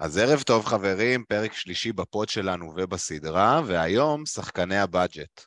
אז 0.00 0.18
ערב 0.18 0.42
טוב 0.42 0.64
חברים, 0.66 1.24
פרק 1.28 1.52
שלישי 1.52 1.92
ב 1.92 2.01
pod 2.01 2.28
שלנו 2.28 2.72
ובסדרה, 2.76 3.62
והיום 3.66 4.26
שחקני 4.26 4.78
ה 4.78 4.86
budget. 4.86 5.40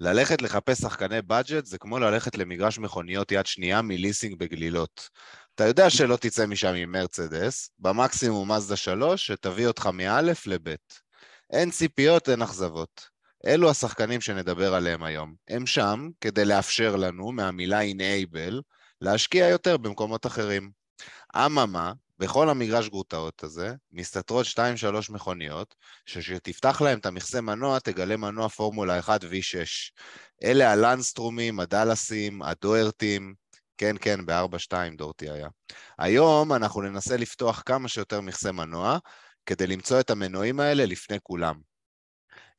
ללכת 0.00 0.42
לחפש 0.42 0.78
שחקני 0.78 1.22
budget 1.22 1.64
זה 1.64 1.78
כמו 1.78 1.98
ללכת 1.98 2.38
למגרש 2.38 2.78
מכוניות 2.78 3.32
יד 3.32 3.46
שנייה 3.46 3.82
מליסינג 3.82 4.38
בגלילות. 4.38 5.08
אתה 5.54 5.64
יודע 5.64 5.90
שלא 5.90 6.16
תצא 6.16 6.46
משם 6.46 6.74
עם 6.74 6.92
מרצדס, 6.92 7.70
במקסימום 7.78 8.52
מזדה 8.52 8.76
3, 8.76 9.26
שתביא 9.26 9.66
אותך 9.66 9.86
מאלף 9.86 10.46
לבית. 10.46 11.00
אין 11.50 11.70
ציפיות, 11.70 12.28
אין 12.28 12.42
אכזבות. 12.42 13.08
אלו 13.46 13.70
השחקנים 13.70 14.20
שנדבר 14.20 14.74
עליהם 14.74 15.02
היום. 15.02 15.34
הם 15.48 15.66
שם 15.66 16.08
כדי 16.20 16.44
לאפשר 16.44 16.96
לנו, 16.96 17.32
מהמילה 17.32 17.80
enable, 17.82 18.54
להשקיע 19.00 19.48
יותר 19.48 19.76
במקומות 19.76 20.26
אחרים. 20.26 20.70
אממה, 21.36 21.92
בכל 22.20 22.48
המגרש 22.48 22.88
גרוטאות 22.88 23.44
הזה, 23.44 23.74
מסתתרות 23.92 24.46
2-3 24.46 25.12
מכוניות, 25.12 25.74
שכשתפתח 26.06 26.80
להם 26.80 26.98
את 26.98 27.06
המכסה 27.06 27.40
מנוע, 27.40 27.78
תגלה 27.78 28.16
מנוע 28.16 28.48
פורמולה 28.48 28.98
1 28.98 29.24
V6. 29.24 29.90
אלה 30.44 30.72
הלנסטרומים, 30.72 31.60
הדלסים, 31.60 32.42
הדוארטים, 32.42 33.34
כן, 33.78 33.96
כן, 34.00 34.26
ב-4-2 34.26 34.72
דורטי 34.96 35.30
היה. 35.30 35.48
היום 35.98 36.52
אנחנו 36.52 36.82
ננסה 36.82 37.16
לפתוח 37.16 37.62
כמה 37.66 37.88
שיותר 37.88 38.20
מכסה 38.20 38.52
מנוע, 38.52 38.98
כדי 39.46 39.66
למצוא 39.66 40.00
את 40.00 40.10
המנועים 40.10 40.60
האלה 40.60 40.86
לפני 40.86 41.18
כולם. 41.22 41.60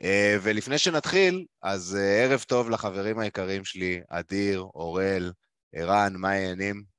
אה, 0.04 0.38
ולפני 0.42 0.78
שנתחיל, 0.78 1.46
אז 1.62 1.96
אה, 1.96 2.24
ערב 2.24 2.44
טוב 2.48 2.70
לחברים 2.70 3.20
היקרים 3.20 3.66
שלי, 3.66 4.02
אדיר, 4.10 4.60
אורל, 4.60 5.32
ערן, 5.74 6.14
מה 6.16 6.30
העניינים? 6.30 6.91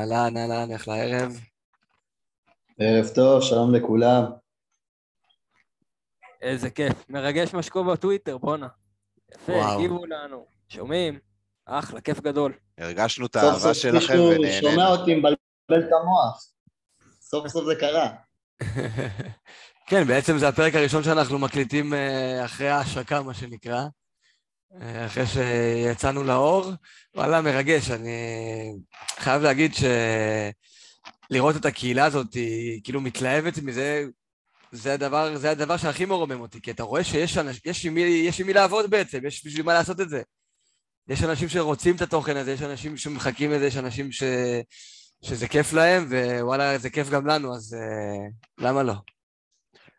אהלן, 0.00 0.36
אהלן, 0.36 0.70
איך 0.70 0.88
לערב? 0.88 1.40
ערב 2.78 3.08
טוב, 3.14 3.42
שלום 3.42 3.74
לכולם. 3.74 4.24
איזה 6.42 6.70
כיף. 6.70 7.04
מרגש 7.08 7.54
מה 7.54 7.62
שקורה 7.62 7.92
בטוויטר, 7.92 8.38
בואנה. 8.38 8.68
יפה. 9.34 9.52
הגיבו 9.52 10.06
לנו. 10.06 10.46
שומעים? 10.68 11.18
אחלה, 11.66 12.00
כיף 12.00 12.20
גדול. 12.20 12.52
הרגשנו 12.78 13.26
את 13.26 13.36
סוף 13.36 13.44
האהבה 13.44 13.58
סוף 13.58 13.72
שלכם 13.72 14.14
מישהו 14.40 14.70
שומע. 14.70 14.88
אותי 14.88 15.14
מבלבל 15.14 15.38
את 15.70 15.92
המוח. 16.00 16.46
סוף 17.20 17.48
סוף 17.48 17.64
זה 17.64 17.74
קרה. 17.80 18.10
כן, 19.88 20.04
בעצם 20.04 20.38
זה 20.38 20.48
הפרק 20.48 20.74
הראשון 20.74 21.02
שאנחנו 21.02 21.38
מקליטים 21.38 21.94
אה, 21.94 22.44
אחרי 22.44 22.68
ההשקה, 22.68 23.22
מה 23.22 23.34
שנקרא. 23.34 23.82
אה, 24.82 25.06
אחרי 25.06 25.24
שיצאנו 25.26 26.24
לאור. 26.24 26.72
וואלה, 27.14 27.40
מרגש. 27.40 27.90
אני 27.90 28.10
חייב 29.18 29.42
להגיד 29.42 29.72
שלראות 31.30 31.56
את 31.56 31.64
הקהילה 31.64 32.04
הזאת, 32.04 32.34
היא 32.34 32.80
כאילו 32.84 33.00
מתלהבת 33.00 33.58
מזה, 33.58 34.04
זה 34.72 34.94
הדבר, 34.94 35.36
זה 35.36 35.50
הדבר 35.50 35.76
שהכי 35.76 36.04
מרומם 36.04 36.40
אותי, 36.40 36.60
כי 36.60 36.70
אתה 36.70 36.82
רואה 36.82 37.04
שיש 37.04 37.38
אנש, 37.38 37.60
יש 37.64 37.86
עם 37.86 37.94
מי, 37.94 38.00
יש 38.00 38.40
עם 38.40 38.46
מי 38.46 38.52
לעבוד 38.52 38.90
בעצם, 38.90 39.26
יש 39.26 39.46
בשביל 39.46 39.66
מה 39.66 39.74
לעשות 39.74 40.00
את 40.00 40.08
זה. 40.08 40.22
יש 41.08 41.22
אנשים 41.22 41.48
שרוצים 41.48 41.96
את 41.96 42.02
התוכן 42.02 42.36
הזה, 42.36 42.52
יש 42.52 42.62
אנשים 42.62 42.96
שמחכים 42.96 43.50
לזה, 43.50 43.66
יש 43.66 43.76
אנשים 43.76 44.12
ש... 44.12 44.22
שזה 45.22 45.48
כיף 45.48 45.72
להם, 45.72 46.08
ווואלה, 46.40 46.78
זה 46.78 46.90
כיף 46.90 47.10
גם 47.10 47.26
לנו, 47.26 47.54
אז 47.54 47.76
uh, 47.78 48.64
למה 48.64 48.82
לא? 48.82 48.94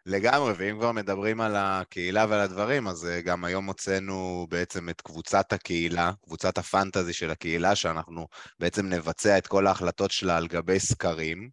לגמרי, 0.06 0.54
ואם 0.58 0.76
כבר 0.80 0.92
מדברים 0.92 1.42
על 1.42 1.54
הקהילה 1.58 2.26
ועל 2.30 2.40
הדברים, 2.40 2.88
אז 2.88 3.06
אה, 3.06 3.22
גם 3.22 3.44
היום 3.46 3.66
הוצאנו 3.66 4.48
בעצם 4.50 4.90
את 4.90 5.02
קבוצת 5.02 5.54
הקהילה, 5.54 6.12
קבוצת 6.26 6.58
הפנטזי 6.58 7.14
של 7.14 7.32
הקהילה, 7.32 7.76
שאנחנו 7.76 8.28
בעצם 8.60 8.86
נבצע 8.86 9.38
את 9.38 9.48
כל 9.48 9.68
ההחלטות 9.68 10.12
שלה 10.12 10.38
על 10.38 10.48
גבי 10.48 10.80
סקרים, 10.80 11.50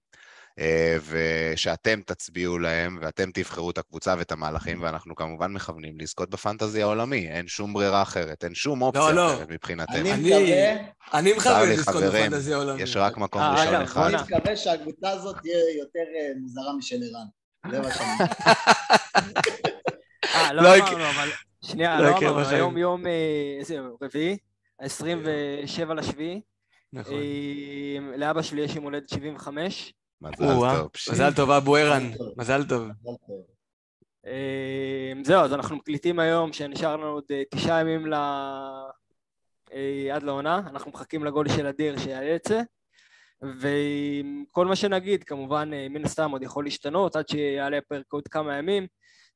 אה, 0.58 0.96
ושאתם 1.08 2.00
תצביעו 2.06 2.58
להם, 2.58 2.98
ואתם 3.02 3.30
תבחרו 3.34 3.70
את 3.70 3.78
הקבוצה 3.78 4.14
ואת 4.18 4.32
המהלכים, 4.32 4.82
ואנחנו 4.82 5.14
כמובן 5.14 5.52
מכוונים 5.52 6.00
לזכות 6.00 6.30
בפנטזי 6.30 6.82
העולמי, 6.82 7.28
אין 7.30 7.48
שום 7.48 7.72
ברירה 7.72 8.02
אחרת, 8.02 8.44
אין 8.44 8.54
שום 8.54 8.82
אופציה 8.82 9.12
לא. 9.12 9.34
אחרת 9.34 9.50
מבחינתנו. 9.50 9.96
אני 9.96 10.12
אני- 10.12 10.22
מקווה, 10.22 10.74
אני 11.14 11.32
מכוון 11.32 11.68
לזכות 11.68 11.94
חברים, 11.94 12.26
בפנטזי 12.26 12.54
העולמי. 12.54 12.82
יש 12.82 12.96
רק 12.96 13.16
מקום 13.16 13.42
אה, 13.42 13.52
ראשון 13.52 13.74
אחד. 13.74 14.14
אני. 14.14 14.22
מקווה 14.22 14.56
שהקבוצה 14.56 15.10
הזאת 15.10 15.36
תהיה 15.42 15.58
יותר 15.78 16.04
מוזרה 16.40 16.72
משל 16.78 16.96
ערן. 17.02 17.26
זה 17.70 17.80
מה 17.80 17.90
שאני... 17.94 18.08
אה, 20.24 20.52
לא 20.52 20.62
לא 20.62 20.76
אמרנו, 20.76 21.10
אבל... 21.10 21.28
שנייה, 21.64 22.00
לא 22.00 22.10
לא 22.10 22.18
אמרנו. 22.18 22.48
היום 22.48 22.78
יום, 22.78 23.06
אה, 23.06 23.56
איזה 23.58 23.74
יום? 23.74 23.96
רביעי? 24.02 24.38
ה-27 24.80 25.94
לשביעי. 25.94 26.40
נכון. 26.92 27.14
אה, 27.14 28.16
לאבא 28.16 28.42
שלי 28.42 28.62
יש 28.62 28.74
יום 28.74 28.84
הולדת 28.84 29.08
75. 29.08 29.94
מזל 30.20 30.36
טוב. 30.36 30.90
מזל 31.12 31.34
טוב, 31.34 31.50
אבו 31.50 31.76
ערן, 31.76 32.10
מזל 32.36 32.64
טוב. 32.68 32.88
אה, 34.26 35.12
זהו, 35.24 35.40
אז 35.40 35.52
אנחנו 35.52 35.76
מקליטים 35.76 36.18
היום, 36.18 36.52
שנשאר 36.52 36.96
לנו 36.96 37.06
עוד 37.06 37.24
תשעה 37.50 37.80
ימים 37.80 38.06
ל... 38.06 38.14
עד 40.12 40.22
לעונה. 40.22 40.58
אנחנו 40.58 40.90
מחכים 40.90 41.24
לגול 41.24 41.48
של 41.48 41.66
אדיר 41.66 41.98
שיעלה 41.98 42.36
את 42.36 42.44
זה. 42.48 42.60
וכל 43.42 44.66
מה 44.66 44.76
שנגיד, 44.76 45.24
כמובן, 45.24 45.70
אה, 45.74 45.88
מן 45.88 46.04
הסתם 46.04 46.30
עוד 46.30 46.42
יכול 46.42 46.64
להשתנות 46.64 47.16
עד 47.16 47.28
שיעלה 47.28 47.78
הפרק 47.78 48.12
עוד 48.12 48.28
כמה 48.28 48.58
ימים, 48.58 48.86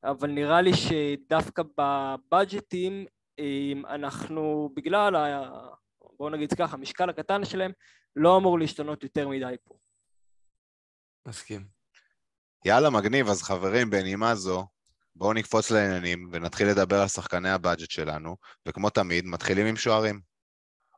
אבל 0.04 0.30
נראה 0.30 0.60
לי 0.60 0.70
שדווקא 0.74 1.62
בבאג'טים 1.78 3.06
אנחנו, 3.88 4.70
בגלל, 4.76 5.16
ה... 5.16 5.50
בואו 6.18 6.30
נגיד 6.30 6.52
ככה, 6.52 6.76
המשקל 6.76 7.10
הקטן 7.10 7.44
שלהם, 7.44 7.72
לא 8.16 8.36
אמור 8.36 8.58
להשתנות 8.58 9.02
יותר 9.02 9.28
מדי 9.28 9.54
פה. 9.64 9.74
מסכים. 11.28 11.66
יאללה, 12.64 12.90
מגניב. 12.90 13.28
אז 13.28 13.42
חברים, 13.42 13.90
בנימה 13.90 14.34
זו, 14.34 14.66
בואו 15.16 15.32
נקפוץ 15.32 15.70
לעניינים 15.70 16.28
ונתחיל 16.32 16.68
לדבר 16.68 17.00
על 17.00 17.08
שחקני 17.08 17.50
הבאג'ט 17.50 17.90
שלנו, 17.90 18.36
וכמו 18.68 18.90
תמיד, 18.90 19.24
מתחילים 19.24 19.66
עם 19.66 19.76
שוערים. 19.76 20.20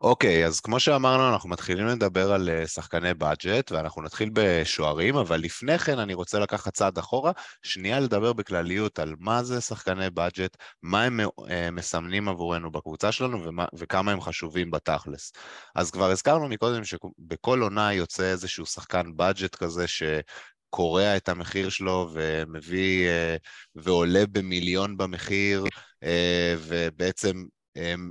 אוקיי, 0.00 0.46
אז 0.46 0.60
כמו 0.60 0.80
שאמרנו, 0.80 1.28
אנחנו 1.32 1.48
מתחילים 1.48 1.86
לדבר 1.86 2.32
על 2.32 2.48
אה, 2.48 2.66
שחקני 2.66 3.14
באג'ט, 3.14 3.72
ואנחנו 3.72 4.02
נתחיל 4.02 4.30
בשוערים, 4.32 5.16
אבל 5.16 5.40
לפני 5.40 5.78
כן 5.78 5.98
אני 5.98 6.14
רוצה 6.14 6.38
לקחת 6.38 6.74
צעד 6.74 6.98
אחורה, 6.98 7.32
שנייה 7.62 8.00
לדבר 8.00 8.32
בכלליות 8.32 8.98
על 8.98 9.14
מה 9.18 9.42
זה 9.42 9.60
שחקני 9.60 10.10
באג'ט, 10.10 10.56
מה 10.82 11.02
הם 11.02 11.20
אה, 11.50 11.70
מסמנים 11.70 12.28
עבורנו 12.28 12.70
בקבוצה 12.70 13.12
שלנו 13.12 13.44
ומה, 13.44 13.64
וכמה 13.74 14.12
הם 14.12 14.20
חשובים 14.20 14.70
בתכלס. 14.70 15.32
אז 15.74 15.90
כבר 15.90 16.10
הזכרנו 16.10 16.48
מקודם 16.48 16.84
שבכל 16.84 17.60
עונה 17.62 17.92
יוצא 17.92 18.30
איזשהו 18.30 18.66
שחקן 18.66 19.16
באג'ט 19.16 19.54
כזה 19.54 19.86
ש... 19.88 20.02
קורע 20.70 21.16
את 21.16 21.28
המחיר 21.28 21.68
שלו 21.68 22.10
ומביא 22.12 23.08
אה, 23.08 23.36
ועולה 23.74 24.24
במיליון 24.32 24.96
במחיר 24.96 25.64
ובעצם 26.58 27.44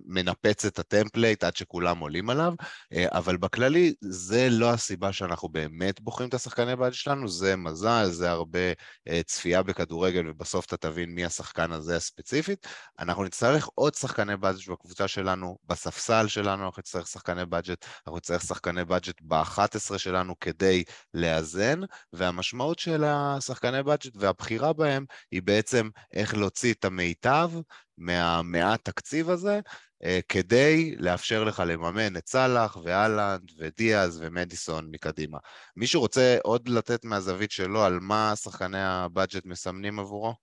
מנפץ 0.05 0.65
את 0.65 0.79
ה 0.79 0.86
template 0.86 1.43
עד 1.43 1.55
שכולם 1.55 1.99
עולים 1.99 2.29
עליו, 2.29 2.53
אה, 2.93 3.05
אבל 3.11 3.37
בכללי 3.37 3.93
זה 4.01 4.47
לא 4.51 4.69
הסיבה 4.69 5.13
שאנחנו 5.13 5.49
באמת 5.49 6.01
בוחרים 6.01 6.29
את 6.29 6.33
השחקני 6.33 6.75
budget 6.75 6.93
שלנו, 6.93 7.27
זה 7.27 7.55
מזל, 7.55 8.09
זה 8.09 8.29
הרבה 8.29 8.59
אה, 9.07 9.21
צפייה 9.25 9.63
בכדורגל 9.63 10.29
ובסוף 10.29 10.65
אתה 10.65 10.77
תבין 10.77 11.09
מי 11.09 11.25
השחקן 11.25 11.71
הזה 11.71 11.95
הספציפית. 11.95 12.67
אנחנו 12.99 13.23
נצטרך 13.23 13.69
עוד 13.75 13.95
שחקני 13.95 14.37
budget 14.37 14.67
בקבוצה 14.69 15.07
שלנו, 15.07 15.57
בספסל 15.63 16.27
שלנו 16.27 16.65
אנחנו 16.65 16.79
נצטרך 16.79 17.07
שחקני 17.07 17.45
budget, 17.45 17.85
אנחנו 18.05 18.17
נצטרך 18.17 18.41
שחקני 18.41 18.85
budget 18.85 19.21
ב-11 19.21 19.97
שלנו 19.97 20.39
כדי 20.39 20.83
לאזן, 21.13 21.79
והמשמעות 22.13 22.79
של 22.79 23.03
השחקני 23.03 23.83
budget 23.83 24.13
והבחירה 24.15 24.73
בהם 24.73 25.05
היא 25.31 25.41
בעצם 25.41 25.89
איך 26.13 26.33
להוציא 26.33 26.73
את 26.73 26.85
המיטב 26.85 27.51
מהמעט 27.97 28.85
תקציב 28.85 29.29
הזה, 29.29 29.59
אה, 30.03 30.19
כדי 30.29 30.95
לאפשר 30.99 31.43
לך 31.43 31.63
לממן 31.67 32.17
את 32.17 32.27
סאלח 32.27 32.77
והאלנד 32.83 33.51
ודיאז 33.57 34.21
ומדיסון 34.21 34.89
מקדימה. 34.91 35.37
מישהו 35.75 36.01
רוצה 36.01 36.37
עוד 36.43 36.69
לתת 36.69 37.05
מהזווית 37.05 37.51
שלו 37.51 37.83
על 37.83 37.99
מה 37.99 38.33
שחקני 38.35 38.81
ה 38.81 38.90
budget 38.90 39.45
מסמנים 39.45 39.99
עבורו? 39.99 40.33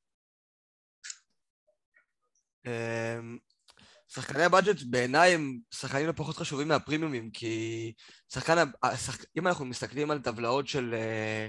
אמ, 2.66 3.38
שחקני 4.08 4.42
ה 4.42 4.48
budget 4.48 4.82
בעיניי 4.90 5.34
הם 5.34 5.58
שחקנים 5.74 6.06
לא 6.06 6.12
פחות 6.12 6.36
חשובים 6.36 6.68
מהפרימיומים, 6.68 7.30
כי 7.30 7.92
שחקן. 8.32 8.58
אם 9.38 9.46
אנחנו 9.46 9.64
מסתכלים 9.64 10.10
על 10.10 10.18
טבלאות 10.18 10.68
של 10.68 10.94
אה, 10.94 11.48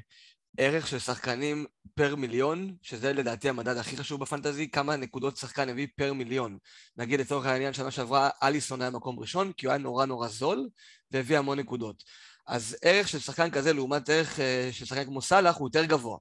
ערך 0.57 0.87
של 0.87 0.99
שחקנים 0.99 1.65
פר 1.95 2.15
מיליון, 2.15 2.75
שזה 2.81 3.13
לדעתי 3.13 3.49
המדד 3.49 3.77
הכי 3.77 3.97
חשוב 3.97 4.21
בפנטזי, 4.21 4.71
כמה 4.71 4.95
נקודות 4.95 5.37
שחקן 5.37 5.69
הביא 5.69 5.87
פר 5.95 6.13
מיליון. 6.13 6.57
נגיד 6.97 7.19
לצורך 7.19 7.45
העניין 7.45 7.73
שנה 7.73 7.91
שעברה 7.91 8.29
אליסון 8.43 8.81
היה 8.81 8.89
מקום 8.89 9.19
ראשון, 9.19 9.51
כי 9.51 9.65
הוא 9.65 9.71
היה 9.71 9.77
נורא 9.77 10.05
נורא 10.05 10.27
זול, 10.27 10.69
והביא 11.11 11.37
המון 11.37 11.59
נקודות. 11.59 12.03
אז 12.47 12.77
ערך 12.81 13.07
של 13.07 13.19
שחקן 13.19 13.51
כזה 13.51 13.73
לעומת 13.73 14.09
ערך 14.09 14.39
אה, 14.39 14.69
של 14.71 14.85
שחקן 14.85 15.05
כמו 15.05 15.21
סאלח 15.21 15.57
הוא 15.57 15.67
יותר 15.67 15.85
גבוה. 15.85 16.17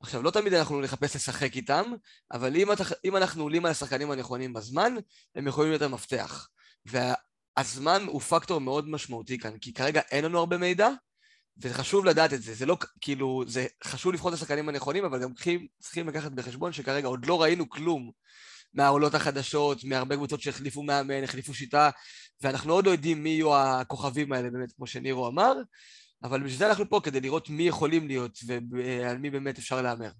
עכשיו, 0.00 0.22
לא 0.22 0.30
תמיד 0.30 0.54
אנחנו 0.54 0.80
נחפש 0.80 1.16
לשחק 1.16 1.56
איתם, 1.56 1.92
אבל 2.32 2.56
אם, 2.56 2.72
אתה, 2.72 2.84
אם 3.04 3.16
אנחנו 3.16 3.42
עולים 3.42 3.64
על 3.64 3.70
השחקנים 3.70 4.10
הנכונים 4.10 4.52
בזמן, 4.52 4.94
הם 5.34 5.46
יכולים 5.46 5.70
להיות 5.70 5.82
המפתח. 5.82 6.48
והזמן 6.86 8.04
הוא 8.06 8.20
פקטור 8.20 8.60
מאוד 8.60 8.88
משמעותי 8.88 9.38
כאן, 9.38 9.58
כי 9.58 9.72
כרגע 9.72 10.00
אין 10.10 10.24
לנו 10.24 10.38
הרבה 10.38 10.58
מידע, 10.58 10.88
וחשוב 11.58 12.04
לדעת 12.04 12.32
את 12.32 12.42
זה, 12.42 12.54
זה 12.54 12.66
לא 12.66 12.76
כאילו, 13.00 13.44
זה 13.46 13.66
חשוב 13.84 14.12
לבחור 14.12 14.28
את 14.28 14.34
השחקנים 14.34 14.68
הנכונים, 14.68 15.04
אבל 15.04 15.22
גם 15.22 15.34
צריכים, 15.34 15.66
צריכים 15.78 16.08
לקחת 16.08 16.32
בחשבון 16.32 16.72
שכרגע 16.72 17.08
עוד 17.08 17.26
לא 17.26 17.42
ראינו 17.42 17.68
כלום 17.68 18.10
מהעולות 18.74 19.14
החדשות, 19.14 19.84
מהרבה 19.84 20.16
קבוצות 20.16 20.40
שהחליפו 20.40 20.82
מאמן, 20.82 21.24
החליפו 21.24 21.54
שיטה, 21.54 21.90
ואנחנו 22.42 22.72
עוד 22.72 22.86
לא 22.86 22.90
יודעים 22.90 23.22
מי 23.22 23.30
יהיו 23.30 23.56
הכוכבים 23.56 24.32
האלה 24.32 24.50
באמת, 24.50 24.72
כמו 24.72 24.86
שנירו 24.86 25.28
אמר, 25.28 25.52
אבל 26.22 26.38
בשביל 26.42 26.58
זה 26.58 26.68
אנחנו 26.68 26.88
פה, 26.88 27.00
כדי 27.04 27.20
לראות 27.20 27.50
מי 27.50 27.62
יכולים 27.62 28.08
להיות 28.08 28.38
ועל 28.46 29.18
מי 29.18 29.30
באמת 29.30 29.58
אפשר 29.58 29.82
להמר. 29.82 30.10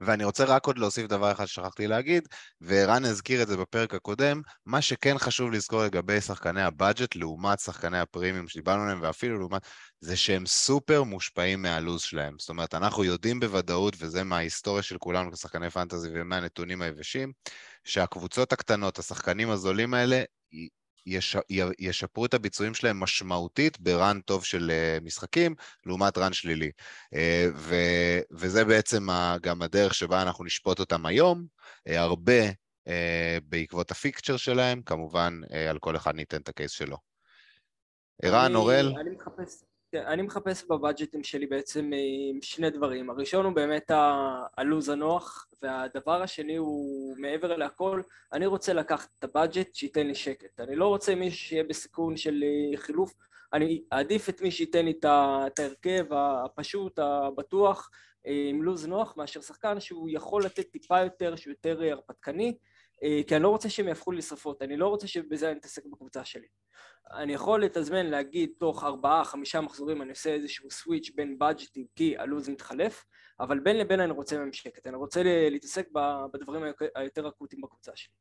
ואני 0.00 0.24
רוצה 0.24 0.44
רק 0.44 0.66
עוד 0.66 0.78
להוסיף 0.78 1.06
דבר 1.06 1.32
אחד 1.32 1.46
ששכחתי 1.46 1.86
להגיד, 1.86 2.28
וערן 2.60 3.04
הזכיר 3.04 3.42
את 3.42 3.48
זה 3.48 3.56
בפרק 3.56 3.94
הקודם, 3.94 4.40
מה 4.66 4.82
שכן 4.82 5.18
חשוב 5.18 5.50
לזכור 5.50 5.82
לגבי 5.82 6.20
שחקני 6.20 6.62
הבאג'ט 6.62 7.16
לעומת 7.16 7.60
שחקני 7.60 7.98
הפרימיום 7.98 8.48
שדיברנו 8.48 8.82
עליהם, 8.82 9.02
ואפילו 9.02 9.38
לעומת, 9.38 9.62
זה 10.00 10.16
שהם 10.16 10.46
סופר 10.46 11.02
מושפעים 11.02 11.62
מהלו"ז 11.62 12.02
שלהם. 12.02 12.34
זאת 12.38 12.48
אומרת, 12.48 12.74
אנחנו 12.74 13.04
יודעים 13.04 13.40
בוודאות, 13.40 13.96
וזה 13.98 14.24
מההיסטוריה 14.24 14.82
של 14.82 14.98
כולנו 14.98 15.32
כשחקני 15.32 15.70
פנטזי 15.70 16.08
ומהנתונים 16.14 16.82
היבשים, 16.82 17.32
שהקבוצות 17.84 18.52
הקטנות, 18.52 18.98
השחקנים 18.98 19.50
הזולים 19.50 19.94
האלה, 19.94 20.22
יש, 21.06 21.36
ישפרו 21.78 22.26
את 22.26 22.34
הביצועים 22.34 22.74
שלהם 22.74 23.00
משמעותית 23.00 23.80
ברן 23.80 24.20
טוב 24.20 24.44
של 24.44 24.70
אה, 24.70 24.98
משחקים, 25.02 25.54
לעומת 25.86 26.18
רן 26.18 26.32
שלילי. 26.32 26.70
אה, 27.14 27.46
ו, 27.54 27.74
וזה 28.30 28.64
בעצם 28.64 29.06
גם 29.42 29.62
הדרך 29.62 29.94
שבה 29.94 30.22
אנחנו 30.22 30.44
נשפוט 30.44 30.78
אותם 30.78 31.06
היום, 31.06 31.46
אה, 31.88 32.00
הרבה 32.00 32.42
בעקבות 33.44 33.90
הפיקצ'ר 33.90 34.36
שלהם, 34.36 34.82
כמובן 34.82 35.40
על 35.70 35.78
כל 35.78 35.96
אחד 35.96 36.14
ניתן 36.14 36.40
את 36.40 36.48
הקייס 36.48 36.70
שלו. 36.70 36.96
ערן, 38.22 38.54
אורל? 38.54 38.94
אני 39.00 39.10
מחפש, 39.10 39.64
אני 39.94 40.22
מחפש 40.22 40.64
בבאג'טים 40.64 41.24
שלי 41.24 41.46
בעצם 41.46 41.90
שני 42.42 42.70
דברים. 42.70 43.10
הראשון 43.10 43.44
הוא 43.44 43.54
באמת 43.54 43.90
הלו"ז 44.56 44.88
הנוח, 44.88 45.46
והדבר 45.62 46.22
השני 46.22 46.56
הוא 46.56 47.16
מעבר 47.18 47.56
להכל, 47.56 48.02
אני 48.32 48.46
רוצה 48.46 48.72
לקחת 48.72 49.08
את 49.18 49.24
הבאג'ט 49.24 49.74
שייתן 49.74 50.06
לי 50.06 50.14
שקט. 50.14 50.60
אני 50.60 50.76
לא 50.76 50.88
רוצה 50.88 51.14
מישהו 51.14 51.38
שיהיה 51.38 51.64
בסיכון 51.64 52.16
של 52.16 52.44
אה, 52.44 52.76
חילוף, 52.76 53.14
אני 53.52 53.82
אעדיף 53.92 54.28
את 54.28 54.42
מי 54.42 54.50
שייתן 54.50 54.84
לי 54.84 54.94
את 55.00 55.04
ההרכב 55.58 56.04
הפשוט, 56.12 56.98
הבטוח, 56.98 57.90
אה, 58.26 58.46
עם 58.48 58.62
לו"ז 58.62 58.86
נוח, 58.86 59.16
מאשר 59.16 59.40
שחקן 59.40 59.80
שהוא 59.80 60.08
יכול 60.10 60.44
לתת 60.44 60.70
טיפה 60.70 61.00
יותר, 61.00 61.36
שהוא 61.36 61.50
יותר 61.50 61.82
הרפתקני, 61.82 62.48
אה, 62.48 62.69
כי 63.26 63.36
אני 63.36 63.42
לא 63.42 63.48
רוצה 63.48 63.70
שהם 63.70 63.88
יהפכו 63.88 64.12
לשרפות, 64.12 64.62
אני 64.62 64.76
לא 64.76 64.88
רוצה 64.88 65.06
שבזה 65.06 65.50
אני 65.50 65.58
אתעסק 65.58 65.86
בקבוצה 65.86 66.24
שלי. 66.24 66.46
אני 67.12 67.32
יכול 67.32 67.64
לתזמן 67.64 68.06
להגיד 68.06 68.50
תוך 68.58 68.84
ארבעה, 68.84 69.24
חמישה 69.24 69.60
מחזורים 69.60 70.02
אני 70.02 70.10
עושה 70.10 70.30
איזשהו 70.30 70.70
סוויץ' 70.70 71.10
בין 71.14 71.38
בדג'טים 71.38 71.86
כי 71.96 72.18
הלו"ז 72.18 72.48
מתחלף, 72.48 73.04
אבל 73.40 73.60
בין 73.60 73.76
לבין 73.78 74.00
אני 74.00 74.12
רוצה 74.12 74.38
מהם 74.38 74.52
שקט, 74.52 74.86
אני 74.86 74.96
רוצה 74.96 75.22
להתעסק 75.24 75.88
בדברים 76.32 76.62
היותר 76.94 77.28
אקוטיים 77.28 77.62
בקבוצה 77.62 77.92
שלי. 77.94 78.14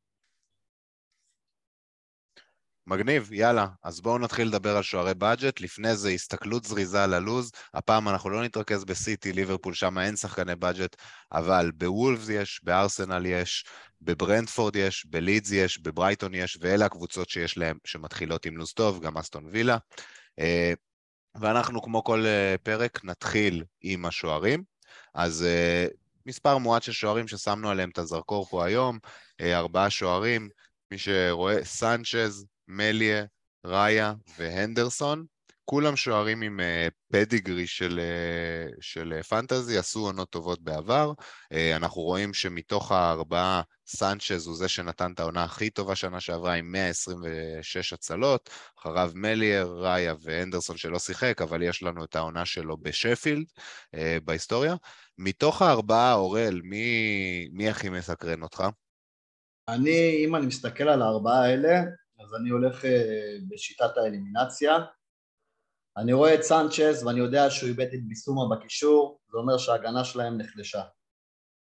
מגניב, 2.90 3.34
יאללה. 3.34 3.68
אז 3.84 4.02
בואו 4.02 4.18
נתחיל 4.18 4.48
לדבר 4.48 4.78
על 4.78 4.84
שוערי 4.84 5.14
בדג'ט. 5.14 5.62
לפני 5.62 5.96
זה 5.96 6.10
הסתכלות 6.10 6.66
זריזה 6.66 7.04
על 7.04 7.14
הלוז. 7.14 7.52
הפעם 7.74 8.10
אנחנו 8.10 8.30
לא 8.30 8.44
נתרכז 8.44 8.86
בסיטי, 8.86 9.34
ליברפול, 9.34 9.74
שם 9.74 10.00
אין 10.00 10.16
שחקני 10.16 10.56
בדג'ט, 10.56 10.96
אבל 11.32 11.72
בוולפס 11.76 12.30
יש, 12.30 12.62
בארסנל 12.64 13.26
יש, 13.26 13.66
בברנדפורד 14.02 14.76
יש, 14.76 15.06
בלידס 15.06 15.52
יש, 15.52 15.80
בברייטון 15.80 16.34
יש, 16.34 16.58
ואלה 16.62 16.86
הקבוצות 16.86 17.30
שיש 17.30 17.58
להם, 17.58 17.78
שמתחילות 17.86 18.46
עם 18.46 18.58
לוז 18.58 18.74
טוב, 18.74 19.02
גם 19.02 19.18
אסטון 19.18 19.46
וילה. 19.52 19.78
אה, 20.40 20.74
ואנחנו, 21.36 21.82
כמו 21.82 22.04
כל 22.04 22.26
אה, 22.26 22.56
פרק, 22.64 23.04
נתחיל 23.04 23.64
עם 23.82 24.06
השוערים. 24.06 24.64
אז 25.14 25.44
אה, 25.44 25.88
מספר 26.26 26.58
מועט 26.58 26.84
של 26.84 26.92
שוערים 26.92 27.28
ששמנו 27.28 27.70
עליהם 27.70 27.90
את 27.90 27.98
הזרקור 27.98 28.46
פה 28.46 28.66
היום, 28.66 29.00
ארבעה 29.42 29.90
שוערים, 29.90 30.50
מי 30.92 30.98
שרואה, 30.98 31.66
סנצ'ז, 31.66 32.46
מליה, 32.70 33.26
ראיה 33.66 34.14
והנדרסון, 34.38 35.26
כולם 35.66 35.96
שוערים 35.96 36.42
עם 36.42 36.60
uh, 36.60 36.92
פדיגרי 37.14 37.68
של, 37.68 38.00
uh, 38.00 38.78
של 38.82 39.22
פנטזי, 39.30 39.78
עשו 39.78 40.00
עונות 40.00 40.30
טובות 40.30 40.62
בעבר. 40.62 41.14
אנחנו 41.76 42.02
רואים 42.02 42.34
שמתוך 42.34 42.92
הארבעה, 42.92 43.62
סנצ'ז 43.88 44.48
הוא 44.48 44.56
זה 44.56 44.68
שנתן 44.68 45.12
את 45.12 45.20
העונה 45.20 45.44
הכי 45.44 45.70
טובה 45.70 45.96
שנה 45.96 46.20
שעברה 46.20 46.54
עם 46.54 46.72
126 46.72 47.94
הצלות, 47.94 48.50
אחריו 48.80 49.12
מליאר, 49.16 49.68
ראיה 49.68 50.14
ואנדרסון 50.22 50.78
שלא 50.78 51.00
שיחק, 51.00 51.42
אבל 51.42 51.62
יש 51.64 51.84
לנו 51.84 52.04
את 52.04 52.16
העונה 52.16 52.46
שלו 52.46 52.78
בשפילד 52.78 53.46
בהיסטוריה. 54.24 54.76
מתוך 55.18 55.62
הארבעה, 55.62 56.14
אורל, 56.14 56.62
מי, 56.64 57.48
מי 57.52 57.70
הכי 57.70 57.90
מסקרן 57.90 58.44
אותך? 58.44 58.64
אני, 59.68 60.24
אם 60.26 60.36
אני 60.36 60.46
מסתכל 60.46 60.90
על 60.90 61.02
הארבעה 61.02 61.46
האלה, 61.46 61.82
אז 62.20 62.36
אני 62.42 62.50
הולך 62.50 62.86
אה, 62.86 63.38
בשיטת 63.50 63.98
האלימינציה. 63.98 64.78
אני 65.98 66.14
רואה 66.14 66.36
את 66.36 66.42
סנצ'ז 66.42 67.04
ואני 67.04 67.20
יודע 67.20 67.50
שהוא 67.50 67.70
איבד 67.70 67.94
את 67.94 68.08
ביסומה 68.08 68.56
בקישור, 68.56 69.20
זה 69.32 69.38
אומר 69.38 69.58
שההגנה 69.58 70.04
שלהם 70.04 70.38
נחלשה. 70.38 70.84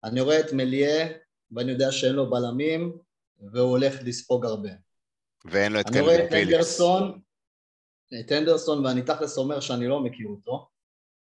אני 0.04 0.22
רואה 0.22 0.40
את 0.40 0.54
מליה 0.54 1.08
ואני 1.52 1.72
יודע 1.72 1.92
שאין 1.92 2.14
לו 2.14 2.30
בלמים 2.30 2.98
והוא 3.52 3.70
הולך 3.70 3.96
לספוג 4.04 4.46
הרבה. 4.46 4.70
ואין 5.46 5.72
לו 5.72 5.80
את 5.80 5.86
קלווין 5.86 6.30
פיליפס. 6.30 6.32
אני 6.32 6.40
רואה 6.40 6.40
את 6.40 6.48
אנדרסון, 6.48 7.22
את 8.20 8.32
אנדרסון 8.32 8.86
ואני 8.86 9.02
תכלס 9.02 9.38
אומר 9.38 9.60
שאני 9.60 9.88
לא 9.88 10.00
מכיר 10.00 10.28
אותו, 10.28 10.70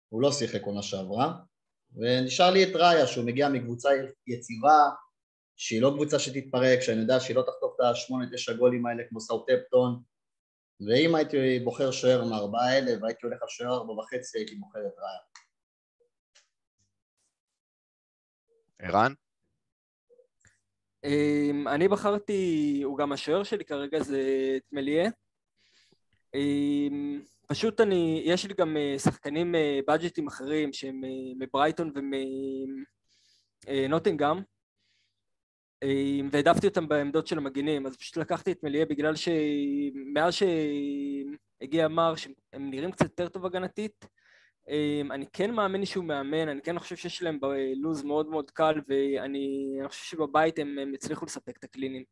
הוא 0.09 0.21
לא 0.21 0.31
שיחק 0.31 0.61
עונה 0.63 0.81
שעברה, 0.81 1.33
ונשאר 1.95 2.51
לי 2.51 2.63
את 2.63 2.75
ראיה 2.75 3.07
שהוא 3.07 3.25
מגיע 3.25 3.49
מקבוצה 3.49 3.89
יציבה, 4.27 4.89
שהיא 5.55 5.81
לא 5.81 5.91
קבוצה 5.95 6.19
שתתפרק, 6.19 6.81
שאני 6.81 7.01
יודע 7.01 7.19
שהיא 7.19 7.35
לא 7.35 7.41
תחטוף 7.41 7.75
את 7.75 7.85
השמונה 7.91 8.25
תשע 8.33 8.53
גולים 8.53 8.85
האלה 8.85 9.03
כמו 9.09 9.19
סאוטפטון 9.19 10.01
ואם 10.87 11.15
הייתי 11.15 11.59
בוחר 11.63 11.91
שוער 11.91 12.25
מארבעה 12.25 12.69
האלה 12.69 12.91
והייתי 13.01 13.19
הולך 13.23 13.41
על 13.41 13.47
שוער 13.47 13.73
ארבע 13.73 13.93
וחצי 13.93 14.37
הייתי 14.37 14.55
בוחר 14.55 14.79
את 14.79 14.93
ראיה. 14.97 15.19
ערן? 18.79 19.13
אמ, 21.03 21.67
אני 21.67 21.87
בחרתי, 21.87 22.81
הוא 22.83 22.97
גם 22.97 23.11
השוער 23.11 23.43
שלי 23.43 23.65
כרגע 23.65 23.99
זה 23.99 24.21
את 24.57 24.63
מליה. 24.71 25.09
אמ, 26.35 27.21
פשוט 27.47 27.81
אני, 27.81 28.21
יש 28.25 28.45
לי 28.45 28.53
גם 28.53 28.77
אה, 28.77 28.99
שחקנים 28.99 29.55
בדג'טים 29.87 30.27
אה, 30.27 30.33
אחרים 30.33 30.73
שהם 30.73 31.03
אה, 31.03 31.09
מברייטון 31.39 31.91
ומנוטינגאם 33.67 34.41
והעדפתי 36.31 36.67
אותם 36.67 36.87
בעמדות 36.87 37.27
של 37.27 37.37
המגינים, 37.37 37.85
אז 37.85 37.97
פשוט 37.97 38.17
לקחתי 38.17 38.51
את 38.51 38.63
מליה 38.63 38.85
בגלל 38.85 39.13
שמאז 39.15 40.33
שהגיע 40.33 41.87
מר 41.87 42.15
שהם 42.15 42.33
נראים 42.53 42.91
קצת 42.91 43.05
יותר 43.05 43.27
טוב 43.27 43.45
הגנתית, 43.45 44.05
אני 45.11 45.25
כן 45.33 45.51
מאמין 45.51 45.85
שהוא 45.85 46.05
מאמן, 46.05 46.49
אני 46.49 46.61
כן 46.61 46.79
חושב 46.79 46.95
שיש 46.95 47.21
להם 47.21 47.39
לו"ז 47.75 48.03
מאוד 48.03 48.29
מאוד 48.29 48.51
קל 48.51 48.81
ואני 48.87 49.77
חושב 49.87 50.03
שבבית 50.03 50.59
הם, 50.59 50.79
הם 50.79 50.93
הצליחו 50.93 51.25
לספק 51.25 51.57
את 51.57 51.63
הקלינים. 51.63 52.03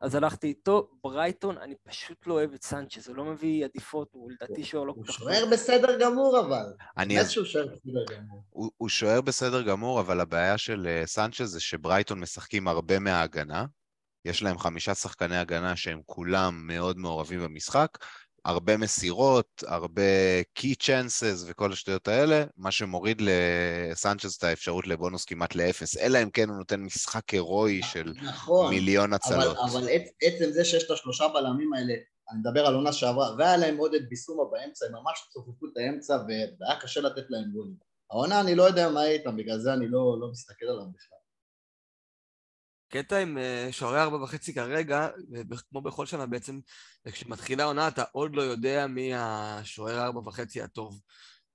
אז 0.00 0.14
הלכתי 0.14 0.46
איתו, 0.46 0.90
ברייטון, 1.04 1.58
אני 1.58 1.74
פשוט 1.88 2.26
לא 2.26 2.34
אוהב 2.34 2.52
את 2.52 2.62
סנצ'ז, 2.62 3.08
הוא 3.08 3.16
לא 3.16 3.24
מביא 3.24 3.64
עדיפות, 3.64 4.08
הוא 4.12 4.30
לדעתי 4.30 4.64
שוער 4.64 4.84
לא 4.84 4.92
כל 4.92 5.00
כך... 5.12 5.20
הוא 5.20 5.30
שוער 5.30 5.46
בסדר 5.52 5.98
גמור 5.98 6.40
אבל. 6.40 6.72
אני... 6.96 7.16
באמת 7.16 7.30
שהוא 7.30 7.44
שוער 7.44 7.66
בסדר 7.66 8.16
גמור. 8.16 8.42
הוא 8.76 8.88
שוער 8.88 9.20
בסדר 9.20 9.62
גמור, 9.62 10.00
אבל 10.00 10.20
הבעיה 10.20 10.58
של 10.58 10.86
אה, 10.86 11.06
סנצ'ז 11.06 11.44
זה 11.44 11.60
שברייטון 11.60 12.20
משחקים 12.20 12.68
הרבה 12.68 12.98
מההגנה. 12.98 13.64
יש 14.24 14.42
להם 14.42 14.58
חמישה 14.58 14.94
שחקני 14.94 15.36
הגנה 15.36 15.76
שהם 15.76 16.00
כולם 16.06 16.66
מאוד 16.66 16.98
מעורבים 16.98 17.40
במשחק, 17.40 17.98
הרבה 18.44 18.76
מסירות, 18.76 19.64
הרבה 19.66 20.02
key 20.58 20.74
chances 20.82 21.44
וכל 21.46 21.72
השטויות 21.72 22.08
האלה, 22.08 22.44
מה 22.56 22.70
שמוריד 22.70 23.22
לסנצ'ז 23.24 24.34
את 24.34 24.44
האפשרות 24.44 24.86
לבונוס 24.86 25.24
כמעט 25.24 25.54
לאפס, 25.54 25.96
אלא 25.96 26.22
אם 26.22 26.30
כן 26.30 26.48
הוא 26.48 26.58
נותן 26.58 26.80
משחק 26.80 27.30
הירואי 27.30 27.82
של 27.82 28.12
נכון, 28.22 28.74
מיליון 28.74 29.12
הצלות. 29.12 29.56
אבל, 29.56 29.70
אבל 29.70 29.88
עצם 30.22 30.52
זה 30.52 30.64
שיש 30.64 30.84
את 30.84 30.90
השלושה 30.90 31.28
בלמים 31.28 31.72
האלה, 31.72 31.94
אני 32.30 32.38
מדבר 32.38 32.66
על 32.66 32.74
עונה 32.74 32.92
שעברה, 32.92 33.34
והיה 33.38 33.56
להם 33.56 33.76
עוד 33.76 33.94
את 33.94 34.08
ביסומה 34.08 34.42
באמצע, 34.52 34.86
הם 34.86 34.92
ממש 34.92 35.28
צופפו 35.32 35.66
את 35.66 35.76
האמצע 35.76 36.18
והיה 36.28 36.80
קשה 36.80 37.00
לתת 37.00 37.24
להם 37.28 37.44
גולים. 37.52 37.74
העונה 38.10 38.40
אני 38.40 38.54
לא 38.54 38.62
יודע 38.62 38.88
מה 38.88 39.00
יהיה 39.00 39.12
איתם, 39.12 39.36
בגלל 39.36 39.58
זה 39.58 39.72
אני 39.72 39.88
לא, 39.88 40.20
לא 40.20 40.28
מסתכל 40.30 40.66
עליו 40.66 40.86
בכלל. 40.94 41.18
קטע 42.94 43.18
עם 43.18 43.38
אה, 43.38 43.68
שוערי 43.70 44.00
ארבע 44.00 44.16
וחצי 44.16 44.54
כרגע, 44.54 45.08
כמו 45.70 45.80
בכל 45.80 46.06
שנה 46.06 46.26
בעצם, 46.26 46.60
כשמתחילה 47.08 47.64
עונה 47.64 47.88
אתה 47.88 48.04
עוד 48.12 48.36
לא 48.36 48.42
יודע 48.42 48.86
מי 48.86 49.10
השוער 49.14 50.04
ארבע 50.04 50.20
וחצי 50.20 50.62
הטוב. 50.62 51.00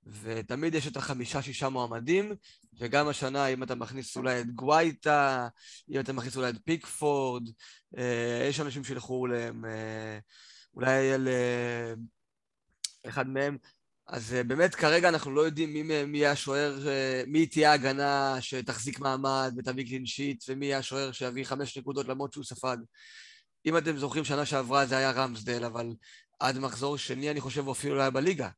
ותמיד 0.06 0.76
יש 0.76 0.88
את 0.88 0.98
החמישה-שישה 0.98 1.70
מועמדים, 1.70 2.32
וגם 2.80 3.08
השנה, 3.08 3.48
אם 3.48 3.64
אתה 3.64 3.76
מכניס 3.76 4.18
אולי 4.18 4.42
את 4.42 4.52
גווייטה, 4.52 5.48
אם 5.92 6.00
אתה 6.00 6.14
מכניס 6.14 6.38
אולי 6.38 6.50
את 6.50 6.56
פיקפורד, 6.66 7.44
אה, 7.98 8.46
יש 8.50 8.60
אנשים 8.60 8.84
שילכו 8.84 9.28
להם, 9.28 9.66
אה, 9.66 10.20
אולי 10.74 11.14
על 11.14 11.28
אחד 13.08 13.28
מהם, 13.28 13.58
אז 14.12 14.34
אה, 14.34 14.44
באמת 14.44 14.76
כרגע 14.76 15.10
אנחנו 15.10 15.32
לא 15.32 15.42
יודעים 15.42 15.74
מי, 15.74 16.04
מי 16.06 16.18
יהיה 16.18 16.32
השוער, 16.32 16.88
אה, 16.88 17.24
מי 17.28 17.46
תהיה 17.46 17.72
ההגנה 17.72 18.38
שתחזיק 18.42 19.00
מעמד 19.00 19.54
ותביא 19.58 19.86
קלין 19.86 20.06
שיט, 20.06 20.44
ומי 20.48 20.66
יהיה 20.66 20.78
השוער 20.78 21.12
שיביא 21.12 21.44
חמש 21.44 21.78
נקודות 21.78 22.08
למרות 22.08 22.34
שהוא 22.34 22.44
ספג. 22.44 22.78
אם 23.66 23.78
אתם 23.78 23.98
זוכרים, 23.98 24.26
שנה 24.26 24.46
שעברה 24.46 24.86
זה 24.86 24.98
היה 24.98 25.12
רמסדל, 25.12 25.66
אבל 25.66 25.94
עד 26.40 26.60
מחזור 26.60 26.98
שני 26.98 27.32
אני 27.32 27.42
חושב 27.42 27.66
הוא 27.66 27.72
אפילו 27.72 27.96
לא 27.96 28.02
היה 28.02 28.10
בליגה. 28.10 28.50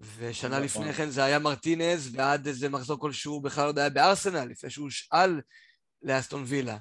ושנה 0.00 0.50
נכון. 0.50 0.62
לפני 0.62 0.92
כן 0.92 1.10
זה 1.10 1.24
היה 1.24 1.38
מרטינז, 1.38 2.10
ועד 2.14 2.46
איזה 2.46 2.68
מחזור 2.68 3.00
כלשהו 3.00 3.40
בכלל 3.40 3.66
עוד 3.66 3.78
היה 3.78 3.90
בארסנל, 3.90 4.44
לפני 4.44 4.70
שהוא 4.70 4.84
הושאל 4.84 5.40
לאסטון 6.02 6.44
וילה. 6.46 6.78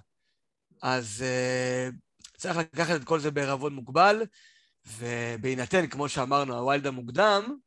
אז 0.81 1.23
uh, 1.23 1.95
צריך 2.37 2.57
לקחת 2.57 2.95
את 2.95 3.03
כל 3.03 3.19
זה 3.19 3.31
בערבון 3.31 3.73
מוגבל, 3.73 4.23
ובהינתן, 4.97 5.87
כמו 5.87 6.09
שאמרנו, 6.09 6.57
הווילד 6.57 6.87
המוקדם, 6.87 7.57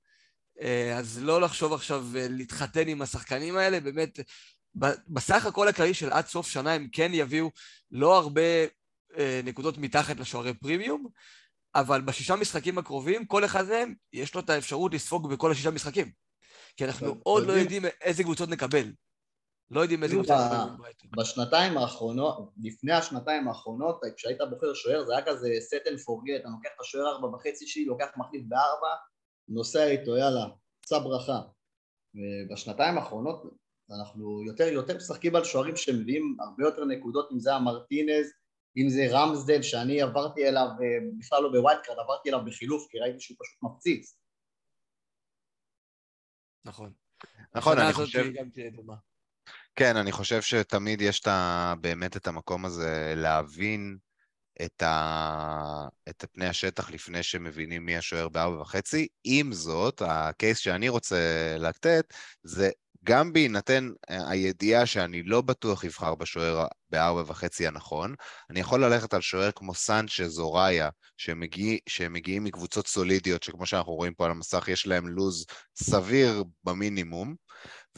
אז 0.99 1.19
לא 1.23 1.41
לחשוב 1.41 1.73
עכשיו 1.73 2.05
uh, 2.13 2.19
להתחתן 2.31 2.89
עם 2.89 3.03
השחקנים 3.03 3.57
האלה, 3.57 3.81
באמת, 3.81 4.19
בסך 5.09 5.47
הכל 5.47 5.69
הכללי 5.69 5.95
של 5.95 6.13
עד 6.13 6.27
סוף 6.27 6.49
שנה 6.49 6.73
הם 6.73 6.89
כן 6.93 7.11
יביאו 7.15 7.51
לא 7.91 8.19
הרבה 8.19 8.67
uh, 9.13 9.17
נקודות 9.45 9.79
מתחת 9.79 10.17
לשוערי 10.17 10.55
פרימיום, 10.55 11.07
אבל 11.75 12.01
בשישה 12.01 12.37
משחקים 12.37 12.79
הקרובים, 12.79 13.27
כל 13.27 13.45
אחד 13.45 13.69
מהם, 13.69 13.95
יש 14.13 14.35
לו 14.35 14.41
את 14.41 14.51
האפשרות 14.51 14.95
לספוג 14.95 15.33
בכל 15.33 15.51
השישה 15.51 15.71
משחקים. 15.71 16.11
כי 16.77 16.85
אנחנו 16.85 17.17
עוד 17.23 17.47
לא 17.47 17.53
יודעים- 17.53 17.85
איזה 18.01 18.23
קבוצות 18.23 18.49
נקבל. 18.49 18.93
לא 19.71 19.81
יודעים 19.81 20.03
איזה 20.03 20.15
קבוצות 20.15 20.37
נקבל. 20.37 20.91
בשנתיים 21.19 21.79
האחרונות, 21.79 22.51
לפני 22.63 22.93
השנתיים 22.93 23.49
האחרונות, 23.49 24.01
כשהיית 24.17 24.39
בוחר 24.51 24.75
שוער 24.75 25.05
זה 25.05 25.13
היה 25.17 25.27
כזה 25.27 25.49
set 25.49 25.87
and 25.87 25.99
forget, 25.99 26.47
אני 26.47 26.53
לוקח 26.53 26.71
את 26.77 26.81
השוער 26.81 27.07
ארבע 27.13 27.29
וחצי 27.29 27.67
שלי, 27.67 27.85
לוקח 27.85 28.09
מחליף 28.17 28.43
בארבע, 28.49 28.95
נוסע 29.51 29.87
איתו, 29.87 30.17
יאללה, 30.17 30.47
שא 30.89 30.99
ברכה. 30.99 31.41
ובשנתיים 32.15 32.99
האחרונות 32.99 33.43
אנחנו 33.91 34.43
יותר 34.47 34.65
יותר 34.65 34.97
משחקים 34.97 35.37
על 35.37 35.45
שוערים 35.45 35.77
שמביאים 35.77 36.37
הרבה 36.41 36.65
יותר 36.65 36.85
נקודות, 36.85 37.29
אם 37.33 37.41
זה 37.41 37.55
המרטינז, 37.55 38.33
אם 38.77 38.89
זה 38.89 39.07
רמסדל, 39.11 39.63
שאני 39.63 40.03
עברתי 40.03 40.49
אליו, 40.49 40.67
אה, 40.67 40.99
בכלל 41.19 41.43
לא 41.43 41.49
ב 41.49 41.81
wildcard, 41.85 41.99
עברתי 41.99 42.29
אליו 42.29 42.45
בחילוף, 42.45 42.87
כי 42.91 42.99
ראיתי 42.99 43.21
שהוא 43.21 43.37
פשוט 43.41 43.63
מפציץ. 43.63 44.17
נכון. 46.65 46.93
נכון, 47.55 47.79
אני 47.79 47.93
חושב... 47.93 48.25
כן, 49.75 49.97
אני 49.97 50.13
חושב 50.13 50.43
שתמיד 50.43 51.01
יש 51.01 51.21
את 51.21 51.27
ה... 51.27 51.75
באמת 51.81 52.17
את 52.17 52.27
המקום 52.27 52.65
הזה 52.65 53.15
להבין 53.17 53.99
את, 54.65 54.83
ה... 54.83 55.89
את 56.09 56.25
פני 56.33 56.47
השטח 56.47 56.91
לפני 56.91 57.23
שמבינים 57.23 57.87
מי 57.87 57.97
השוער 57.97 58.29
בארבע 58.29 58.61
וחצי. 58.61 59.09
עם 59.25 59.53
זאת, 59.53 60.03
הקייס 60.07 60.59
שאני 60.59 60.89
רוצה 60.89 61.17
לתת 61.59 62.05
זה 62.43 62.71
גם 63.05 63.33
בהינתן 63.33 63.91
אה, 64.11 64.31
הידיעה 64.31 64.87
שאני 64.87 65.23
לא 65.23 65.41
בטוח 65.41 65.85
אבחר 65.85 66.15
בשוער 66.15 66.67
בארבע 66.91 67.23
וחצי 67.27 67.67
הנכון, 67.67 68.15
אני 68.51 68.61
יכול 68.61 68.85
ללכת 68.85 69.15
על 69.15 69.21
שוער 69.21 69.51
כמו 69.51 69.75
סנצ'ז 69.75 70.39
או 70.39 70.53
ראיה, 70.53 70.89
שמגיע, 71.17 71.79
שמגיעים 71.89 72.45
מקבוצות 72.45 72.87
סולידיות, 72.87 73.43
שכמו 73.43 73.67
שאנחנו 73.67 73.93
רואים 73.93 74.15
פה 74.15 74.25
על 74.25 74.31
המסך, 74.31 74.69
יש 74.69 74.87
להם 74.87 75.09
לוז 75.09 75.47
סביר 75.77 76.45
במינימום, 76.65 77.35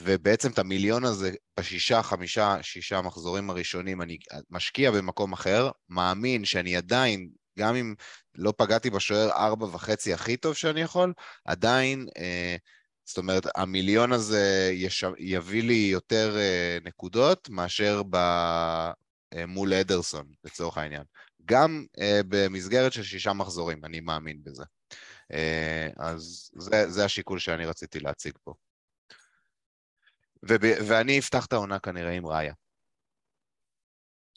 ובעצם 0.00 0.50
את 0.50 0.58
המיליון 0.58 1.04
הזה 1.04 1.30
בשישה, 1.60 2.02
חמישה, 2.02 2.56
שישה 2.62 3.02
מחזורים 3.02 3.50
הראשונים 3.50 4.02
אני 4.02 4.18
משקיע 4.50 4.90
במקום 4.90 5.32
אחר, 5.32 5.70
מאמין 5.88 6.44
שאני 6.44 6.76
עדיין, 6.76 7.30
גם 7.58 7.76
אם 7.76 7.94
לא 8.34 8.52
פגעתי 8.56 8.90
בשוער 8.90 9.30
ארבע 9.30 9.66
וחצי 9.66 10.12
הכי 10.12 10.36
טוב 10.36 10.54
שאני 10.54 10.80
יכול, 10.80 11.12
עדיין, 11.44 12.06
אה, 12.16 12.56
זאת 13.04 13.18
אומרת, 13.18 13.46
המיליון 13.56 14.12
הזה 14.12 14.70
יש, 14.72 15.04
יביא 15.18 15.62
לי 15.62 15.88
יותר 15.92 16.36
אה, 16.38 16.78
נקודות 16.84 17.48
מאשר 17.48 18.02
ב, 18.10 18.16
אה, 19.36 19.46
מול 19.46 19.74
אדרסון, 19.74 20.32
לצורך 20.44 20.78
העניין. 20.78 21.02
גם 21.44 21.86
אה, 21.98 22.20
במסגרת 22.28 22.92
של 22.92 23.02
שישה 23.02 23.32
מחזורים, 23.32 23.84
אני 23.84 24.00
מאמין 24.00 24.44
בזה. 24.44 24.64
אה, 25.32 25.88
אז 25.96 26.50
זה, 26.56 26.90
זה 26.90 27.04
השיקול 27.04 27.38
שאני 27.38 27.66
רציתי 27.66 28.00
להציג 28.00 28.32
פה. 28.44 28.54
וב, 30.42 30.62
ואני 30.88 31.18
אפתח 31.18 31.46
את 31.46 31.52
העונה 31.52 31.78
כנראה 31.78 32.10
עם 32.10 32.26
ראיה. 32.26 32.52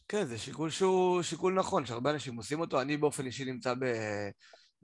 כן, 0.07 0.25
זה 0.25 0.37
שיקול 0.37 0.69
שהוא 0.69 1.21
שיקול 1.21 1.53
נכון, 1.53 1.85
שהרבה 1.85 2.11
אנשים 2.11 2.35
עושים 2.35 2.59
אותו. 2.59 2.81
אני 2.81 2.97
באופן 2.97 3.25
אישי 3.25 3.45
נמצא 3.45 3.73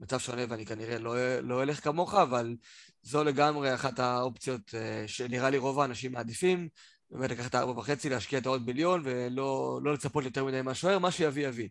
במצב 0.00 0.18
שונה 0.18 0.42
ואני 0.48 0.66
כנראה 0.66 0.98
לא, 0.98 1.38
לא 1.38 1.62
אלך 1.62 1.84
כמוך, 1.84 2.14
אבל 2.14 2.56
זו 3.02 3.24
לגמרי 3.24 3.74
אחת 3.74 3.98
האופציות 3.98 4.74
אה, 4.74 5.04
שנראה 5.06 5.50
לי 5.50 5.58
רוב 5.58 5.80
האנשים 5.80 6.12
מעדיפים. 6.12 6.68
באמת 7.10 7.30
לקחת 7.30 7.50
את 7.50 7.54
הארבע 7.54 7.80
וחצי, 7.80 8.08
להשקיע 8.08 8.38
את 8.38 8.46
העוד 8.46 8.66
מיליון 8.66 9.02
ולא 9.04 9.80
לא 9.82 9.92
לצפות 9.92 10.24
יותר 10.24 10.44
מדי 10.44 10.62
מהשוער, 10.62 10.98
מה 10.98 11.10
שיביא 11.10 11.48
יביא. 11.48 11.68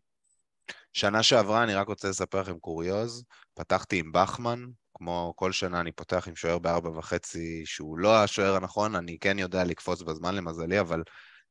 שנה 0.93 1.23
שעברה, 1.23 1.63
אני 1.63 1.73
רק 1.73 1.87
רוצה 1.87 2.09
לספר 2.09 2.41
לכם 2.41 2.59
קוריוז, 2.59 3.23
פתחתי 3.53 3.99
עם 3.99 4.11
בחמן, 4.11 4.65
כמו 5.03 5.33
כל 5.35 5.51
שנה 5.51 5.79
אני 5.79 5.91
פותח 5.91 6.27
עם 6.27 6.35
שוער 6.35 6.59
בארבע 6.59 6.89
וחצי 6.89 7.61
שהוא 7.65 7.97
לא 7.97 8.23
השוער 8.23 8.55
הנכון, 8.55 8.95
אני 8.95 9.17
כן 9.19 9.39
יודע 9.39 9.63
לקפוץ 9.63 10.01
בזמן 10.01 10.35
למזלי, 10.35 10.79
אבל 10.79 11.03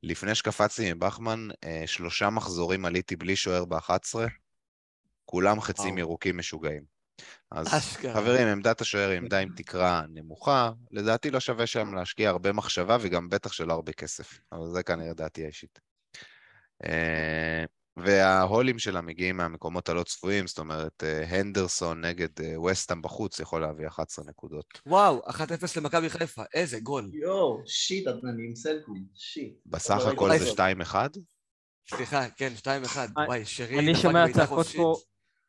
לפני 0.03 0.35
שקפצתי 0.35 0.91
עם 0.91 0.99
בחמן, 0.99 1.49
אה, 1.65 1.83
שלושה 1.87 2.31
מחזורים 2.31 2.85
עליתי 2.85 3.17
בלי 3.17 3.37
שוער 3.37 3.65
ב-11, 3.65 4.19
כולם 5.25 5.61
חצים. 5.61 5.99
ירוקים 5.99 6.39
משוגעים. 6.39 6.83
אז 7.51 7.75
אשכרה. 7.75 8.15
חברים, 8.15 8.49
עמדת 8.49 8.81
השוער 8.81 9.11
היא 9.11 9.19
עמדה 9.19 9.39
עם 9.39 9.49
תקרה 9.57 10.03
נמוכה, 10.09 10.71
לדעתי 10.91 11.31
לא 11.31 11.41
שווה 11.41 11.67
שם 11.67 11.95
להשקיע 11.95 12.29
הרבה 12.29 12.53
מחשבה 12.53 12.97
וגם 13.01 13.29
בטח 13.29 13.53
שלא 13.53 13.73
הרבה 13.73 13.93
כסף, 13.93 14.39
אבל 14.53 14.67
זה 14.73 14.83
כנראה 14.83 15.15
דעתי 15.15 15.45
האישית. 15.45 15.81
וההולים 17.97 18.79
שלה 18.79 19.01
מגיעים 19.01 19.37
מהמקומות 19.37 19.89
הלא 19.89 20.03
צפויים, 20.03 20.47
זאת 20.47 20.59
אומרת, 20.59 21.05
אה, 21.05 21.25
הנדרסון 21.39 22.05
נגד 22.05 22.41
אה, 22.41 22.61
וסטאם 22.61 23.03
בחוץ 23.03 23.41
יכול 23.41 23.61
להביא 23.61 23.87
11 23.87 24.25
נקודות. 24.29 24.65
וואו, 24.87 25.21
1-0 25.29 25.33
למכבי 25.77 26.11
חיפה, 26.11 26.43
איזה 26.55 26.81
גול. 26.81 27.11
יואו, 27.13 27.63
שיט, 27.67 28.07
אני 28.09 28.47
עם 28.49 28.55
סלקום, 28.55 29.05
שיט. 29.15 29.55
בסך 29.67 29.99
לא 30.07 30.13
הכל 30.13 30.39
זה 30.39 30.51
אותו. 30.51 30.63
2-1? 30.63 30.95
סליחה, 31.91 32.29
כן, 32.31 32.53
2-1. 32.57 32.67
אני- 33.19 33.27
וואי, 33.27 33.45
שרי 33.45 33.79
אני 33.79 33.95
שומע 33.95 34.25
צעקות. 34.35 34.67
פה, 34.77 34.95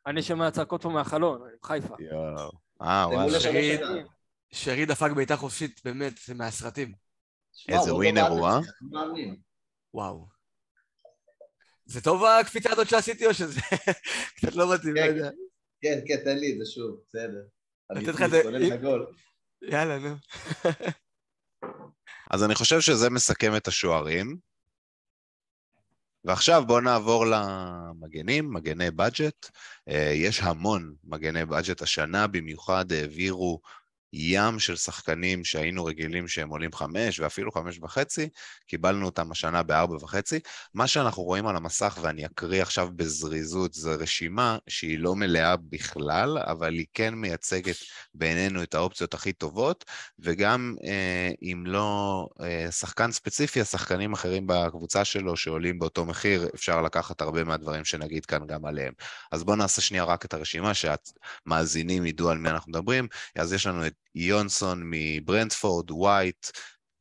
אני 0.07 0.23
שומע 0.23 0.51
צעקות 0.51 0.81
פה 0.83 0.89
מהחלון, 0.89 1.41
אני 1.47 1.51
בחיפה. 1.61 1.95
יואו. 1.99 2.51
אה, 2.81 3.05
וואלה. 3.07 3.37
השלוש 3.37 3.43
שרי- 4.53 4.85
דפק 4.85 5.11
בעיטה 5.15 5.37
חופשית, 5.37 5.81
באמת, 5.85 6.13
זה 6.25 6.33
מהסרטים. 6.33 6.93
איזה 7.69 7.79
הוא 7.79 7.87
לא 7.89 7.93
ווינר 7.95 8.27
הוא, 8.27 8.47
אה? 8.47 8.59
לא. 8.91 9.01
וואו. 9.93 10.27
זה 11.91 12.01
טוב 12.01 12.23
הקפיצה 12.25 12.71
הזאת 12.71 12.89
שעשיתי 12.89 13.25
או 13.25 13.33
שזה 13.33 13.59
קצת 14.35 14.55
לא 14.55 14.73
מתאים, 14.73 14.95
לא 14.95 15.01
כן. 15.01 15.29
כן, 15.81 15.99
כן, 16.07 16.23
תן 16.23 16.37
לי 16.37 16.53
את 16.53 16.57
זה 16.57 16.71
שוב, 16.71 16.99
בסדר. 17.07 17.41
לתת 17.89 18.07
אני 18.07 18.13
לך 18.13 18.21
את 18.21 18.29
זה-. 18.29 18.41
יאללה, 19.61 19.99
נו. 19.99 20.15
אז 22.31 22.43
אני 22.43 22.55
חושב 22.55 22.79
שזה 22.79 23.09
מסכם 23.09 23.55
את 23.55 23.67
השוערים. 23.67 24.37
ועכשיו 26.23 26.63
בואו 26.67 26.79
נעבור 26.79 27.25
למגנים, 27.25 28.53
מגני 28.53 28.91
בדג'ט. 28.91 29.49
אה, 29.89 30.11
יש 30.15 30.39
המון 30.41 30.95
מגני 31.03 31.45
בדג'ט 31.45 31.81
השנה, 31.81 32.27
במיוחד 32.27 32.91
העבירו 32.91 33.61
ים 34.13 34.59
של 34.59 34.75
שחקנים 34.75 35.43
שהיינו 35.43 35.85
רגילים 35.85 36.27
שהם 36.27 36.49
עולים 36.49 36.73
חמש 36.73 37.19
ואפילו 37.19 37.51
חמש 37.51 37.79
וחצי, 37.81 38.29
קיבלנו 38.67 39.05
אותם 39.05 39.31
השנה 39.31 39.63
בארבע 39.63 39.95
וחצי. 39.95 40.39
מה 40.73 40.87
שאנחנו 40.87 41.23
רואים 41.23 41.47
על 41.47 41.55
המסך, 41.55 41.97
ואני 42.01 42.25
אקריא 42.25 42.61
עכשיו 42.61 42.89
בזריזות, 42.95 43.73
זו 43.73 43.91
רשימה 43.99 44.57
שהיא 44.67 44.99
לא 44.99 45.15
מלאה 45.15 45.55
בכלל, 45.57 46.37
אבל 46.37 46.73
היא 46.73 46.85
כן 46.93 47.13
מייצגת 47.13 47.75
בעינינו 48.13 48.63
את 48.63 48.75
האופציות 48.75 49.13
הכי 49.13 49.33
טובות, 49.33 49.85
וגם 50.19 50.75
אה, 50.83 51.29
אם 51.41 51.63
לא 51.65 52.27
אה, 52.41 52.71
שחקן 52.71 53.11
ספציפי, 53.11 53.61
השחקנים 53.61 54.13
אחרים 54.13 54.47
בקבוצה 54.47 55.05
שלו 55.05 55.37
שעולים 55.37 55.79
באותו 55.79 56.05
מחיר, 56.05 56.49
אפשר 56.55 56.81
לקחת 56.81 57.21
הרבה 57.21 57.43
מהדברים 57.43 57.85
שנגיד 57.85 58.25
כאן 58.25 58.47
גם 58.47 58.65
עליהם. 58.65 58.93
אז 59.31 59.43
בואו 59.43 59.55
נעשה 59.55 59.81
שנייה 59.81 60.03
רק 60.03 60.25
את 60.25 60.33
הרשימה, 60.33 60.71
שהמאזינים 60.73 62.05
ידעו 62.05 62.29
על 62.29 62.37
מי 62.37 62.49
אנחנו 62.49 62.69
מדברים. 62.69 63.07
אז 63.35 63.53
יש 63.53 63.67
לנו 63.67 63.87
את 63.87 63.93
יונסון 64.15 64.81
מברנדפורד, 64.85 65.91
ווייט, 65.91 66.47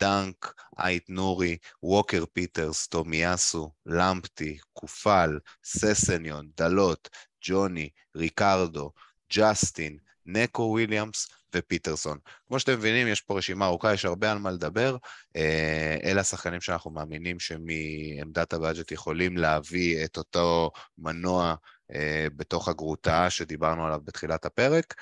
דנק, 0.01 0.55
אייט 0.79 1.05
נורי, 1.09 1.57
ווקר 1.83 2.25
פיטרס, 2.33 2.87
טומיאסו, 2.87 3.73
למפטי, 3.87 4.59
קופל, 4.73 5.39
ססניון, 5.65 6.51
דלות, 6.57 7.09
ג'וני, 7.45 7.89
ריקרדו, 8.17 8.93
ג'סטין, 9.33 9.99
נקו 10.27 10.63
וויליאמס 10.63 11.29
ופטרסון. 11.55 12.19
כמו 12.49 12.61
שאתם 12.61 12.73
מבינים, 12.73 13.09
יש 13.09 13.21
פה 13.21 13.39
רשימה 13.39 13.67
ארוכה, 13.67 13.95
יש 13.95 14.05
הרבה 14.05 14.33
על 14.33 14.39
מה 14.39 14.51
לדבר. 14.51 14.97
אה, 15.37 15.97
אלה 16.05 16.21
השחקנים 16.21 16.61
שאנחנו 16.61 16.91
מאמינים 16.91 17.41
שמעמדת 17.41 18.53
ה 18.53 18.58
budget 18.58 18.93
יכולים 18.93 19.37
להביא 19.37 20.05
את 20.05 20.17
אותו 20.17 20.71
מנוע 20.99 21.55
אה, 21.95 22.27
בתוך 22.37 22.69
הגרוטאה 22.69 23.31
שדיברנו 23.31 23.87
עליו 23.87 24.01
בתחילת 24.05 24.45
הפרק. 24.45 24.95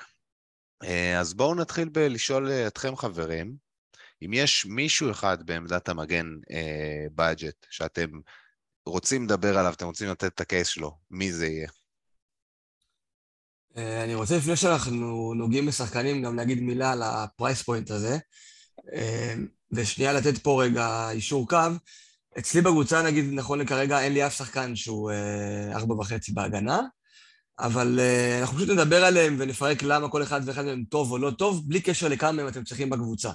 אה, 0.83 1.19
אז 1.19 1.33
בואו 1.33 1.55
נתחיל 1.55 1.89
בלשאול 1.89 2.51
אתכם, 2.51 2.95
חברים, 2.95 3.55
אם 4.25 4.33
יש 4.33 4.65
מישהו 4.65 5.11
אחד 5.11 5.45
בעמדת 5.45 5.89
המגן 5.89 6.25
budget 7.15 7.65
שאתם 7.69 8.09
רוצים 8.85 9.25
לדבר 9.25 9.57
עליו, 9.57 9.73
אתם 9.73 9.85
רוצים 9.85 10.09
לתת 10.09 10.33
את 10.33 10.41
ה 10.41 10.46
case 10.46 10.67
שלו, 10.67 10.97
מי 11.11 11.31
זה 11.31 11.47
יהיה? 11.47 11.67
אה, 13.77 14.03
אני 14.03 14.15
רוצה 14.15 14.37
לפני 14.37 14.55
שאנחנו 14.55 15.33
נוגעים 15.33 15.65
בשחקנים 15.65 16.23
גם 16.23 16.35
להגיד 16.35 16.61
מילה 16.61 16.91
על 16.91 17.03
ה 17.03 17.13
price 17.13 17.61
point 17.61 17.91
הזה, 17.91 18.17
אה, 18.93 19.33
ושנייה 19.71 20.13
לתת 20.13 20.37
פה 20.37 20.63
רגע 20.63 21.09
אישור 21.11 21.49
קו. 21.49 21.57
אצלי 22.39 22.61
בקבוצה, 22.61 23.01
נגיד, 23.01 23.25
נכון 23.31 23.59
לכרגע, 23.59 24.01
אין 24.01 24.13
לי 24.13 24.27
אף 24.27 24.37
שחקן 24.37 24.75
שהוא 24.75 25.11
אה, 25.11 25.75
ארבע 25.75 25.93
וחצי 25.93 26.31
בהגנה, 26.31 26.81
אבל 27.59 27.99
אנחנו 28.41 28.57
פשוט 28.57 28.69
נדבר 28.69 29.05
עליהם 29.05 29.35
ונפרק 29.39 29.83
למה 29.83 30.09
כל 30.09 30.23
אחד 30.23 30.41
ואחד 30.45 30.65
מהם 30.65 30.83
טוב 30.89 31.11
או 31.11 31.17
לא 31.17 31.31
טוב, 31.31 31.69
בלי 31.69 31.81
קשר 31.81 32.07
לכמה 32.07 32.31
מהם 32.31 32.47
אתם 32.47 32.63
צריכים 32.63 32.89
בקבוצה. 32.89 33.31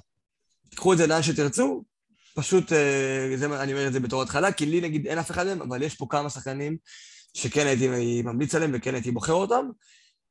תיקחו 0.70 0.92
את 0.92 0.98
זה 0.98 1.06
לאן 1.06 1.22
שתרצו, 1.22 1.84
פשוט, 2.34 2.68
זה, 3.36 3.62
אני 3.62 3.72
אומר 3.72 3.86
את 3.86 3.92
זה 3.92 4.00
בתור 4.00 4.22
התחלה, 4.22 4.52
כי 4.52 4.66
לי 4.66 4.80
נגיד 4.80 5.06
אין 5.06 5.18
אף 5.18 5.30
אחד 5.30 5.46
מהם, 5.46 5.62
אבל 5.62 5.82
יש 5.82 5.94
פה 5.94 6.06
כמה 6.10 6.30
שחקנים 6.30 6.76
שכן 7.34 7.66
הייתי 7.66 7.88
ממליץ 8.22 8.54
עליהם 8.54 8.70
וכן 8.74 8.94
הייתי 8.94 9.10
בוחר 9.10 9.32
אותם. 9.32 9.66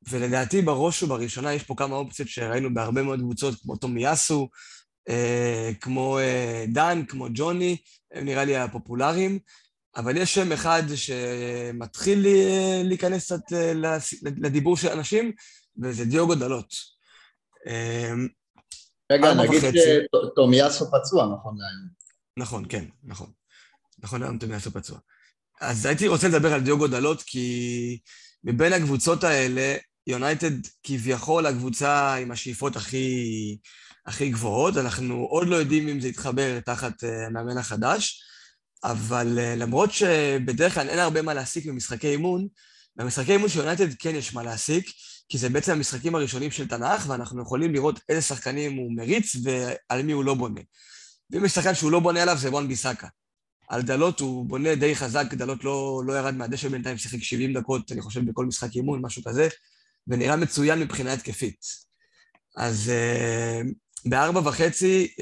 ולדעתי 0.10 0.62
בראש 0.62 1.04
ובראשונה 1.04 1.54
יש 1.54 1.64
פה 1.64 1.76
כמה 1.78 1.96
אופציות 1.96 2.30
שראינו 2.30 2.74
בהרבה 2.74 3.04
מאוד 3.04 3.20
קבוצות, 3.20 3.56
כמו 3.62 3.76
טומיאסו, 3.76 4.50
אה, 5.10 5.72
כמו 5.82 6.20
אה, 6.20 6.66
דן, 6.68 7.04
כמו 7.08 7.28
ג'וני, 7.34 7.78
הם 8.14 8.26
נראה 8.26 8.46
לי 8.46 8.58
הפופולריים, 8.58 9.40
אבל 9.96 10.18
יש 10.18 10.36
שם 10.36 10.52
אחד 10.52 10.84
שמתחיל 10.96 12.20
לי, 12.20 12.48
להיכנס 12.84 13.26
קצת 13.26 13.54
אה, 13.54 13.74
לדיבור 14.24 14.78
של 14.78 14.88
אנשים, 14.88 15.32
וזה 15.84 16.06
דיוגו 16.06 16.36
דלות. 16.36 16.74
אה, 17.68 18.12
רגע, 19.12 19.34
נגיד 19.34 19.62
שטומיאסו 20.32 20.86
פצוע, 20.92 21.26
נכון 21.26 21.56
להיום. 21.58 21.88
נכון, 22.38 22.66
כן, 22.70 22.86
נכון. 23.04 23.32
נכון 24.00 24.22
להיום 24.22 24.38
טומיאסו 24.38 24.72
פצוע. 24.72 24.98
אז 25.62 25.86
הייתי 25.86 26.08
רוצה 26.08 26.28
לדבר 26.28 26.54
על 26.54 26.62
דיוגו 26.62 26.88
דלות, 26.88 27.22
כי 27.22 28.00
מבין 28.44 28.74
הקבוצות 28.74 29.24
האלה, 29.24 29.76
יונייטד 30.08 30.52
כביכול 30.84 31.46
הקבוצה 31.46 32.16
עם 32.16 32.32
השאיפות 32.32 32.76
הכי, 32.76 33.58
הכי 34.06 34.30
גבוהות, 34.30 34.78
אנחנו 34.78 35.16
עוד 35.16 35.48
לא 35.48 35.56
יודעים 35.56 35.88
אם 35.88 36.00
זה 36.00 36.08
יתחבר 36.08 36.60
תחת 36.60 37.04
אה, 37.04 37.26
המאמן 37.26 37.58
החדש, 37.58 38.24
אבל 38.84 39.40
אה, 39.40 39.56
למרות 39.56 39.92
שבדרך 39.92 40.74
כלל 40.74 40.90
אין 40.90 41.00
הרבה 41.00 41.22
מה 41.22 41.34
להסיק 41.34 41.66
במשחקי 41.66 42.08
אימון, 42.08 42.48
במשחקי 42.96 43.32
אימון 43.32 43.50
של 43.50 43.60
יונייטד 43.60 43.94
כן 44.00 44.16
יש 44.16 44.34
מה 44.34 44.44
להסיק, 44.44 44.90
כי 45.30 45.38
זה 45.38 45.50
בעצם 45.50 45.72
המשחקים 45.72 46.16
הראשונים 46.16 46.52
של 46.52 46.68
תנ"ך, 46.68 47.10
ואנחנו 47.10 47.42
יכולים 47.42 47.74
לראות 47.74 48.00
איזה 48.10 48.22
שחקנים 48.22 48.78
הוא 48.78 48.92
מריץ 48.96 49.36
ועל 49.44 50.04
מי 50.04 50.12
הוא 50.12 50.24
לא 50.24 50.34
בונה. 50.34 50.62
ואם 51.30 51.46
יש 51.46 51.52
שחקן 51.52 51.76
שהוא 51.76 51.92
לא 51.92 52.00
בונה 52.00 52.22
עליו 52.22 52.38
זה 52.38 52.50
וואן 52.50 52.68
ביסאקה. 52.68 53.08
על 53.70 53.82
דלות 53.82 54.20
הוא 54.20 54.46
בונה 54.46 54.76
די 54.76 54.96
חזק, 54.96 55.34
דלות 55.34 55.64
לא, 55.64 56.02
לא 56.06 56.14
ירד 56.14 56.36
מהדשא 56.36 56.70
בינתיים, 56.70 56.98
שיחק 56.98 57.24
70 57.24 57.54
דקות, 57.54 57.92
אני 57.92 58.02
חושב, 58.02 58.26
בכל 58.30 58.46
משחק 58.46 58.76
אימון, 58.76 59.02
משהו 59.02 59.24
כזה. 59.24 59.48
ונראה 60.08 60.36
מצוין 60.36 60.80
מבחינה 60.80 61.14
התקפית. 61.14 61.66
אז 62.58 62.92
uh, 62.92 63.68
בארבע 64.06 64.40
וחצי, 64.40 65.14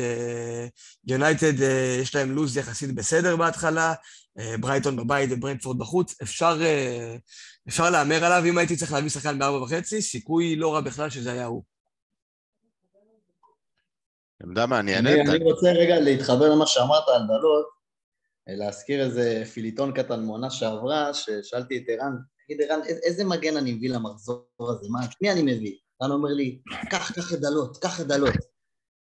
יונייטד 1.08 1.58
uh, 1.58 1.62
uh, 1.62 2.02
יש 2.02 2.16
להם 2.16 2.32
לו"ז 2.32 2.58
יחסית 2.58 2.96
בסדר 2.96 3.36
בהתחלה, 3.36 3.94
uh, 4.38 4.42
ברייטון 4.60 4.96
בבית 4.96 5.30
וברנדפורד 5.34 5.80
בחוץ, 5.80 6.22
אפשר, 6.22 6.60
uh, 6.62 7.20
אפשר 7.68 7.90
להמר 7.90 8.26
עליו, 8.26 8.44
אם 8.50 8.58
הייתי 8.58 8.76
צריך 8.76 8.94
להביא 8.94 9.10
שחקן 9.10 9.40
בארבע 9.40 9.64
וחצי, 9.64 10.02
סיכוי 10.02 10.56
לא 10.56 10.74
רע 10.74 10.82
בכלל 10.82 11.10
שזה 11.10 11.32
היה 11.32 11.46
הוא. 11.46 11.64
עמדה 14.44 14.66
מעניינת. 14.66 15.08
אני, 15.08 15.22
אני 15.22 15.44
רוצה 15.44 15.72
רגע 15.72 16.00
להתחבר 16.00 16.50
למה 16.50 16.68
שאמרת 16.68 17.04
על 17.08 17.22
דלות, 17.28 17.66
להזכיר 18.48 19.06
איזה 19.06 19.44
פיליטון 19.54 19.92
קטן 19.94 20.24
מעונה 20.26 20.50
שעברה, 20.50 21.14
ששאלתי 21.14 21.78
את 21.78 21.84
ערן, 21.88 22.16
תגיד, 22.46 22.62
ערן, 22.62 22.80
איזה 23.04 23.26
מגן 23.26 23.58
אני 23.58 23.74
מביא 23.74 23.90
למחזור 23.90 24.46
הזה? 24.60 24.90
מה, 24.90 25.06
את 25.06 25.10
מי 25.22 25.32
אני 25.32 25.42
מביא? 25.42 25.76
ערן 26.02 26.12
אומר 26.12 26.30
לי, 26.30 26.62
קח, 26.90 27.12
קח 27.12 27.34
את 27.34 27.40
דלות, 27.40 27.78
קח 27.78 28.02
את 28.02 28.08
דלות. 28.08 28.36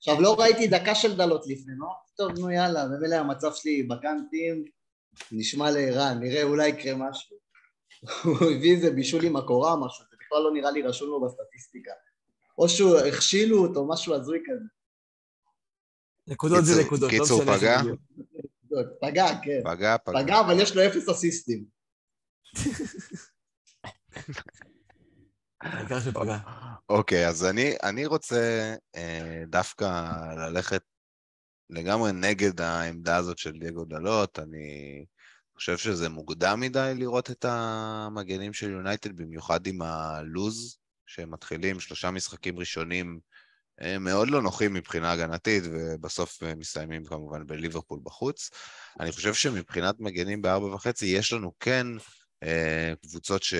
עכשיו, 0.01 0.21
לא 0.21 0.37
ראיתי 0.39 0.67
דקה 0.67 0.95
של 0.95 1.17
דלות 1.17 1.47
לפני, 1.47 1.73
לא? 1.79 1.87
טוב, 2.17 2.39
נו 2.39 2.51
יאללה, 2.51 2.85
ומילא 2.85 3.15
המצב 3.15 3.55
שלי 3.55 3.83
בקאנטים, 3.83 4.65
נשמע 5.33 5.71
לערן, 5.71 6.19
נראה, 6.21 6.43
אולי 6.43 6.69
יקרה 6.69 6.95
משהו. 6.97 7.37
הוא 8.25 8.51
הביא 8.57 8.75
איזה 8.75 8.91
בישול 8.91 9.25
עם 9.25 9.37
הקורה 9.37 9.73
או 9.73 9.87
משהו, 9.87 10.05
זה 10.11 10.17
בכלל 10.21 10.43
לא 10.43 10.53
נראה 10.53 10.71
לי 10.71 10.83
רשום 10.83 11.09
לו 11.09 11.21
בסטטיסטיקה. 11.21 11.93
או 12.59 12.69
שהוא 12.69 12.99
הכשילו 12.99 13.67
אותו, 13.67 13.89
משהו 13.89 14.15
הזוי 14.15 14.39
כזה. 14.47 14.65
נקודות 16.27 16.65
זה 16.65 16.83
נקודות, 16.85 17.13
לא 17.13 17.19
קיצור, 17.19 17.45
פגע? 17.45 17.81
פגע, 19.01 19.27
כן. 19.43 19.61
פגע, 19.65 19.97
פגע. 20.05 20.23
פגע, 20.23 20.41
אבל 20.41 20.61
יש 20.61 20.77
לו 20.77 20.87
אפס 20.87 21.09
אסיסטים. 21.09 21.65
העיקר 25.61 26.01
שפגע. 26.01 26.39
אוקיי, 26.89 27.29
אז 27.29 27.45
אני, 27.45 27.75
אני 27.83 28.07
רוצה 28.07 28.75
אה, 28.97 29.43
דווקא 29.47 30.11
ללכת 30.37 30.83
לגמרי 31.71 32.13
נגד 32.13 32.61
העמדה 32.61 33.17
הזאת 33.17 33.39
של 33.39 33.53
דייגו 33.53 33.85
דלות. 33.85 34.39
אני 34.39 35.05
חושב 35.55 35.77
שזה 35.77 36.09
מוקדם 36.09 36.61
מדי 36.61 36.93
לראות 36.97 37.31
את 37.31 37.45
המגנים 37.49 38.53
של 38.53 38.71
יונייטד, 38.71 39.17
במיוחד 39.17 39.67
עם 39.67 39.83
הלוז 39.83 40.79
שהם 41.07 41.31
מתחילים, 41.31 41.81
שלושה 41.81 42.11
משחקים 42.11 42.59
ראשונים 42.59 43.21
הם 43.79 44.05
מאוד 44.05 44.29
לא 44.31 44.43
נוחים 44.43 44.75
מבחינה 44.75 45.13
הגנתית, 45.13 45.65
ובסוף 45.67 46.43
מסתיימים 46.57 47.05
כמובן 47.05 47.47
בליברפול 47.47 48.01
בחוץ. 48.03 48.51
אני 49.01 49.13
חושב 49.13 49.35
שמבחינת 49.35 49.95
מגנים 49.99 50.43
בארבע 50.43 50.67
וחצי, 50.67 51.07
יש 51.07 51.33
לנו 51.33 51.53
כן 51.61 51.87
אה, 52.43 52.93
קבוצות 53.03 53.43
ש... 53.43 53.55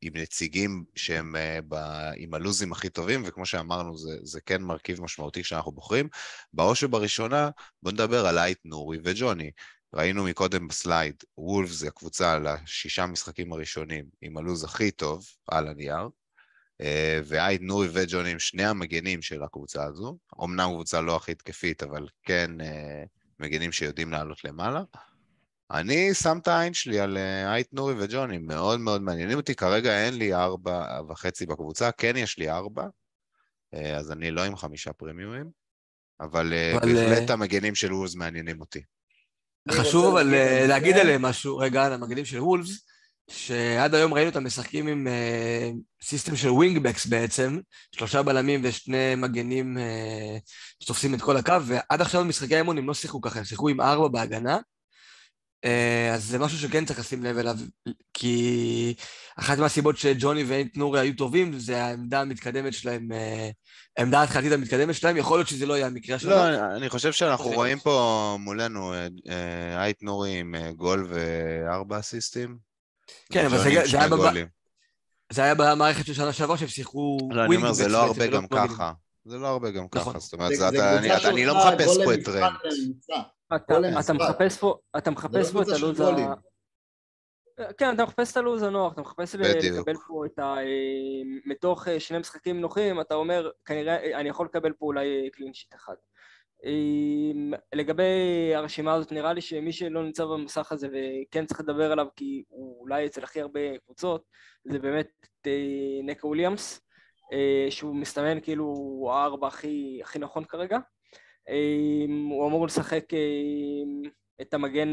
עם 0.00 0.16
נציגים 0.16 0.84
שהם 0.94 1.36
uh, 1.36 1.64
ב... 1.68 1.74
עם 2.16 2.34
הלוזים 2.34 2.72
הכי 2.72 2.88
טובים, 2.88 3.22
וכמו 3.26 3.46
שאמרנו, 3.46 3.96
זה, 3.96 4.18
זה 4.22 4.40
כן 4.40 4.62
מרכיב 4.62 5.02
משמעותי 5.02 5.44
שאנחנו 5.44 5.72
בוחרים. 5.72 6.08
בראש 6.52 6.82
ובראשונה, 6.82 7.50
בואו 7.82 7.94
נדבר 7.94 8.26
על 8.26 8.38
אייט 8.38 8.58
נורי 8.64 8.98
וג'וני. 9.04 9.50
ראינו 9.94 10.24
מקודם 10.24 10.68
בסלייד, 10.68 11.14
וולף 11.38 11.70
זה 11.70 11.88
הקבוצה 11.88 12.38
לשישה 12.38 13.06
משחקים 13.06 13.52
הראשונים 13.52 14.04
עם 14.22 14.36
הלוז 14.36 14.64
הכי 14.64 14.90
טוב 14.90 15.26
על 15.48 15.68
הנייר, 15.68 16.08
uh, 16.82 16.84
ואייט 17.24 17.60
נורי 17.62 17.88
וג'וני 17.92 18.30
הם 18.30 18.38
שני 18.38 18.64
המגנים 18.64 19.22
של 19.22 19.42
הקבוצה 19.42 19.84
הזו. 19.84 20.18
אמנם 20.44 20.68
קבוצה 20.72 21.00
לא 21.00 21.16
הכי 21.16 21.34
תקפית, 21.34 21.82
אבל 21.82 22.06
כן 22.22 22.50
uh, 22.60 22.64
מגנים 23.40 23.72
שיודעים 23.72 24.12
לעלות 24.12 24.44
למעלה. 24.44 24.82
אני 25.70 26.14
שם 26.14 26.38
את 26.42 26.48
העין 26.48 26.74
שלי 26.74 27.00
על 27.00 27.16
אה, 27.16 27.52
אייט 27.52 27.68
נורי 27.72 27.94
וג'וני, 27.98 28.38
מאוד 28.38 28.80
מאוד 28.80 29.02
מעניינים 29.02 29.36
אותי. 29.36 29.54
כרגע 29.54 30.04
אין 30.04 30.14
לי 30.14 30.34
ארבע 30.34 31.00
וחצי 31.08 31.46
בקבוצה, 31.46 31.90
כן 31.92 32.16
יש 32.16 32.38
לי 32.38 32.50
ארבע, 32.50 32.86
אה, 33.74 33.96
אז 33.96 34.12
אני 34.12 34.30
לא 34.30 34.44
עם 34.44 34.56
חמישה 34.56 34.92
פרימיומים, 34.92 35.50
אבל, 36.20 36.52
אה, 36.52 36.76
אבל 36.76 36.94
בהחלט 36.94 37.30
המגנים 37.30 37.74
של 37.74 37.92
וולפס 37.92 38.14
מעניינים 38.14 38.60
אותי. 38.60 38.82
חשוב 39.70 40.16
אבל 40.16 40.34
להגיד 40.68 40.96
עליהם 40.96 41.22
משהו, 41.22 41.58
רגע, 41.58 41.84
על 41.84 41.92
המגנים 41.92 42.24
של 42.24 42.40
וולפס, 42.40 42.86
שעד 43.30 43.94
היום 43.94 44.14
ראינו 44.14 44.30
אותם 44.30 44.44
משחקים 44.44 44.86
עם 44.86 45.06
system 46.02 46.36
של 46.36 46.48
wingbacks 46.48 47.06
בעצם, 47.06 47.58
שלושה 47.92 48.22
בלמים 48.22 48.60
ושני 48.64 49.14
מגנים 49.14 49.78
שתופסים 50.82 51.14
את 51.14 51.22
כל 51.22 51.36
הקו, 51.36 51.54
ועד 51.66 52.00
עכשיו 52.00 52.24
במשחקי 52.24 52.56
האימון 52.56 52.78
הם 52.78 52.88
לא 52.88 52.94
שיחקו 52.94 53.20
ככה, 53.20 53.38
הם 53.38 53.44
שיחקו 53.44 53.68
עם 53.68 53.80
ארבע 53.80 54.08
בהגנה, 54.08 54.54
אה, 54.54 54.75
אז 56.14 56.24
זה 56.24 56.38
משהו 56.38 56.58
שכן 56.58 56.84
צריך 56.84 56.98
לשים 56.98 57.24
לב 57.24 57.38
אליו, 57.38 57.56
כי 58.14 58.94
אחת 59.36 59.58
מהסיבות 59.58 59.96
שג'וני 59.96 60.44
ואייט 60.44 60.76
נורי 60.76 61.00
היו 61.00 61.14
טובים, 61.16 61.58
זה 61.58 61.84
העמדה 61.84 62.20
המתקדמת 62.20 62.72
שלהם, 62.72 63.12
אה, 63.12 63.50
העמדה 63.96 64.20
ההתחלתית 64.20 64.52
המתקדמת 64.52 64.94
שלהם, 64.94 65.16
יכול 65.16 65.38
להיות 65.38 65.48
שזה 65.48 65.66
לא 65.66 65.74
יהיה 65.74 65.86
המקרה 65.86 66.18
שלו. 66.18 66.30
לא, 66.30 66.76
אני 66.76 66.88
חושב 66.88 67.12
שאנחנו 67.12 67.50
רואים 67.50 67.78
פה 67.78 68.36
מולנו 68.40 68.94
אייט 69.76 70.02
אה, 70.02 70.06
נורי 70.06 70.38
עם 70.38 70.54
גול 70.76 71.08
וארבע 71.10 71.98
אסיסטים. 71.98 72.56
כן, 73.32 73.46
אבל 73.46 73.58
זה 73.58 73.98
היה 73.98 74.08
בב... 74.08 74.32
זה 75.32 75.42
היה 75.42 75.54
במערכת 75.54 76.06
של 76.06 76.14
שנה 76.14 76.32
שעברה 76.32 76.58
שהם 76.58 76.68
שיחקו... 76.68 77.18
לא, 77.30 77.44
אני 77.44 77.56
אומר, 77.56 77.72
זה 77.72 77.88
לא 77.88 78.02
הרבה 78.02 78.26
גם 78.26 78.46
ככה. 78.46 78.92
זה 79.24 79.38
לא 79.38 79.46
הרבה 79.46 79.70
גם 79.70 79.88
ככה, 79.88 80.18
זאת 80.18 80.32
אומרת, 80.32 80.52
אני 81.24 81.46
לא 81.46 81.54
מחפש 81.54 81.98
פה 82.04 82.14
את 82.14 82.24
טרנט. 82.24 82.52
אתה 84.96 85.10
מחפש 85.10 85.52
פה 85.52 85.62
את 85.62 85.68
הלו"ז 85.68 86.00
ה... 86.00 86.34
כן, 87.78 87.94
אתה 87.94 88.04
מחפש 88.04 88.32
את 88.32 88.36
הלו"ז 88.36 88.62
הנוח, 88.62 88.92
אתה 88.92 89.00
מחפש 89.00 89.34
לקבל 89.34 89.94
פה 90.06 90.26
את 90.26 90.38
ה... 90.38 90.42
אה, 90.42 90.62
מתוך 91.46 91.88
אה, 91.88 92.00
שני 92.00 92.18
משחקים 92.18 92.60
נוחים, 92.60 93.00
אתה 93.00 93.14
אומר, 93.14 93.50
כנראה, 93.64 93.96
אה, 93.96 94.20
אני 94.20 94.28
יכול 94.28 94.46
לקבל 94.46 94.72
פה 94.72 94.86
אולי 94.86 95.30
clean 95.32 95.54
sheet 95.54 95.74
אחד. 95.74 95.94
לגבי 97.74 98.52
הרשימה 98.54 98.94
הזאת, 98.94 99.12
נראה 99.12 99.32
לי 99.32 99.40
שמי 99.40 99.72
שלא 99.72 100.02
נמצא 100.04 100.24
במסך 100.24 100.72
הזה 100.72 100.88
וכן 100.88 101.46
צריך 101.46 101.60
לדבר 101.60 101.92
עליו, 101.92 102.06
כי 102.16 102.44
הוא 102.48 102.80
אולי 102.80 103.06
אצל 103.06 103.24
הכי 103.24 103.40
הרבה 103.40 103.60
קבוצות, 103.84 104.24
זה 104.64 104.78
באמת 104.78 105.08
נקה 106.02 106.26
וויליאמס. 106.26 106.80
שהוא 107.70 107.96
מסתמן 107.96 108.40
כאילו 108.40 108.64
הוא 108.64 109.12
הארבע 109.12 109.46
הכי, 109.46 110.00
הכי 110.02 110.18
נכון 110.18 110.44
כרגע. 110.44 110.78
אה, 111.48 112.04
הוא 112.30 112.46
אמור 112.46 112.66
לשחק 112.66 113.14
אה, 113.14 114.08
את 114.40 114.54
המגן 114.54 114.92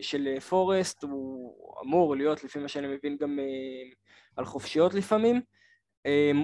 של 0.00 0.40
פורסט, 0.40 1.02
הוא 1.02 1.54
אמור 1.82 2.16
להיות, 2.16 2.44
לפי 2.44 2.58
מה 2.58 2.68
שאני 2.68 2.86
מבין, 2.86 3.16
גם 3.16 3.38
על 4.36 4.44
חופשיות 4.44 4.94
לפעמים. 4.94 5.40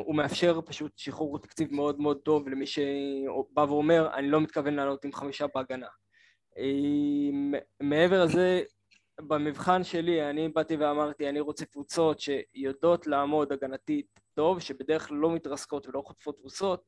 הוא 0.05 0.15
מאפשר 0.15 0.61
פשוט 0.61 0.93
שחרור 0.97 1.39
תקציב 1.39 1.75
מאוד 1.75 2.01
מאוד 2.01 2.19
טוב 2.19 2.49
למי 2.49 2.67
שבא 2.67 3.61
ואומר, 3.69 4.15
אני 4.15 4.29
לא 4.29 4.41
מתכוון 4.41 4.75
לעלות 4.75 5.05
עם 5.05 5.13
חמישה 5.13 5.47
בהגנה. 5.55 5.87
מעבר 7.81 8.25
לזה, 8.25 8.63
במבחן 9.21 9.85
שלי 9.85 10.31
אני 10.31 10.49
באתי 10.49 10.77
ואמרתי, 10.77 11.29
אני 11.29 11.41
רוצה 11.41 11.65
קבוצות 11.65 12.21
שיודעות 12.21 13.07
לעמוד 13.07 13.53
הגנתית 13.53 14.21
טוב, 14.35 14.61
שבדרך 14.61 15.09
כלל 15.09 15.17
לא 15.17 15.35
מתרסקות 15.35 15.87
ולא 15.87 16.03
חוטפות 16.07 16.39
תבוסות. 16.39 16.83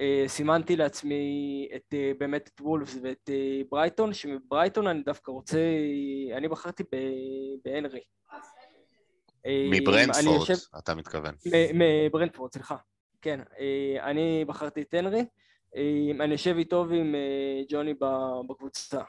אה, 0.00 0.24
סימנתי 0.26 0.76
לעצמי 0.76 1.68
את, 1.76 1.94
אה, 1.94 2.12
באמת 2.18 2.50
את 2.54 2.60
וולפס 2.60 2.98
ואת 3.02 3.30
אה, 3.32 3.60
ברייטון, 3.70 4.14
שמברייטון 4.14 4.86
אני 4.86 5.02
דווקא 5.02 5.30
רוצה, 5.30 5.58
אני 6.36 6.48
בחרתי 6.48 6.82
בהנרי. 7.64 8.00
מברנדפורד. 9.46 10.48
אתה 10.78 10.94
מתכוון. 10.94 11.34
מברנדפורד, 11.74 12.52
סליחה. 12.52 12.76
כן, 13.22 13.40
אני 14.00 14.44
בחרתי 14.44 14.82
את 14.82 14.94
הנרי. 14.94 15.24
אני 16.20 16.32
יושב 16.32 16.56
איתו 16.56 16.86
ועם 16.88 17.14
ג'וני 17.68 17.94
בקבוצה. 18.48 19.02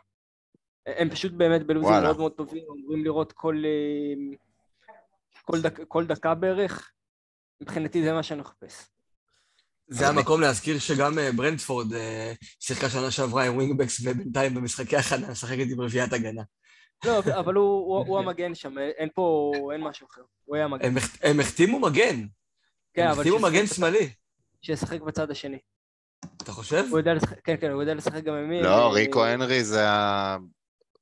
הם 0.86 1.10
פשוט 1.10 1.32
באמת 1.32 1.66
בלוזים 1.68 1.94
מאוד 2.04 2.18
מאוד 2.18 2.32
טובים, 2.32 2.64
אמורים 2.70 3.04
לראות 3.04 3.32
כל, 3.32 3.64
כל, 5.42 5.62
דק, 5.62 5.80
כל 5.88 6.06
דקה 6.06 6.36
בערך. 6.36 6.92
מבחינתי 7.62 8.04
זה 8.04 8.14
מה 8.14 8.24
שאני 8.24 8.42
מחפש. 8.42 8.95
זה 9.88 10.08
המקום 10.08 10.42
להזכיר 10.42 10.80
שגם 10.80 11.20
אה, 11.20 11.32
ברנדפורד 11.32 11.94
אה, 11.94 12.34
שיחקה 12.60 12.90
שנה 12.90 13.12
שעברה 13.12 13.44
עם 13.44 13.56
wingbacks 13.56 14.02
ובינתיים 14.04 14.54
במשחקי 14.54 14.98
הכנה 14.98 15.30
משחקת 15.30 15.66
עם 15.72 15.82
רביעיית 15.82 16.14
הגנה. 16.14 16.42
לא, 17.06 17.20
אבל 17.20 17.56
הוא 18.08 18.20
המגן 18.20 18.56
שם, 18.56 18.78
אין 18.78 19.10
פה, 19.16 19.52
אין 19.74 19.82
משהו 19.82 20.08
אחר. 20.08 20.22
הוא 20.46 20.56
היה 20.56 20.68
מגן. 20.68 20.94
הם 21.24 21.40
החתימו 21.40 21.80
מגן. 21.80 22.26
כן, 22.94 23.08
אבל... 23.08 23.20
החתימו 23.20 23.40
מגן 23.40 23.68
שמאלי. 23.68 24.10
שישחק 24.62 25.02
בצד 25.02 25.32
השני. 25.32 25.60
אתה 26.38 26.52
חושב? 26.52 26.84
כן, 27.44 27.56
כן, 27.62 27.72
הוא 27.72 27.82
יודע 27.82 27.94
לשחק 27.94 28.24
גם 28.24 28.34
ימין. 28.34 28.62
לא, 28.62 28.94
ריקו 28.94 29.26
הנרי 29.26 29.64
זה 29.64 29.86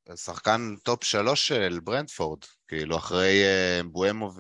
השחקן 0.10 0.76
top 0.84 1.04
שלוש 1.04 1.48
של 1.48 1.80
ברנדפורד. 1.84 2.40
כאילו, 2.68 2.98
אחרי 2.98 3.44
אה, 3.44 3.82
אמבואמו 3.84 4.32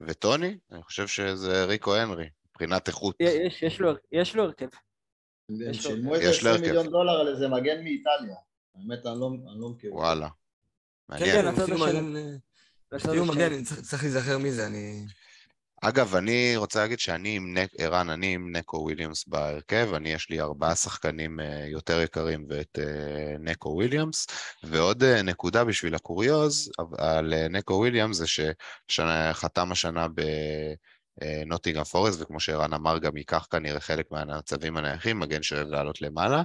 וטוני, 0.00 0.58
אני 0.72 0.82
חושב 0.82 1.06
שזה 1.06 1.64
ריקו 1.64 1.94
הנרי, 1.96 2.28
מבחינת 2.54 2.88
איכות. 2.88 3.16
יש, 3.20 3.62
יש, 3.62 3.80
לו, 3.80 3.92
יש 4.12 4.36
לו 4.36 4.42
הרכב. 4.42 4.68
הם 5.48 5.74
שילמו 5.74 6.14
איזה 6.14 6.30
20 6.30 6.60
מיליון 6.60 6.90
דולר 6.90 7.20
על 7.20 7.28
איזה 7.28 7.48
מגן 7.48 7.84
מאיטליה. 7.84 8.36
האמת, 8.74 9.06
אני 9.06 9.20
לא, 9.20 9.30
לא 9.56 9.68
מכיר. 9.68 9.94
וואלה. 9.94 10.28
מעניין. 11.08 11.32
כן, 11.32 11.42
כן, 11.42 11.62
אפילו 12.96 13.24
מגן, 13.26 13.64
צריך 13.64 14.02
להיזכר 14.02 14.38
מי 14.38 14.52
זה, 14.52 14.66
אני... 14.66 15.04
אגב, 15.82 16.16
אני 16.16 16.56
רוצה 16.56 16.80
להגיד 16.80 16.98
שאני 16.98 17.36
עם 17.36 17.58
נק, 17.58 17.70
ערן, 17.78 18.10
אני 18.10 18.34
עם 18.34 18.56
נקו 18.56 18.76
וויליאמס 18.76 19.28
בהרכב, 19.28 19.88
אני 19.94 20.12
יש 20.12 20.30
לי 20.30 20.40
ארבעה 20.40 20.74
שחקנים 20.74 21.40
אה, 21.40 21.66
יותר 21.66 22.00
יקרים 22.00 22.46
ואת 22.48 22.78
אה, 22.78 23.36
נקו 23.40 23.68
וויליאמס, 23.68 24.26
ועוד 24.62 25.02
אה, 25.02 25.22
נקודה 25.22 25.64
בשביל 25.64 25.94
הקוריוז 25.94 26.70
על 26.98 27.34
נקו 27.50 27.74
וויליאמס 27.74 28.16
זה 28.16 28.24
שחתם 28.88 29.72
השנה 29.72 30.06
בנוטינגהאם 31.20 31.84
פורסט, 31.84 32.20
וכמו 32.20 32.40
שערן 32.40 32.72
אמר, 32.72 32.98
גם 32.98 33.16
ייקח 33.16 33.46
כנראה 33.50 33.80
חלק 33.80 34.06
מהמצבים 34.10 34.76
הנייחים, 34.76 35.18
מגן 35.18 35.42
שאוהב 35.42 35.68
לעלות 35.68 36.02
למעלה, 36.02 36.42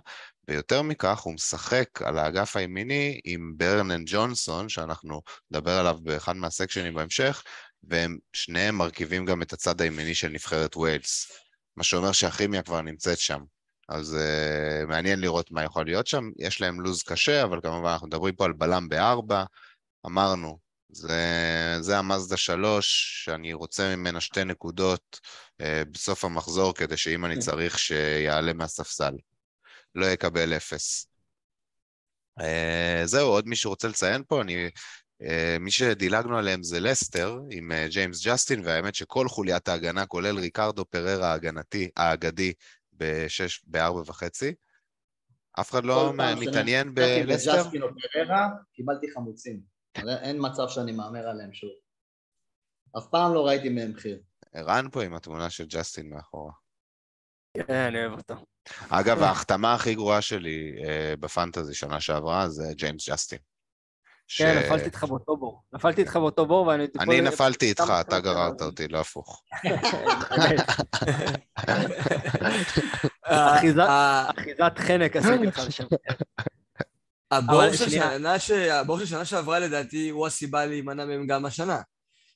ויותר 0.48 0.82
מכך, 0.82 1.20
הוא 1.20 1.34
משחק 1.34 2.02
על 2.02 2.18
האגף 2.18 2.56
הימיני 2.56 3.20
עם 3.24 3.54
ברנן 3.58 4.04
ג'ונסון, 4.06 4.70
שאנחנו 4.70 5.22
נדבר 5.52 5.80
עליו 5.80 5.98
באחד 6.04 6.36
מהסקשנים 6.36 6.96
בהמשך, 6.96 7.44
והם 7.84 8.18
שניהם 8.34 8.76
מרכיבים 8.76 9.26
גם 9.26 9.42
את 9.42 9.54
הצד 9.54 9.82
הימיני 9.82 10.16
של 10.16 10.30
נבחרת 10.30 10.76
ווילס, 10.76 11.32
מה 11.78 11.84
שאומר 11.84 12.12
שהכימיה 12.12 12.62
כבר 12.62 12.82
נמצאת 12.82 13.20
שם. 13.20 13.40
אז 13.90 14.18
uh, 14.18 14.88
מעניין 14.88 15.20
לראות 15.20 15.52
מה 15.52 15.64
יכול 15.64 15.86
להיות 15.86 16.08
שם. 16.08 16.30
יש 16.40 16.62
להם 16.62 16.82
לו"ז 16.82 17.04
קשה, 17.04 17.44
אבל 17.44 17.62
כמובן 17.62 17.90
אנחנו 17.90 18.08
מדברים 18.08 18.36
פה 18.36 18.46
על 18.46 18.54
בלם 18.54 18.90
בארבע. 18.90 19.44
אמרנו, 20.06 20.60
זה, 20.90 21.78
זה 21.80 21.98
המאזדה 21.98 22.38
שלוש, 22.38 23.14
שאני 23.26 23.54
רוצה 23.54 23.96
ממנה 23.96 24.22
שתי 24.22 24.44
נקודות 24.44 25.20
uh, 25.62 25.66
בסוף 25.92 26.26
המחזור, 26.26 26.74
כדי 26.74 26.98
שאם 26.98 27.26
אני 27.26 27.40
צריך 27.40 27.80
שיעלה 27.80 28.54
מהספסל. 28.54 29.14
לא 29.96 30.06
יקבל 30.06 30.54
אפס. 30.58 31.08
Uh, 32.40 32.44
זהו, 33.06 33.30
עוד 33.30 33.48
מישהו 33.48 33.70
רוצה 33.70 33.88
לציין 33.88 34.24
פה? 34.28 34.42
אני 34.42 34.70
אה, 35.22 35.58
מי 35.60 35.72
שדילגנו 35.72 36.38
עליהם 36.38 36.64
זה 36.64 36.80
לסטר 36.80 37.40
עם 37.52 37.72
אה, 37.72 37.88
ג'יימס 37.90 38.26
ג'סטין, 38.26 38.62
והאמת 38.66 38.96
שכל 38.96 39.28
חוליית 39.28 39.68
ההגנה, 39.68 40.06
כולל 40.06 40.40
ריקרדו 40.40 40.86
פררה 40.86 41.32
האגנתי, 41.32 41.90
האגדי, 41.98 42.54
בשש, 42.94 43.62
בארבע 43.68 44.02
וחצי. 44.06 44.54
אף 45.60 45.72
אחד 45.72 45.86
לא 45.86 46.14
מתעניין 46.40 46.94
בלסטר? 46.94 47.64
קיבלתי 48.74 49.08
חמוצים. 49.14 49.79
אין 49.96 50.38
מצב 50.40 50.70
שאני 50.70 50.92
מהמר 50.92 51.28
עליהם 51.28 51.54
שוב. 51.54 51.70
אף 52.98 53.08
פעם 53.12 53.34
לא 53.34 53.48
ראיתי 53.48 53.70
מהם 53.70 53.92
מחיר. 53.92 54.20
ערן 54.54 54.90
פה 54.92 55.04
עם 55.04 55.16
התמונה 55.16 55.50
של 55.50 55.66
ג'סטין 55.66 56.10
מאחורה. 56.10 56.52
כן, 57.54 57.74
אני 57.74 58.06
אוהב 58.06 58.18
אותו. 58.18 58.36
אגב, 58.90 59.22
ההחתמה 59.22 59.74
הכי 59.74 59.96
גרועה 59.96 60.22
שלי 60.22 60.76
אה, 60.84 61.14
בפנטזי 61.20 61.74
שנה 61.74 62.02
שעברה 62.02 62.50
זה 62.50 62.64
ג'יימס 62.76 63.10
ג'סטין. 63.10 63.40
כן, 64.38 64.62
נפלתי 64.66 64.86
איתך 64.86 65.04
באותו 65.04 65.38
בור. 65.38 65.64
נפלתי 65.74 66.02
איתך 66.02 66.16
באותו 66.16 66.46
בור 66.46 66.68
ואני... 66.68 66.88
אני 67.00 67.22
נפלתי 67.22 67.66
איתך, 67.66 67.94
אתה 68.02 68.20
גררת 68.20 68.62
אותי, 68.62 68.88
לא 68.88 69.00
הפוך. 69.00 69.44
אחיזת 73.24 74.78
חנק 74.78 75.16
עשיתי 75.16 75.46
לך 75.46 75.72
שם. 75.72 75.86
הבור 77.32 79.00
של 79.00 79.06
שנה 79.06 79.26
שעברה 79.26 79.60
לדעתי 79.60 80.10
הוא 80.10 80.28
הסיבה 80.28 80.66
להימנע 80.66 81.06
מהם 81.06 81.28
גם 81.28 81.46
השנה. 81.46 81.82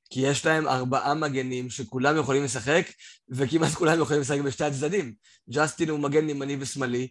כי 0.10 0.20
יש 0.20 0.46
להם 0.46 0.68
ארבעה 0.68 1.14
מגנים 1.14 1.70
שכולם 1.70 2.18
יכולים 2.18 2.44
לשחק, 2.44 2.86
וכמעט 3.30 3.72
כולם 3.72 4.02
יכולים 4.02 4.22
לשחק 4.22 4.40
בשתי 4.40 4.64
הצדדים. 4.64 5.14
ג'סטין 5.50 5.90
הוא 5.90 6.00
מגן 6.00 6.30
ימני 6.30 6.58
ושמאלי, 6.60 7.08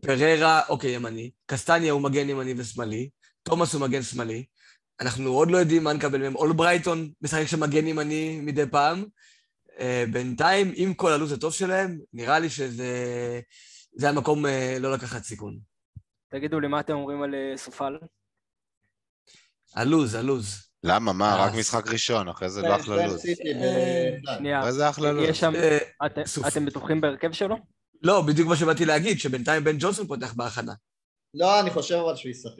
פררה, 0.00 0.60
אוקיי, 0.68 0.90
ימני, 0.90 1.30
קסטניה 1.46 1.92
הוא 1.92 2.00
מגן 2.00 2.28
ימני 2.28 2.54
ושמאלי, 2.56 3.08
תומאס 3.42 3.74
הוא 3.74 3.80
מגן 3.80 4.02
שמאלי. 4.02 4.44
אנחנו 5.00 5.30
עוד 5.30 5.50
לא 5.50 5.58
יודעים 5.58 5.84
מה 5.84 5.92
נקבל 5.92 6.18
מהם. 6.18 6.36
אול 6.36 6.52
ברייטון 6.52 7.10
משחק 7.22 7.46
שם 7.46 7.60
מגן 7.60 7.86
ימני 7.86 8.40
מדי 8.40 8.66
פעם. 8.70 9.04
Uh, 9.76 9.80
בינתיים, 10.12 10.72
עם 10.76 10.94
כל 10.94 11.12
הלו"ז 11.12 11.32
הטוב 11.32 11.52
שלהם, 11.52 11.98
נראה 12.12 12.38
לי 12.38 12.50
שזה 12.50 12.90
זה 13.92 14.08
המקום 14.08 14.46
uh, 14.46 14.48
לא 14.80 14.92
לקחת 14.92 15.24
סיכון. 15.24 15.58
תגידו 16.38 16.60
לי, 16.60 16.68
מה 16.68 16.80
אתם 16.80 16.92
אומרים 16.92 17.22
על 17.22 17.34
uh, 17.34 17.58
סופל? 17.58 17.98
הלו"ז, 19.74 20.14
הלו"ז. 20.14 20.68
למה? 20.82 21.12
מה? 21.12 21.36
רק 21.36 21.54
משחק 21.54 21.88
ראשון, 21.88 22.28
אחרי 22.28 22.50
זה 22.50 22.62
לא 22.62 22.76
אחלה 22.76 23.06
לו"ז. 23.06 23.26
שנייה. 24.38 24.60
אחרי 24.60 24.72
זה 24.72 24.88
אחלה 24.88 25.12
לו"ז. 25.12 25.44
אתם 26.48 26.66
בטוחים 26.66 27.00
בהרכב 27.00 27.32
שלו? 27.32 27.56
לא, 28.02 28.22
בדיוק 28.22 28.48
מה 28.48 28.56
שבאתי 28.56 28.84
להגיד, 28.84 29.18
שבינתיים 29.18 29.64
בן 29.64 29.76
ג'ונסון 29.78 30.06
פותח 30.06 30.34
בהכנה. 30.34 30.72
לא, 31.34 31.60
אני 31.60 31.70
חושב 31.70 31.94
אבל 31.94 32.16
שהוא 32.16 32.30
ישחק. 32.30 32.52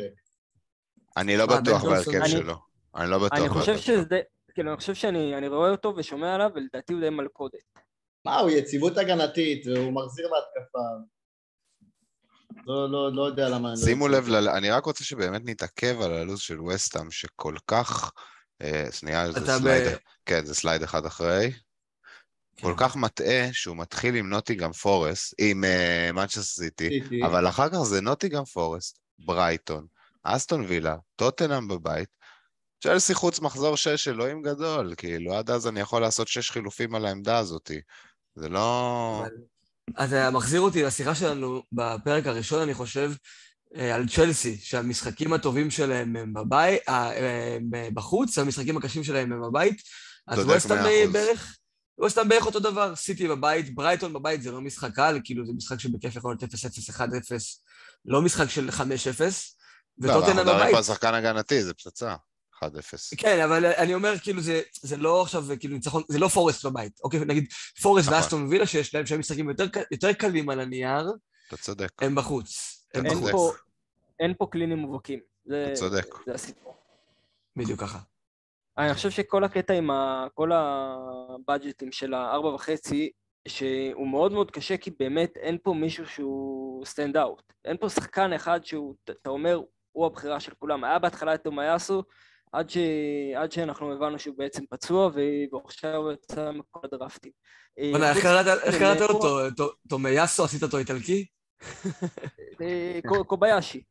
אני 1.17 1.37
לא 1.37 1.47
בטוח 1.47 1.85
בהרכב 1.85 2.27
שלו. 2.27 2.55
אני 2.97 3.11
לא 3.11 3.19
בטוח. 3.19 3.39
אני 3.39 3.49
חושב 3.49 3.79
שזה... 3.79 4.21
כאילו, 4.55 4.71
אני 4.71 4.77
חושב 4.77 4.95
שאני 4.95 5.49
רואה 5.49 5.71
אותו 5.71 5.95
ושומע 5.97 6.35
עליו, 6.35 6.51
ולדעתי 6.55 6.93
הוא 6.93 7.01
די 7.01 7.11
מלכודת. 7.11 7.59
מה, 8.25 8.39
הוא 8.39 8.51
יציבות 8.51 8.99
הגנתית, 8.99 9.67
והוא 9.67 9.93
מחזיר 9.93 10.29
בהתקפה. 10.31 10.79
לא, 12.67 12.91
לא, 12.91 13.13
לא 13.13 13.23
יודע 13.23 13.49
למה... 13.49 13.71
לא 13.71 13.77
שימו 13.77 14.09
לב, 14.09 14.29
ל... 14.29 14.49
אני 14.49 14.71
רק 14.71 14.85
רוצה 14.85 15.05
שבאמת 15.05 15.43
נתעכב 15.45 16.01
על 16.01 16.13
הלו"ז 16.13 16.41
של 16.41 16.61
וסטאם, 16.61 17.11
שכל 17.11 17.55
כך... 17.67 18.13
אה, 18.63 18.87
שנייה, 18.93 19.33
זה 19.33 19.59
slide... 19.59 19.89
ב... 19.89 19.97
כן, 20.27 20.45
זה 20.45 20.55
slide 20.55 20.83
אחד 20.83 21.07
אחרי. 21.07 21.53
כן. 22.57 22.67
כל 22.67 22.75
כך 22.77 22.97
מטעה 22.97 23.53
שהוא 23.53 23.77
מתחיל 23.77 24.15
עם 24.15 24.29
נוטינגהאם 24.29 24.73
פורסט, 24.73 25.35
עם 25.39 25.65
מנצ'סטר 26.15 26.41
אה, 26.41 26.45
סיטי, 26.45 27.01
אבל 27.27 27.49
אחר 27.49 27.69
כך 27.69 27.79
זה 27.79 28.01
נוטינגהאם 28.01 28.45
פורסט, 28.45 28.99
ברייטון, 29.19 29.87
אסטון 30.23 30.65
וילה, 30.69 30.97
טוטנאם 31.17 31.69
בבית, 31.69 32.09
צ'לסי 32.83 33.15
חוץ 33.15 33.41
מחזור 33.41 33.77
שש, 33.77 34.09
אלוהים 34.09 34.43
גדול, 34.43 34.95
כאילו, 34.97 35.35
עד 35.35 35.51
אז 35.51 35.67
אני 35.67 35.81
יכול 35.81 36.03
לעשות 36.03 36.29
שש 36.29 36.51
חילופים 36.51 36.95
על 36.95 37.07
העמדה 37.07 37.39
הזאת. 37.39 37.71
זה 38.35 38.49
לא... 38.49 39.25
אז 39.95 40.11
זה 40.11 40.31
מחזיר 40.31 40.61
אותי 40.61 40.83
לשיחה 40.83 41.15
שלנו 41.15 41.63
בפרק 41.73 42.27
הראשון, 42.27 42.63
אני 42.63 42.75
חושב, 42.75 43.13
אה, 43.77 43.95
על 43.95 44.09
צ'לסי, 44.09 44.57
שהמשחקים 44.57 45.33
הטובים 45.33 45.71
שלהם 45.71 46.17
הם 46.17 46.33
בבית, 46.33 46.81
אה, 46.89 47.57
הם 47.57 47.71
בחוץ, 47.95 48.39
המשחקים 48.39 48.77
הקשים 48.77 49.05
שלהם 49.05 49.33
הם 49.33 49.43
בבית. 49.43 49.83
אז 50.29 50.39
ווסטהאם 50.39 51.13
בערך, 51.13 51.57
סתם 52.09 52.29
בערך 52.29 52.47
אותו 52.47 52.61
דבר, 52.61 52.97
סיטי 52.97 53.29
בבית, 53.29 53.75
ברייטון 53.75 54.13
בבית 54.13 54.43
זה 54.43 54.53
לא 54.53 54.61
משחק 54.61 54.95
קל, 54.95 55.21
כאילו 55.25 55.47
זה 55.47 55.53
משחק 55.53 55.81
שבכיף 55.81 56.17
יכול 56.17 56.31
להיות 56.31 56.55
0-0, 56.55 56.91
1-0, 56.91 57.61
לא 58.05 58.23
משחק 58.23 58.51
של 58.51 58.71
5-0, 58.71 58.81
לא, 59.99 60.13
אבל 60.13 60.19
וטוטנאם 60.19 60.39
אנחנו 60.39 60.43
מדברים 60.43 60.59
בבית. 60.59 60.71
פה 60.71 60.77
על 60.77 60.83
שחקן 60.83 61.15
הגנתי, 61.15 61.65
זה 61.65 61.75
פצצה. 61.75 62.15
1-0. 62.65 63.17
כן, 63.17 63.41
אבל 63.45 63.67
אני 63.67 63.95
אומר, 63.95 64.19
כאילו, 64.19 64.41
זה, 64.41 64.63
זה 64.73 64.97
לא 64.97 65.23
עכשיו, 65.23 65.45
כאילו, 65.61 65.75
ניצחון, 65.75 66.03
זה 66.09 66.19
לא 66.19 66.29
פורסט 66.29 66.67
בבית. 66.67 67.01
אוקיי, 67.05 67.21
נגיד, 67.21 67.53
פורסט 67.83 68.09
נכון. 68.09 68.19
ואסטון 68.19 68.47
וילה, 68.47 68.67
שיש 68.67 68.95
להם 68.95 69.07
שהם 69.07 69.21
משחקים 69.21 69.49
יותר, 69.49 69.65
יותר 69.91 70.13
קלים 70.13 70.51
על 70.51 70.61
הנייר, 70.61 71.13
אתה 71.49 71.57
צודק. 71.57 71.89
הם 72.03 72.15
בחוץ. 72.15 72.81
הם 72.95 73.07
אין 73.07 73.15
בחוץ. 73.15 73.31
פה, 73.31 73.53
אין 74.21 74.35
פה 74.39 74.47
clean 74.51 74.71
ים 74.71 74.79
מובהקים. 74.79 75.21
אתה 75.47 75.75
צודק. 75.75 76.07
זה 76.27 76.35
הסיפור. 76.35 76.75
בדיוק 77.57 77.81
ככה. 77.81 77.99
אני 78.79 78.95
חושב 78.95 79.11
שכל 79.11 79.45
הקטע 79.45 79.75
עם 79.75 79.91
ה... 79.91 80.27
כל 80.35 80.51
ה 80.53 80.68
budget 80.68 81.62
ים 81.62 81.93
של 81.93 82.15
הארבע 82.15 82.49
וחצי, 82.49 83.11
שהוא 83.49 84.09
מאוד 84.09 84.33
מאוד 84.33 84.51
קשה, 84.51 84.77
כי 84.77 84.91
באמת 84.99 85.37
אין 85.37 85.59
פה 85.63 85.75
מישהו 85.75 86.07
שהוא 86.07 86.87
stand 86.87 87.17
out. 87.17 87.53
אין 87.65 87.77
פה 87.77 87.89
שחקן 87.89 88.33
אחד 88.33 88.65
שהוא, 88.65 88.95
אתה 89.11 89.31
אומר, 89.31 89.61
הוא 89.93 90.07
הבחירה 90.07 90.41
של 90.41 90.53
כולם. 90.59 90.85
היה 90.85 90.99
בהתחלה 90.99 91.35
את 91.35 91.45
טומיאסו, 91.45 92.03
עד, 92.53 92.71
ש... 92.71 92.77
עד 93.37 93.53
שאנחנו 93.53 93.93
הבנו 93.93 94.19
שהוא 94.19 94.35
בעצם 94.39 94.65
פצוע, 94.71 95.11
ועכשיו 95.53 95.95
הוא 95.97 96.13
יצא 96.13 96.51
מכל 96.51 96.81
הדרפטים. 96.85 97.33
אה, 97.79 97.89
בוא'נה, 97.91 98.11
איך 98.13 98.23
קראת- 98.23 99.01
מנקו, 99.01 99.13
אותו? 99.13 99.67
טומיאסו, 99.89 100.45
עשית 100.45 100.63
אותו 100.63 100.79
איטלקי? 100.79 101.27
אה, 102.61 102.99
קו- 103.09 103.25
קוביישי. 103.25 103.83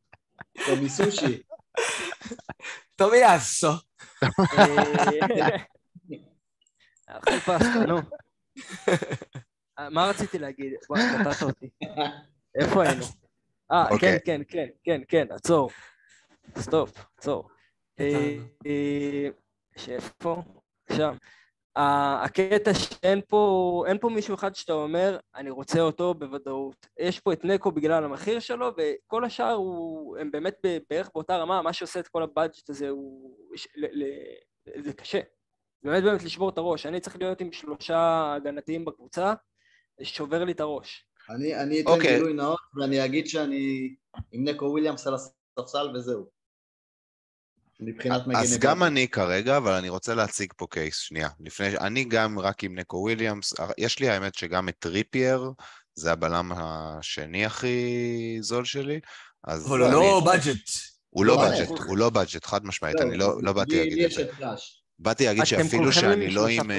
טומי 0.66 0.88
סושי. 0.88 1.42
אה, 4.58 5.56
אכיל 7.18 7.40
פסטה, 7.40 7.78
נו. 7.88 7.96
אה, 9.78 9.90
מה 9.90 10.06
רציתי 10.06 10.38
להגיד? 10.38 10.72
וואי, 10.90 11.02
קטעת 11.20 11.42
אותי. 11.42 11.68
איפה 12.54 12.82
היינו? 12.82 13.04
אה, 13.72 13.86
כן, 13.88 13.94
אוקיי. 13.94 14.18
כן, 14.24 14.40
כן, 14.48 14.66
כן, 14.84 15.00
כן, 15.08 15.26
עצור. 15.30 15.70
סטופ, 16.58 16.92
עצור. 17.18 17.48
אה, 18.00 18.36
אה, 18.66 19.28
שאיפה? 19.76 20.42
שם. 20.92 21.14
הקטע 21.76 22.74
שאין 22.74 23.20
פה, 23.28 23.84
אין 23.88 23.98
פה 23.98 24.08
מישהו 24.08 24.34
אחד 24.34 24.54
שאתה 24.54 24.72
אומר, 24.72 25.18
אני 25.34 25.50
רוצה 25.50 25.80
אותו 25.80 26.14
בוודאות. 26.14 26.86
יש 26.98 27.20
פה 27.20 27.32
את 27.32 27.44
נקו 27.44 27.70
בגלל 27.72 28.04
המחיר 28.04 28.40
שלו, 28.40 28.70
וכל 28.76 29.24
השאר 29.24 29.52
הוא, 29.52 30.18
הם 30.18 30.30
באמת 30.30 30.54
בערך 30.90 31.10
באותה 31.14 31.36
רמה, 31.36 31.62
מה 31.62 31.72
שעושה 31.72 32.00
את 32.00 32.08
כל 32.08 32.22
הבאג'ט 32.22 32.70
הזה 32.70 32.88
הוא... 32.88 33.36
ש- 33.56 33.68
ל- 33.76 34.04
ל- 34.04 34.82
זה 34.84 34.92
קשה. 34.92 35.20
באמת 35.82 36.02
באמת 36.02 36.22
לשבור 36.22 36.48
את 36.48 36.58
הראש. 36.58 36.86
אני 36.86 37.00
צריך 37.00 37.16
להיות 37.20 37.40
עם 37.40 37.52
שלושה 37.52 38.32
הגנתיים 38.36 38.84
בקבוצה, 38.84 39.34
זה 39.98 40.04
שובר 40.04 40.44
לי 40.44 40.52
את 40.52 40.60
הראש. 40.60 41.06
אני, 41.30 41.62
אני 41.62 41.80
אתן 41.80 41.90
אוקיי. 41.90 42.14
גילוי 42.14 42.32
נאות 42.32 42.58
ואני 42.80 43.04
אגיד 43.04 43.26
שאני 43.26 43.94
עם 44.32 44.44
נקו 44.48 44.64
וויליאמס 44.64 45.06
על 45.06 45.14
הספסל 45.14 45.86
וזהו. 45.94 46.35
מבחינת 47.80 48.26
מגני 48.26 48.38
אז 48.40 48.58
גם. 48.58 48.82
אני 48.82 49.08
כרגע, 49.08 49.56
אבל 49.56 49.72
אני 49.72 49.88
רוצה 49.88 50.14
להציג 50.14 50.52
פה 50.56 50.66
case, 50.70 50.96
שנייה. 50.96 51.28
לפני, 51.40 51.78
אני 51.78 52.04
גם 52.04 52.38
רק 52.38 52.64
עם 52.64 52.78
נקו 52.78 52.96
וויליאמס, 52.96 53.54
יש 53.78 53.98
לי 53.98 54.08
האמת 54.08 54.34
שגם 54.34 54.68
את 54.68 54.74
טריפייר, 54.78 55.50
זה 55.94 56.12
הבלם 56.12 56.52
השני 56.56 57.46
הכי 57.46 58.38
זול 58.40 58.64
שלי, 58.64 59.00
אז 59.44 59.66
אבל 59.66 59.82
הוא 59.82 59.90
לא 59.92 60.22
בדג'ט. 60.26 60.70
הוא 61.10 61.24
לא 61.24 61.36
לא 61.36 61.42
budget, 61.42 61.70
budget. 61.70 61.84
הוא 61.86 61.96
לא 61.96 62.10
budget, 62.10 62.44
חד 62.44 62.64
משמעית, 62.64 62.96
אני 63.00 63.16
לא 63.16 63.42
לא 63.42 63.52
באתי 63.52 63.78
להגיד 63.78 64.04
את 64.04 64.10
יש 64.10 64.16
זה. 64.16 64.26
באתי 64.98 65.24
להגיד 65.26 65.44
שאפילו 65.44 65.92
שאני 65.92 66.30
לא 66.30 66.46
עם... 66.46 66.70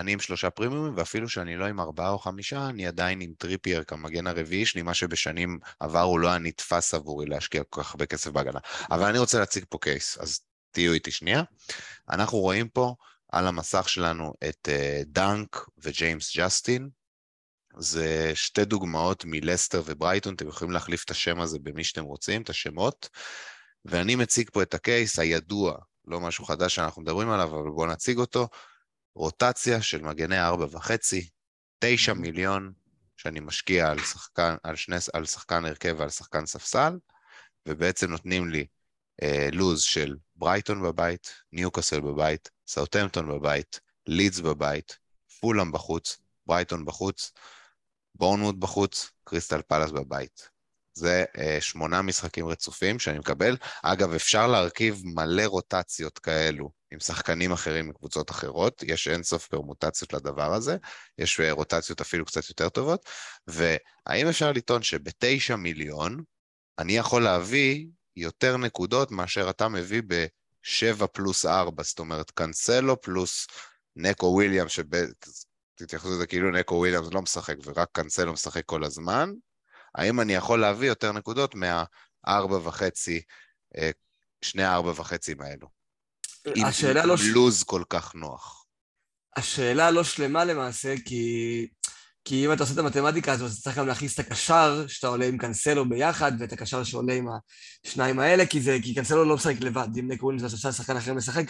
אה, 0.00 0.02
אני 0.02 0.12
עם 0.12 0.20
שלושה 0.20 0.50
פרימיומים, 0.50 0.92
ואפילו 0.96 1.28
שאני 1.28 1.56
לא 1.56 1.64
עם 1.64 1.80
ארבעה 1.80 2.10
או 2.10 2.18
חמישה, 2.18 2.68
אני 2.68 2.86
עדיין 2.86 3.20
עם 3.20 3.32
טריפייר 3.38 3.84
כמגן 3.84 4.26
הרביעי 4.26 4.66
שלי, 4.66 4.82
מה 4.82 4.94
שבשנים 4.94 5.58
עבר 5.80 6.00
הוא 6.00 6.20
לא 6.20 6.28
היה 6.28 6.38
נתפס 6.38 6.94
עבורי 6.94 7.26
להשקיע 7.26 7.62
כל 7.70 7.82
כך 7.82 7.90
הרבה 7.90 8.06
כסף 8.06 8.30
בהגנה. 8.30 8.58
אבל 8.90 9.08
אני 9.08 9.18
רוצה 9.18 9.38
להציג 9.38 9.64
פה 9.68 9.78
case, 9.80 10.18
אז 10.18 10.40
תהיו 10.70 10.92
איתי 10.92 11.10
שנייה. 11.10 11.42
אנחנו 12.10 12.38
רואים 12.38 12.68
פה 12.68 12.94
על 13.32 13.46
המסך 13.46 13.88
שלנו 13.88 14.32
את 14.48 14.68
אה, 14.68 15.04
דאנק 15.06 15.66
וג'יימס 15.78 16.36
ג'סטין. 16.36 16.88
זה 17.78 18.32
שתי 18.34 18.64
דוגמאות 18.64 19.24
מלסטר 19.26 19.82
וברייטון, 19.84 20.34
אתם 20.34 20.48
יכולים 20.48 20.72
להחליף 20.72 21.04
את 21.04 21.10
השם 21.10 21.40
הזה 21.40 21.58
במי 21.62 21.84
שאתם 21.84 22.04
רוצים, 22.04 22.42
את 22.42 22.50
השמות. 22.50 23.08
ואני 23.84 24.16
מציג 24.16 24.50
פה 24.52 24.62
את 24.62 24.74
ה 24.74 24.83
case 24.83 25.18
הידוע, 25.18 25.78
לא 26.06 26.20
משהו 26.20 26.44
חדש 26.44 26.74
שאנחנו 26.74 27.02
מדברים 27.02 27.30
עליו, 27.30 27.46
אבל 27.46 27.70
בואו 27.70 27.86
נציג 27.86 28.18
אותו. 28.18 28.48
רוטציה 29.14 29.82
של 29.82 30.02
מגני 30.02 30.40
ארבע 30.40 30.66
וחצי, 30.70 31.28
תשע 31.78 32.12
מיליון 32.12 32.72
שאני 33.16 33.40
משקיע 33.40 33.90
על 33.90 33.98
שחקן, 33.98 34.54
על 34.62 34.76
שני, 34.76 34.96
על 35.12 35.26
שחקן 35.26 35.64
הרכב 35.64 35.94
ועל 35.98 36.10
שחקן 36.10 36.46
ספסל, 36.46 36.98
ובעצם 37.68 38.10
נותנים 38.10 38.48
לי 38.48 38.66
אה, 39.22 39.48
לוז 39.52 39.82
של 39.82 40.16
ברייטון 40.36 40.82
בבית, 40.82 41.34
ניוקאסל 41.52 42.00
בבית, 42.00 42.50
סאוטהמפטון 42.66 43.28
בבית, 43.28 43.80
לידס 44.06 44.40
בבית, 44.40 44.98
פולאם 45.40 45.72
בחוץ, 45.72 46.18
ברייטון 46.46 46.84
בחוץ, 46.84 47.32
בורנמוט 48.14 48.56
בחוץ, 48.58 49.10
קריסטל 49.24 49.62
פאלאס 49.62 49.90
בבית. 49.90 50.50
זה 50.92 51.24
אה, 51.38 51.60
שמונה 51.60 52.02
משחקים 52.02 52.46
רצופים 52.46 52.98
שאני 52.98 53.18
מקבל. 53.18 53.56
אגב, 53.82 54.12
אפשר 54.12 54.46
להרכיב 54.46 55.02
מלא 55.04 55.46
רוטציות 55.46 56.18
כאלו 56.18 56.79
עם 56.92 57.00
שחקנים 57.00 57.52
אחרים 57.52 57.88
מקבוצות 57.88 58.30
אחרות, 58.30 58.82
יש 58.82 59.08
אינסוף 59.08 59.46
פרמוטציות 59.46 60.12
לדבר 60.12 60.54
הזה, 60.54 60.76
יש 61.18 61.40
אה, 61.40 61.52
רוטציות 61.52 62.00
אפילו 62.00 62.24
קצת 62.24 62.48
יותר 62.48 62.68
טובות, 62.68 63.06
והאם 63.46 64.28
אפשר 64.28 64.52
לטעון 64.52 64.82
שבתשע 64.82 65.56
מיליון 65.56 66.22
אני 66.78 66.96
יכול 66.96 67.22
להביא 67.22 67.86
יותר 68.16 68.56
נקודות 68.56 69.10
מאשר 69.10 69.50
אתה 69.50 69.68
מביא 69.68 70.02
בשבע 70.06 71.06
פלוס 71.06 71.46
ארבע, 71.46 71.82
זאת 71.82 71.98
אומרת 71.98 72.30
קאנסלו 72.30 73.00
פלוס 73.00 73.46
נקו 73.96 74.26
וויליאם, 74.26 74.66
שתתייחסו 74.68 76.10
לזה 76.10 76.26
כאילו 76.26 76.50
נקו 76.50 76.74
וויליאמס 76.74 77.08
לא 77.12 77.22
משחק 77.22 77.56
ורק 77.64 77.88
קאנסלו 77.92 78.32
משחק 78.32 78.64
כל 78.66 78.84
הזמן, 78.84 79.30
האם 79.94 80.20
אני 80.20 80.34
יכול 80.34 80.60
להביא 80.60 80.88
יותר 80.88 81.12
נקודות 81.12 81.54
מהארבע 81.54 82.56
וחצי, 82.56 83.22
אה, 83.76 83.90
שני 84.42 84.62
הארבע 84.62 84.90
וחצים 84.90 85.40
האלו? 85.40 85.79
עם 86.54 86.64
השאלה 86.64 87.06
לא... 87.06 87.16
ש- 87.16 87.20
לוז 87.26 87.62
כל 87.62 87.82
כך 87.90 88.14
נוח. 88.14 88.64
השאלה 89.36 89.90
לא 89.90 90.04
שלמה 90.04 90.44
למעשה, 90.44 90.94
כי... 91.04 91.66
כי 92.24 92.46
אם 92.46 92.52
אתה 92.52 92.62
עושה 92.62 92.72
את 92.74 92.78
המתמטיקה 92.78 93.32
הזו, 93.32 93.44
אז 93.44 93.52
אתה 93.52 93.62
צריך 93.62 93.78
גם 93.78 93.86
להכניס 93.86 94.14
את 94.14 94.18
הקשר 94.18 94.84
שאתה 94.88 95.06
עולה 95.08 95.26
עם 95.26 95.38
קאנסלו 95.38 95.88
ביחד, 95.88 96.32
ואת 96.38 96.52
הקשר 96.52 96.84
שעולה 96.84 97.14
עם 97.14 97.26
השניים 97.86 98.18
האלה, 98.20 98.46
כי, 98.46 98.60
זה, 98.60 98.78
כי 98.82 98.94
קאנסלו 98.94 99.24
לא 99.24 99.34
משחק 99.34 99.60
לבד, 99.60 99.88
אם 99.98 100.12
נקו 100.12 100.24
ווילינס 100.26 100.42
והספסל 100.42 100.72
שחקן 100.72 100.96
אחר 100.96 101.14
משחק, 101.14 101.44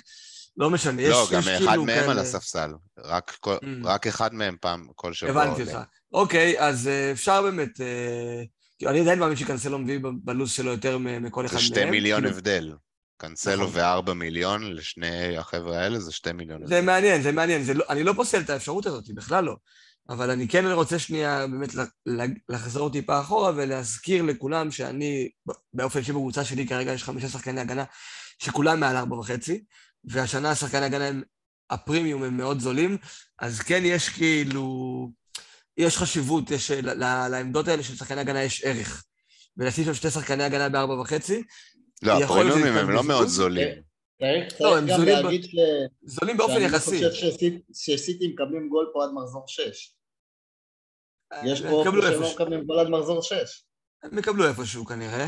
לא 0.56 0.70
משנה, 0.70 1.02
יש, 1.02 1.08
לא, 1.10 1.28
גם 1.32 1.40
יש 1.40 1.48
אחד 1.48 1.66
כאילו 1.68 1.84
מהם 1.84 2.00
כאלה- 2.00 2.10
על 2.12 2.18
הספסל, 2.18 2.70
רק, 2.98 3.36
כל, 3.40 3.56
Mm. 3.56 3.66
רק 3.84 4.06
אחד 4.06 4.34
מהם 4.34 4.56
פעם, 4.60 4.86
כל 4.94 5.12
שבוע 5.12 5.42
הבנתי 5.42 5.60
עולה. 5.62 5.72
אותך. 5.78 5.88
אוקיי, 6.12 6.60
אז 6.60 6.88
אה, 6.88 7.12
אפשר 7.12 7.42
באמת... 7.42 7.80
אה, 7.80 8.42
אני 8.90 9.00
עדיין 9.00 9.18
מאמין 9.18 9.36
שקאנסלו 9.36 9.78
מביא 9.78 9.98
בלו"ז 10.24 10.50
שלו 10.52 10.70
יותר 10.70 10.98
מכל 10.98 11.46
אחד 11.46 11.54
זה 11.54 11.60
מהם. 11.60 11.66
שתי 11.66 11.84
מיליון 11.90 12.20
כאילו, 12.22 12.36
הבדל. 12.36 12.72
קאנסלו 13.20 13.66
נכון. 13.66 13.80
וארבע 13.80 14.14
מיליון 14.14 14.72
לשני 14.72 15.36
החבר'ה 15.36 15.78
האלה 15.78 16.00
זה 16.00 16.12
שתי 16.12 16.32
מיליון 16.32 16.66
זה. 16.66 16.82
מעניין, 16.82 17.22
זה 17.22 17.32
מעניין. 17.32 17.62
זה 17.62 17.74
לא, 17.74 17.84
אני 17.88 18.04
לא 18.04 18.12
פוסל 18.12 18.40
את 18.40 18.50
האפשרות 18.50 18.86
הזאת, 18.86 19.10
בכלל 19.14 19.44
לא. 19.44 19.56
אבל 20.08 20.30
אני 20.30 20.48
כן 20.48 20.66
רוצה 20.66 20.98
שנייה 20.98 21.46
באמת 21.46 21.70
לחזור 22.48 22.90
טיפה 22.90 23.20
אחורה 23.20 23.52
ולהזכיר 23.56 24.22
לכולם 24.22 24.70
שאני, 24.70 25.28
באופן 25.74 26.02
שבקבוצה 26.02 26.44
שלי 26.44 26.66
כרגע 26.66 26.92
יש 26.92 27.04
חמישה 27.04 27.28
שחקני 27.28 27.60
הגנה 27.60 27.84
שכולם 28.38 28.80
מעל 28.80 28.96
ארבע 28.96 29.16
וחצי, 29.16 29.64
והשנה 30.04 30.50
השחקני 30.50 30.84
הגנה 30.84 31.06
הם, 31.06 31.22
הפרימיום 31.70 32.22
הם 32.22 32.36
מאוד 32.36 32.60
זולים, 32.60 32.98
אז 33.38 33.60
כן 33.60 33.82
יש 33.84 34.08
כאילו, 34.08 35.10
יש 35.76 35.98
חשיבות, 35.98 36.50
יש, 36.50 36.70
ל- 36.70 37.04
ל- 37.04 37.28
לעמדות 37.28 37.68
האלה 37.68 37.82
של 37.82 37.96
שחקני 37.96 38.20
הגנה 38.20 38.42
יש 38.42 38.64
ערך. 38.64 39.04
ולשים 39.56 39.84
שם 39.84 39.94
שתי 39.94 40.10
שחקני 40.10 40.44
הגנה 40.44 40.68
בארבע 40.68 40.94
וחצי, 40.94 41.42
לא, 42.02 42.14
שזה 42.20 42.80
הם 42.80 42.90
לא 42.90 43.00
מאוד. 43.08 43.26
זולים. 43.28 43.68
צריך 44.18 44.52
לא, 44.52 44.58
צריך 44.58 44.78
הם 44.78 44.86
גם 44.88 44.96
זולים 44.96 45.14
ב- 45.18 45.24
להגיד 45.24 45.42
ש... 45.44 45.54
זולים 46.02 46.36
באופן 46.36 46.52
שאני 46.54 46.64
לא 46.70 46.76
יחסי. 46.76 46.90
חושב 47.10 47.10
שסיט- 47.30 47.64
שסיטי 47.74 48.32
מקבלים 48.32 48.68
גול 48.68 48.90
פה 48.94 49.04
עד 49.04 49.10
מחזור 49.14 49.44
6. 49.48 49.94
יש 51.44 51.60
הם 51.60 51.70
פה 51.70 51.82
יקבלו 51.82 52.02
אופציה 52.02 52.12
שהם 52.12 52.20
לא 52.20 52.26
איפשהו. 52.26 52.34
מקבלים 52.42 52.64
גול 52.66 52.78
עד 52.78 52.88
מחזור 52.88 53.22
6. 53.22 53.64
הם 54.02 54.18
יקבלו 54.18 54.44
איפשהו 54.48 54.84
כנראה, 54.86 55.26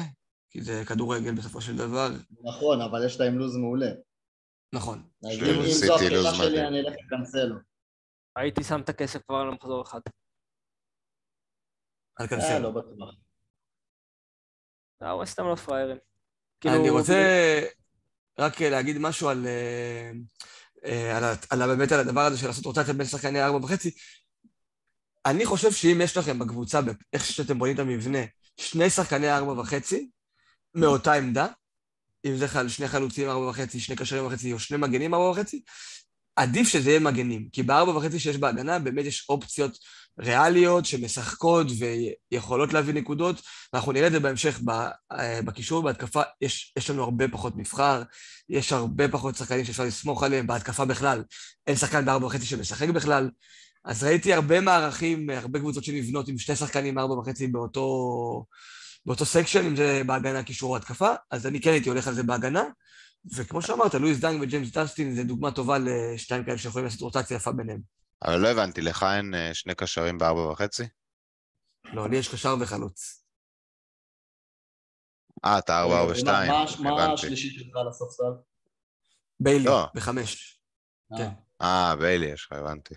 כי 0.51 0.63
זה 0.63 0.83
כדורגל 0.89 1.35
בסופו 1.35 1.61
של 1.61 1.77
דבר. 1.77 2.09
נכון, 2.43 2.81
אבל 2.81 3.07
יש 3.07 3.21
להם 3.21 3.39
לוז 3.39 3.57
מעולה. 3.57 3.91
נכון. 4.75 5.09
אם 5.25 5.63
זו 5.73 5.95
הבחירה 5.95 6.35
שלי. 6.35 6.67
אני 6.69 6.81
אלך 6.81 6.95
לקנסלו. 7.07 7.57
הייתי 8.37 8.65
שם 8.65 8.81
את 8.81 8.89
הכסף 8.89 9.21
כבר 9.27 9.37
על 9.37 9.49
המחזור 9.49 9.83
אחד. 9.83 10.01
על 12.17 12.27
אה, 12.27 12.31
קנסלו. 12.31 12.59
לא 12.63 12.71
בטוח. 12.71 13.15
אה, 15.03 15.17
ווסטהאם 15.17 15.47
לא 15.49 15.55
פראיירים. 15.55 15.99
אני 16.67 16.79
כאילו, 16.79 16.99
רוצה 16.99 17.61
רק 18.39 18.61
להגיד 18.61 18.99
משהו 18.99 19.29
על... 19.29 19.47
אה, 19.47 20.13
אה, 20.85 21.17
על, 21.17 21.25
על, 21.51 21.63
ה- 21.63 21.67
באמת 21.67 21.93
על 21.93 22.01
הדבר 22.01 22.21
הזה 22.21 22.39
של 22.39 22.47
לעשות 22.47 22.65
רוטציה 22.65 22.95
בין 22.95 23.07
שחקני 23.07 23.43
ארבע 23.43 23.65
וחצי. 23.65 23.91
אני 25.27 25.47
חושב 25.47 25.73
שאם 25.73 26.01
יש 26.05 26.17
לכם 26.17 26.39
בקבוצה, 26.39 26.81
איך 27.13 27.25
שאתם 27.25 27.59
בונים 27.59 27.75
את 27.75 27.81
המבנה, 27.81 28.19
שני 28.57 28.91
שחקני 28.91 29.33
ארבע 29.33 29.53
וחצי, 29.53 30.11
מאותה 30.75 31.13
עמדה, 31.13 31.47
אם 32.25 32.37
זה 32.37 32.49
חל, 32.49 32.69
שני 32.69 32.89
חלוצים 32.89 33.29
ארבע 33.29 33.49
וחצי, 33.49 33.81
שני 33.81 33.97
קשרים 33.97 34.27
וחצי, 34.27 34.53
או 34.53 34.59
שני 34.59 34.77
מגנים 34.77 35.15
ארבע 35.15 35.31
וחצי, 35.31 35.63
עדיף 36.37 36.69
שזה 36.69 36.91
יהיה 36.91 37.01
מגנים, 37.01 37.49
כי 37.53 37.63
בארבע 37.63 37.97
וחצי 37.97 38.19
שיש 38.19 38.37
בהגנה, 38.37 38.79
באמת 38.79 39.05
יש 39.05 39.27
אופציות 39.29 39.79
ריאליות 40.21 40.87
שמשחקות 40.87 41.67
ויכולות 42.33 42.73
להביא 42.73 42.95
נקודות, 42.95 43.43
ואנחנו 43.73 43.93
נראה 43.93 44.07
את 44.07 44.13
זה 44.13 44.21
בהמשך 44.21 44.61
אה, 45.13 45.43
בקישור, 45.43 45.83
בהתקפה 45.83 46.23
יש, 46.41 46.73
יש 46.79 46.91
לנו 46.91 47.03
הרבה 47.03 47.29
פחות 47.29 47.57
מבחר, 47.57 48.03
יש 48.49 48.73
הרבה 48.73 49.09
פחות 49.09 49.37
שחקנים 49.37 49.65
שאפשר 49.65 49.85
לסמוך 49.85 50.23
עליהם, 50.23 50.47
בהתקפה 50.47 50.85
בכלל, 50.85 51.23
אין 51.67 51.77
שחקן 51.77 52.05
בארבע 52.05 52.27
וחצי 52.27 52.47
שמשחק 52.47 52.89
בכלל, 52.89 53.31
אז 53.85 54.05
ראיתי 54.05 54.33
הרבה 54.33 54.61
מערכים, 54.61 55.31
הרבה 55.31 55.59
קבוצות 55.59 55.85
שנבנות 55.85 56.29
עם 56.29 56.39
שני 56.39 56.57
שחקנים 56.57 56.99
ארבע 56.99 57.15
וחצי 57.15 57.47
באותו, 57.47 58.45
באותו 59.07 59.25
section, 59.25 59.67
אם 59.67 59.77
זה 59.77 60.03
בהגנה, 60.07 60.43
קישור 60.43 60.71
או 60.71 60.77
התקפה, 60.77 61.11
אז 61.31 61.47
אני 61.47 61.61
כן 61.61 61.71
הייתי 61.71 61.89
הולך 61.89 62.09
על 62.09 62.15
זה 62.15 62.23
בהגנה, 62.23 62.65
וכמו 63.37 63.63
שאמרת, 63.63 63.95
לואיס 63.95 64.19
דאנק 64.19 64.43
וג'יימס 64.43 64.71
ג'סטין 64.73 65.15
זה 65.15 65.25
דוגמה 65.25 65.51
טובה 65.51 65.77
לשתיים 65.79 66.45
כאלה 66.45 66.59
שיכולים 66.59 66.85
לעשות 66.85 67.01
רוטציה 67.01 67.35
יפה 67.37 67.53
ביניהם. 67.53 67.81
אבל 68.25 68.37
לא 68.37 68.49
הבנתי, 68.49 68.81
לך 68.81 69.07
אין 69.17 69.35
אה, 69.35 69.55
שני 69.55 69.75
קשרים 69.75 70.19
בארבע 70.19 70.41
וחצי? 70.41 70.83
לא, 71.93 72.09
לי 72.09 72.17
יש 72.17 72.29
קשר 72.35 72.55
וחלוץ. 72.61 73.25
אה, 75.45 75.59
אתה 75.59 75.81
ארבע 75.81 75.99
ארבע 75.99 76.13
מה- 76.13 76.19
שתיים, 76.19 76.53
מה- 76.53 76.91
מה 76.91 76.91
הבנתי. 77.03 77.13
השלישית 77.15 77.53
שלך 77.55 77.77
על 77.77 77.89
הספסל? 77.89 78.33
ביילי, 79.41 79.65
לא. 79.65 79.87
בחמש. 79.95 80.61
אה, 81.13 81.19
כן. 81.19 81.29
אה, 81.63 81.97
ביילי 81.97 82.27
יש 82.27 82.45
לך, 82.47 82.53
הבנתי. 82.53 82.95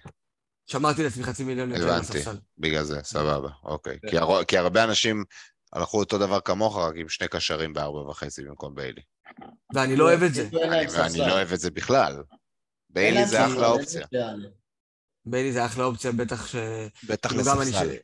שמרתי 0.65 1.03
לעצמי 1.03 1.23
חצי 1.23 1.43
מיליון 1.43 1.71
יותר 1.71 1.83
הבנתי. 1.93 2.07
בספסל. 2.13 2.38
בגלל 2.57 2.83
זה, 2.83 3.03
סבבה, 3.03 3.49
אוקיי. 3.63 3.99
כן. 4.01 4.43
כי 4.47 4.57
הרבה 4.57 4.83
אנשים 4.83 5.23
הלכו 5.73 5.99
אותו 5.99 6.17
דבר 6.17 6.39
כמוך, 6.41 6.77
רק 6.77 6.93
עם 6.97 7.09
שני 7.09 7.27
קשרים 7.27 7.73
בארבע 7.73 7.99
וחצי 8.09 8.43
במקום 8.43 8.75
ביילי. 8.75 9.01
ואני 9.73 9.95
לא 9.95 10.03
אוהב 10.03 10.23
את 10.23 10.33
זה. 10.33 10.41
אני 10.41 10.69
ואני 10.69 10.89
ספסל. 10.89 11.27
לא 11.27 11.33
אוהב 11.33 11.53
את 11.53 11.59
זה 11.59 11.71
בכלל. 11.71 12.23
ביילי 12.89 13.25
זה 13.25 13.45
אחלה 13.45 13.67
אופציה. 13.67 14.07
ביילי 15.25 15.51
זה 15.51 15.65
אחלה 15.65 15.83
אופציה, 15.83 16.11
בטח 16.11 16.47
ש... 16.47 16.55
בטח 17.07 17.29
כאילו 17.29 17.41
לספסל. 17.41 17.95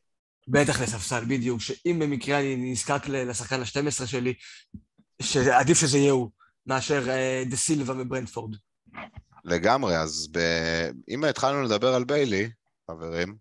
בטח 0.47 0.81
לספסל, 0.81 1.25
בדיוק. 1.25 1.62
שאם 1.62 1.99
במקרה 1.99 2.39
אני 2.39 2.71
נזקק 2.71 3.07
לשחקן 3.07 3.60
ה-12 3.62 4.05
שלי, 4.05 4.34
שעדיף 5.21 5.79
שזה 5.79 5.97
יהיה 5.97 6.12
הוא, 6.12 6.29
מאשר 6.65 7.10
אה, 7.10 7.43
דה 7.49 7.55
סילבה 7.55 7.93
מברנדפורד. 7.93 8.55
לגמרי, 9.45 9.97
אז 9.97 10.27
ב... 10.31 10.39
אם 11.10 11.23
התחלנו 11.23 11.62
לדבר 11.62 11.93
על 11.93 12.03
ביילי, 12.03 12.49
חברים, 12.91 13.38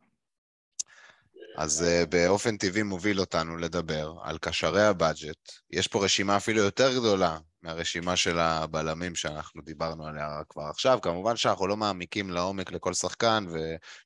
אז 1.57 1.85
אה, 1.85 2.07
באופן 2.07 2.57
טבעי 2.57 2.83
מוביל 2.83 3.21
אותנו 3.21 3.57
לדבר 3.57 4.14
על 4.23 4.38
קשרי 4.38 4.83
ה 4.83 4.91
budget. 4.91 5.53
יש 5.71 5.88
פה 5.88 6.05
רשימה 6.05 6.37
אפילו 6.37 6.62
יותר 6.62 6.99
גדולה 6.99 7.38
מהרשימה 7.62 8.16
של 8.16 8.38
הבלמים 8.38 9.14
שאנחנו 9.14 9.62
דיברנו 9.62 10.07
עליה 10.07 10.42
כבר 10.49 10.62
עכשיו. 10.62 10.99
כמובן 11.03 11.37
שאנחנו 11.37 11.66
לא 11.66 11.77
מעמיקים 11.77 12.31
לעומק 12.31 12.73
לכל 12.73 12.94
שחקן, 12.94 13.44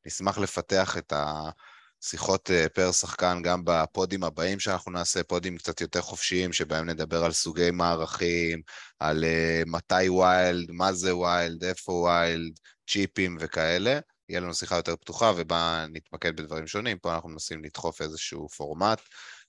ונשמח 0.05 0.39
לפתח 0.39 0.99
את 0.99 1.13
השיחות 2.03 2.51
אה, 2.51 2.69
פר 2.69 2.93
שחקן 2.93 3.43
גם 3.43 3.63
ב 3.65 3.75
pod 3.75 4.05
ים 4.05 4.25
הבאים 4.25 4.61
שאנחנו 4.61 4.93
נעשה, 4.93 5.23
pod 5.25 5.44
ים 5.44 5.57
קצת 5.57 5.81
יותר 5.81 6.01
חופשיים, 6.01 6.53
שבהם 6.53 6.91
נדבר 6.91 7.25
על 7.25 7.33
סוגי 7.33 7.71
מערכים, 7.71 8.63
על 8.99 9.25
אה, 9.25 9.71
מתי 9.71 10.09
wild, 10.09 10.71
מה 10.71 10.93
זה 10.93 11.17
wild, 11.17 11.65
איפה 11.65 11.93
wild, 11.93 12.59
chip 12.91 13.21
ים 13.21 13.37
וכאלה. 13.41 13.99
יהיה 14.29 14.41
לנו 14.41 14.55
שיחה 14.55 14.77
יותר 14.77 14.97
פתוחה 14.97 15.33
ובה 15.37 15.87
נתמקד 15.89 16.37
בדברים 16.37 16.67
שונים. 16.67 16.99
פה 16.99 17.15
אנחנו 17.15 17.29
מנסים 17.29 17.65
לדחוף 17.65 18.03
איזשהו 18.03 18.49
פורמט, 18.49 19.01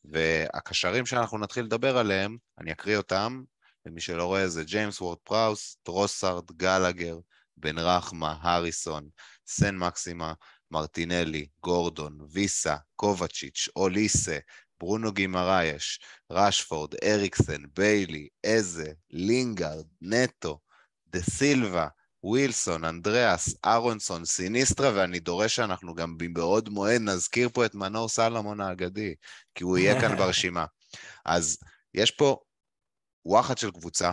והקשרים 0.05 1.05
שאנחנו 1.05 1.37
נתחיל 1.37 1.65
לדבר 1.65 1.97
עליהם, 1.97 2.37
אני 2.59 2.71
אקריא 2.71 2.97
אותם, 2.97 3.43
ומי 3.85 4.01
שלא 4.01 4.25
רואה 4.25 4.47
זה 4.47 4.63
ג'יימס 4.63 5.01
וורד 5.01 5.17
פראוס, 5.23 5.77
טרוסארד, 5.83 6.51
גלגר, 6.51 7.17
בן 7.57 7.77
רחמה, 7.77 8.37
הריסון, 8.41 9.09
סן 9.47 9.75
מקסימן, 9.75 10.33
מרטינלי, 10.71 11.47
גורדון, 11.63 12.17
ויסה, 12.31 12.75
קובצ'יץ', 12.95 13.69
אוליסה, 13.75 14.37
ברונו 14.79 15.11
גימרייש, 15.11 15.99
רשפורד, 16.31 16.95
אריקסן, 17.03 17.61
ביילי, 17.75 18.27
איזה, 18.43 18.91
לינגארד, 19.09 19.85
נטו, 20.01 20.59
דה 21.07 21.21
סילבה, 21.21 21.87
ווילסון, 22.23 22.83
אנדריאס, 22.83 23.55
אהרונסון, 23.65 24.25
סיניסטרה, 24.25 24.91
ואני 24.95 25.19
דורש 25.19 25.55
שאנחנו 25.55 25.95
גם 25.95 26.17
בעוד 26.33 26.69
מועד 26.69 27.01
נזכיר 27.01 27.49
פה 27.49 27.65
את 27.65 27.75
מנור 27.75 28.09
סלומון 28.09 28.61
האגדי, 28.61 29.15
כי 29.55 29.63
הוא 29.63 29.77
יהיה 29.77 30.01
כאן 30.01 30.15
ברשימה. 30.19 30.65
אז 31.25 31.57
יש 31.93 32.11
פה 32.11 32.37
וואחד 33.25 33.57
של 33.57 33.71
קבוצה 33.71 34.11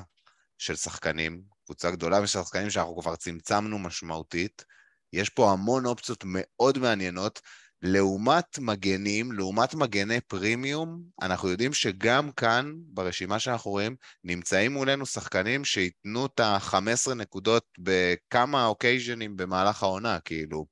של 0.59 0.77
שחקנים, 0.77 1.42
קבוצה 1.64 1.90
גדולה 1.90 2.27
של 2.27 2.27
שחקנים 2.27 2.70
שאנחנו 2.70 2.96
כבר 2.96 3.16
צמצמנו 3.16 3.79
משמעותית. 3.79 4.64
יש 5.12 5.31
פה 5.31 5.53
המון 5.53 5.87
אופציות 5.87 6.25
מאוד 6.27 6.79
מעניינות. 6.79 7.40
לעומת 7.83 8.59
מגנים, 8.59 9.33
לעומת 9.33 9.75
מגני 9.75 10.20
פרימיום, 10.20 11.03
אנחנו 11.22 11.48
יודעים 11.48 11.72
שגם 11.72 12.33
כאן, 12.33 12.72
ברשימה 12.77 13.38
שאנחנו 13.38 13.70
רואים, 13.70 13.96
נמצאים 14.25 14.72
מולנו 14.72 15.07
שחקנים 15.07 15.64
שייתנו 15.64 16.27
את 16.27 16.40
ה-15 16.40 17.14
נקודות 17.14 17.64
בכמה 17.79 18.66
אוקייז'נים 18.66 19.37
במהלך 19.37 19.83
העונה, 19.83 20.20
כאילו, 20.20 20.66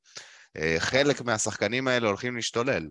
אה, 0.57 0.76
חלק 0.79 1.20
מהשחקנים 1.20 1.88
האלה 1.88 2.09
הולכים 2.09 2.37
להשתולל. 2.37 2.88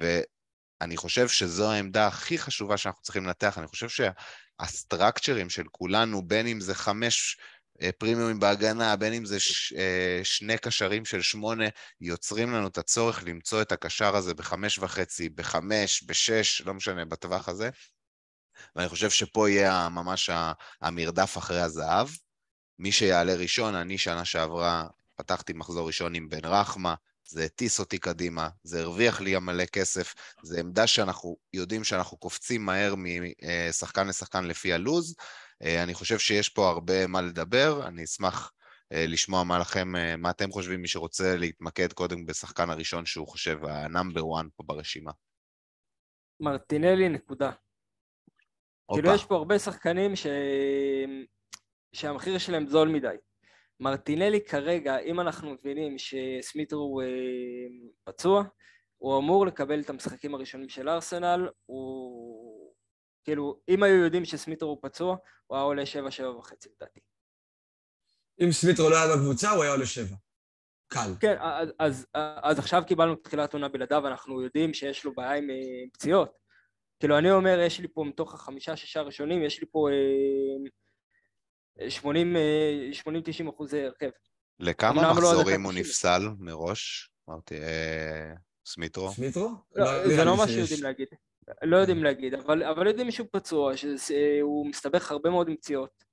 ואני 0.00 0.96
חושב 0.96 1.28
שזו 1.28 1.72
העמדה 1.72 2.06
הכי 2.06 2.38
חשובה 2.38 2.76
שאנחנו 2.76 3.02
צריכים 3.02 3.24
לנתח. 3.24 3.58
אני 3.58 3.66
חושב 3.66 3.88
שהסטרקצ'רים 4.62 5.50
של 5.50 5.64
כולנו, 5.72 6.22
בין 6.22 6.46
אם 6.46 6.60
זה 6.60 6.74
חמש 6.74 7.38
אה, 7.82 7.90
פרימיומים 7.98 8.40
בהגנה, 8.40 8.96
בין 8.96 9.12
אם 9.12 9.24
זה 9.24 9.40
ש, 9.40 9.72
אה, 9.72 10.20
שני 10.22 10.58
קשרים 10.58 11.04
של 11.04 11.22
שמונה, 11.22 11.64
יוצרים 12.00 12.52
לנו 12.52 12.66
את 12.68 12.78
הצורך 12.78 13.22
למצוא 13.26 13.62
את 13.62 13.72
הקשר 13.72 14.16
הזה 14.16 14.34
בחמש 14.34 14.78
וחצי, 14.78 15.28
בחמש, 15.28 16.04
בשש, 16.06 16.62
לא 16.62 16.74
משנה, 16.74 17.04
בטווח 17.04 17.48
הזה. 17.48 17.70
ואני 18.76 18.88
חושב 18.88 19.10
שפה 19.10 19.50
יהיה 19.50 19.88
ממש 19.88 20.30
המרדף 20.80 21.38
אחרי 21.38 21.60
הזהב. 21.60 22.08
מי 22.78 22.92
שיעלה 22.92 23.34
ראשון, 23.34 23.74
אני 23.74 23.98
שנה 23.98 24.24
שעברה 24.24 24.86
פתחתי 25.16 25.52
מחזור 25.52 25.86
ראשון 25.86 26.14
עם 26.14 26.28
בן 26.28 26.44
רחמה, 26.44 26.94
זה 27.30 27.44
הטיס 27.44 27.80
אותי 27.80 27.98
קדימה, 27.98 28.48
זה 28.62 28.80
הרוויח 28.80 29.20
לי 29.20 29.38
מלא 29.38 29.64
כסף, 29.64 30.14
זה 30.42 30.60
עמדה 30.60 30.86
שאנחנו 30.86 31.36
יודעים 31.52 31.84
שאנחנו 31.84 32.16
קופצים 32.16 32.64
מהר 32.64 32.94
משחקן 33.68 34.06
לשחקן 34.06 34.44
לפי 34.44 34.72
הלוז. 34.72 35.14
אני 35.62 35.94
חושב 35.94 36.18
שיש 36.18 36.48
פה 36.48 36.68
הרבה 36.68 37.06
מה 37.06 37.22
לדבר, 37.22 37.86
אני 37.86 38.04
אשמח 38.04 38.52
לשמוע 38.90 39.44
מה 39.44 39.58
לכם, 39.58 39.92
מה 40.18 40.30
אתם 40.30 40.50
חושבים, 40.50 40.82
מי 40.82 40.88
שרוצה 40.88 41.36
להתמקד 41.36 41.92
קודם 41.92 42.26
בשחקן 42.26 42.70
הראשון 42.70 43.06
שהוא 43.06 43.28
חושב 43.28 43.64
ה-number 43.64 44.20
one 44.20 44.48
פה 44.56 44.62
ברשימה. 44.66 45.12
מרטינלי, 46.40 47.08
נקודה. 47.08 47.50
כאילו 48.92 49.14
יש 49.14 49.24
פה 49.24 49.36
הרבה 49.36 49.58
שחקנים 49.58 50.16
ש... 50.16 50.26
שהמחיר 51.92 52.38
שלהם 52.38 52.66
זול 52.66 52.88
מדי. 52.88 53.16
מרטינלי 53.80 54.44
כרגע, 54.44 54.98
אם 54.98 55.20
אנחנו 55.20 55.54
מבינים 55.54 55.96
שסמית'ר 55.98 56.76
הוא 56.76 57.02
אה, 57.02 57.06
פצוע, 58.04 58.44
הוא 58.98 59.18
אמור 59.18 59.46
לקבל 59.46 59.80
את 59.80 59.90
המשחקים 59.90 60.34
הראשונים 60.34 60.68
של 60.68 60.88
ארסנל, 60.88 61.48
הוא... 61.66 62.74
כאילו, 63.24 63.60
אם 63.68 63.82
היו 63.82 63.94
יודעים 63.94 64.24
שסמית'ר 64.24 64.66
הוא 64.66 64.78
פצוע, 64.82 65.16
הוא 65.46 65.56
היה 65.56 65.64
עולה 65.64 65.86
שבע, 65.86 66.10
שבע 66.10 66.30
וחצי 66.30 66.68
לדעתי. 66.76 67.00
אם 68.40 68.52
סמית'ר 68.52 68.82
לא 68.88 68.96
היה 68.96 69.16
בקבוצה, 69.16 69.50
הוא 69.50 69.62
היה 69.62 69.72
עולה 69.72 69.86
שבע. 69.86 70.16
קל. 70.88 71.10
כן, 71.20 71.36
אז, 71.40 71.68
אז, 71.78 72.06
אז 72.42 72.58
עכשיו 72.58 72.82
קיבלנו 72.86 73.16
תחילת 73.16 73.52
עונה 73.52 73.68
בלעדיו, 73.68 74.06
אנחנו 74.06 74.42
יודעים 74.42 74.74
שיש 74.74 75.04
לו 75.04 75.12
בעיה 75.12 75.34
עם 75.34 75.50
אה, 75.50 75.56
פציעות. 75.92 76.32
כאילו, 77.00 77.18
אני 77.18 77.30
אומר, 77.30 77.58
יש 77.66 77.80
לי 77.80 77.88
פה 77.88 78.04
מתוך 78.04 78.34
החמישה-שישה 78.34 79.00
הראשונים, 79.00 79.42
יש 79.42 79.60
לי 79.60 79.66
פה... 79.70 79.88
אה, 79.90 80.70
80-90 81.78 83.50
אחוזי 83.50 83.84
הרכב. 83.84 84.10
לכמה 84.60 85.12
מחזורים 85.12 85.62
הוא 85.62 85.72
נפסל 85.72 86.22
מראש? 86.38 87.10
אמרתי, 87.28 87.54
סמיטרו? 88.66 89.10
סמיטרו? 89.10 89.50
לא, 89.74 90.08
זה 90.08 90.24
לא 90.24 90.36
מה 90.36 90.48
שיודעים 90.48 90.82
להגיד. 90.82 91.08
לא 91.62 91.76
יודעים 91.76 92.04
להגיד, 92.04 92.34
אבל 92.34 92.86
יודעים 92.86 93.10
שהוא 93.10 93.26
פצוע, 93.32 93.72
שהוא 93.76 94.66
מסתבך 94.66 95.10
הרבה 95.10 95.30
מאוד 95.30 95.48
עם 95.48 95.56
פציעות. 95.56 96.04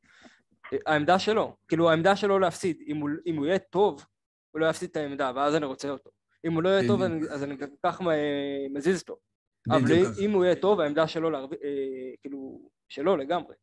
העמדה 0.85 1.19
שלו, 1.19 1.55
כאילו 1.67 1.89
העמדה 1.89 2.15
שלו 2.15 2.39
להפסיד, 2.39 2.77
אם 3.25 3.37
הוא 3.37 3.45
יהיה 3.45 3.59
טוב, 3.59 4.05
הוא 4.51 4.61
לא 4.61 4.69
יפסיד 4.69 4.89
את 4.89 4.97
העמדה, 4.97 5.31
ואז 5.35 5.55
אני 5.55 5.65
רוצה 5.65 5.89
אותו. 5.89 6.09
אם 6.45 6.53
הוא 6.53 6.63
לא 6.63 6.69
יהיה 6.69 6.87
טוב, 6.87 7.01
אז 7.29 7.43
אני 7.43 7.55
כך 7.83 8.01
מזיז 8.73 9.01
אותו. 9.01 9.17
אבל 9.69 9.91
אם 10.19 10.31
הוא 10.31 10.45
יהיה 10.45 10.55
טוב, 10.55 10.79
העמדה 10.79 11.07
שלו, 11.07 11.29
כאילו, 12.21 12.69
שלו 12.89 13.17
לגמרי. 13.17 13.55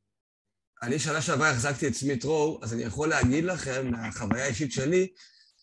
אני 0.82 0.98
שנה 0.98 1.22
שעברה 1.22 1.50
החזקתי 1.50 1.88
את 1.88 1.94
סמית 1.94 2.24
רו, 2.24 2.60
אז 2.62 2.74
אני 2.74 2.82
יכול 2.82 3.08
להגיד 3.08 3.44
לכם, 3.44 3.90
מהחוויה 3.90 4.44
האישית 4.44 4.72
שלי, 4.72 5.08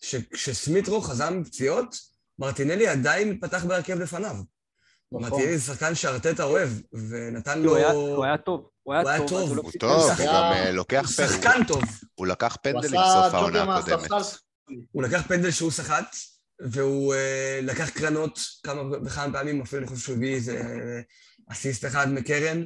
שכשסמית 0.02 0.88
רו 0.88 1.00
חזר 1.00 1.30
מפציעות, 1.30 1.96
מרטינלי 2.38 2.88
עדיין 2.88 3.30
מתפתח 3.30 3.64
בהרכב 3.64 3.98
לפניו. 3.98 4.36
נכון. 5.12 5.30
מרטינלי 5.30 5.58
זה 5.58 5.72
שחקן 5.72 5.94
שארטטה 5.94 6.44
אוהב, 6.44 6.68
ונתן 6.92 7.62
לו... 7.62 7.70
הוא 7.70 8.24
היה 8.24 8.38
טוב. 8.38 8.68
הוא 8.82 8.94
היה 8.94 9.18
טוב. 9.28 9.58
הוא 9.58 9.72
טוב, 9.80 10.10
הוא 10.18 10.26
גם 10.26 10.52
אה, 10.52 10.72
לוקח 10.72 11.10
פנדל. 11.16 11.28
הוא 11.28 11.36
שחקן 11.36 11.64
טוב. 11.68 11.82
הוא 12.14 12.26
לקח 12.26 12.56
פנדל 12.62 12.88
בסוף 12.88 13.34
העונה 13.34 13.76
הקודמת. 13.76 14.10
הוא 14.92 15.02
לקח 15.02 15.22
פנדל 15.28 15.50
שהוא 15.50 15.70
סחט, 15.70 16.16
והוא 16.60 17.14
uh, 17.14 17.62
לקח 17.62 17.88
קרנות 17.88 18.40
כמה 18.62 18.82
וכמה 19.04 19.32
פעמים, 19.32 19.62
אפילו 19.62 19.82
אני 19.82 19.88
חושב 19.88 20.02
שהוא 20.04 20.16
הביא 20.16 20.34
איזה 20.34 20.62
אסיסט 21.50 21.84
אחד 21.84 22.12
מקרן. 22.12 22.64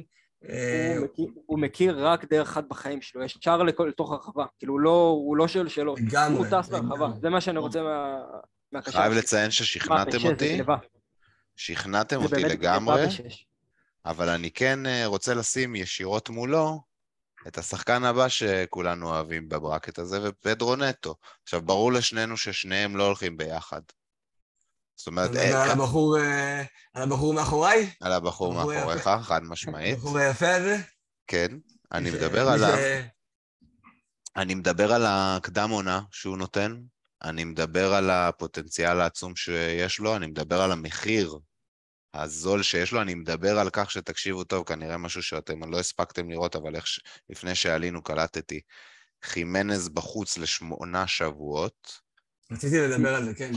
אה, 0.49 0.95
הוא, 0.97 1.05
מכיר, 1.05 1.27
הוא 1.45 1.59
מכיר 1.59 2.07
רק 2.07 2.25
דרך 2.25 2.49
אחת 2.49 2.63
בחיים 2.67 3.01
שלו, 3.01 3.23
יש 3.23 3.35
ישר 3.35 3.63
לתוך 3.63 4.11
הרחבה, 4.11 4.45
כאילו 4.59 4.73
הוא 4.73 4.79
לא, 4.79 5.07
הוא 5.25 5.37
לא 5.37 5.47
שואל 5.47 5.69
שאלות, 5.69 5.99
הוא 6.37 6.45
טס 6.45 6.69
לרחבה, 6.71 7.09
זה 7.21 7.29
מה 7.29 7.41
שאני 7.41 7.59
רוצה 7.59 7.83
מה, 7.83 8.17
מהקשר. 8.71 8.91
חייב 8.91 9.13
לציין 9.13 9.51
ששכנעתם 9.51 10.17
אותי, 10.25 10.61
שכנעתם 11.55 12.23
אותי 12.23 12.43
לגמרי, 12.43 13.05
אבל 14.05 14.29
אני 14.29 14.51
כן 14.51 14.85
אה, 14.85 15.05
רוצה 15.05 15.33
לשים 15.33 15.75
ישירות 15.75 16.29
מולו 16.29 16.81
את 17.47 17.57
השחקן 17.57 18.03
הבא 18.03 18.27
שכולנו 18.27 19.09
אוהבים 19.09 19.49
בברקט 19.49 19.99
הזה, 19.99 20.19
ופדרו 20.23 20.75
נטו. 20.75 21.15
עכשיו, 21.43 21.61
ברור 21.61 21.93
לשנינו 21.93 22.37
ששניהם 22.37 22.95
לא 22.95 23.05
הולכים 23.05 23.37
ביחד. 23.37 23.81
זאת 24.95 25.07
אומרת... 25.07 25.35
אה, 25.35 25.63
על 25.63 25.71
הבחור, 25.71 26.17
אה, 26.19 26.63
על 26.93 27.03
הבחור 27.03 27.33
מאחוריי? 27.33 27.89
על 28.01 28.11
הבחור 28.11 28.53
מאחוריך, 28.53 29.09
חד 29.21 29.43
משמעית. 29.43 29.93
הבחור 29.97 30.17
היפה 30.17 30.55
הזה? 30.55 30.77
כן, 31.27 31.47
אני 31.91 32.11
מדבר 32.11 32.49
על 32.49 32.63
ה... 32.63 32.75
אני 34.35 34.55
מדבר 34.55 34.93
על 34.93 35.05
הקדם 35.07 35.69
עונה 35.69 36.01
שהוא 36.11 36.37
נותן, 36.37 36.75
אני 37.23 37.43
מדבר 37.43 37.93
על 37.93 38.09
הפוטנציאל 38.09 39.01
העצום 39.01 39.35
שיש 39.35 39.99
לו, 39.99 40.15
אני 40.15 40.27
מדבר 40.27 40.61
על 40.61 40.71
המחיר 40.71 41.37
הזול 42.13 42.63
שיש 42.63 42.91
לו, 42.91 43.01
אני 43.01 43.15
מדבר 43.15 43.59
על 43.59 43.69
כך 43.69 43.91
שתקשיבו 43.91 44.43
טוב, 44.43 44.67
כנראה 44.67 44.97
משהו 44.97 45.23
שאתם 45.23 45.71
לא 45.71 45.79
הספקתם 45.79 46.29
לראות, 46.29 46.55
אבל 46.55 46.75
איך 46.75 46.87
ש... 46.87 46.99
לפני 47.29 47.55
שעלינו 47.55 48.01
קלטתי, 48.01 48.61
חימנז 49.23 49.89
בחוץ 49.89 50.37
לשמונה 50.37 51.07
שבועות. 51.07 51.99
רציתי 52.51 52.77
לדבר 52.77 53.15
על 53.15 53.25
זה, 53.25 53.33
כן. 53.33 53.51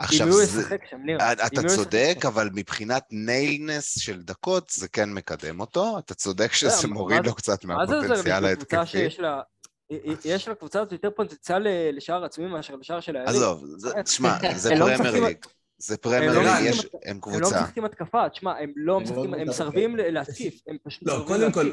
עכשיו, 0.00 0.32
זה... 0.32 0.62
שם, 0.90 0.98
אתה 1.46 1.68
צודק, 1.68 2.16
אבל 2.26 2.50
מבחינת 2.54 3.04
nailedness 3.10 3.98
של 3.98 4.22
דקות, 4.22 4.70
זה 4.70 4.88
כן 4.88 5.12
מקדם 5.12 5.60
אותו. 5.60 5.98
אתה 5.98 6.14
צודק 6.14 6.52
שזה 6.52 6.88
מוריד 6.88 7.26
לו 7.26 7.34
קצת 7.34 7.64
מהפוטנציאל 7.64 8.44
ההתקפי. 8.44 9.08
יש 10.24 10.48
לקבוצה 10.48 10.80
הזאת 10.80 10.92
יותר 10.92 11.10
פוטנציאל 11.16 11.66
לשער 11.92 12.24
עצמי 12.24 12.46
מאשר 12.46 12.76
לשער 12.76 13.00
של 13.00 13.16
היריב. 13.16 13.30
עזוב, 13.30 13.64
תשמע, 14.04 14.36
זה 14.56 14.74
לא 14.74 14.96
פרמייר 14.96 15.24
ליג. 15.24 15.36
זה 15.78 15.96
פרמייר 15.96 16.38
ליג, 16.38 16.74
הם 17.04 17.20
קבוצה. 17.20 17.36
הם 17.36 17.42
לא 17.42 17.50
משחקים 17.50 17.84
התקפה, 17.84 18.28
תשמע, 18.28 18.58
הם 18.58 18.72
לא 18.76 19.00
משחקים, 19.00 19.34
הם 19.34 19.48
מסרבים 19.48 19.96
להתקיף, 19.96 20.60
הם 20.66 20.76
פשוט 20.82 21.02
לא, 21.08 21.24
קודם 21.26 21.52
כל, 21.52 21.70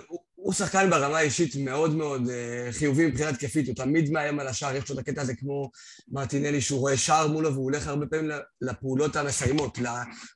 הוא 0.47 0.53
שחקן 0.53 0.89
ברמה 0.89 1.17
האישית 1.17 1.55
מאוד 1.55 1.95
מאוד 1.95 2.21
uh, 2.25 2.71
חיובי 2.71 3.07
מבחינה 3.07 3.29
התקפית, 3.29 3.67
הוא 3.67 3.75
תמיד 3.75 4.11
מאיים 4.11 4.39
על 4.39 4.47
השער, 4.47 4.75
יש 4.75 4.89
לו 4.89 4.95
את 4.95 4.99
הקטע 4.99 5.21
הזה 5.21 5.35
כמו 5.35 5.71
מרטינלי, 6.07 6.61
שהוא 6.61 6.79
רואה 6.79 6.97
שער 6.97 7.27
מולו 7.27 7.53
והוא 7.53 7.63
הולך 7.63 7.87
הרבה 7.87 8.05
פעמים 8.05 8.31
לפעולות 8.61 9.15
המסיימות, 9.15 9.77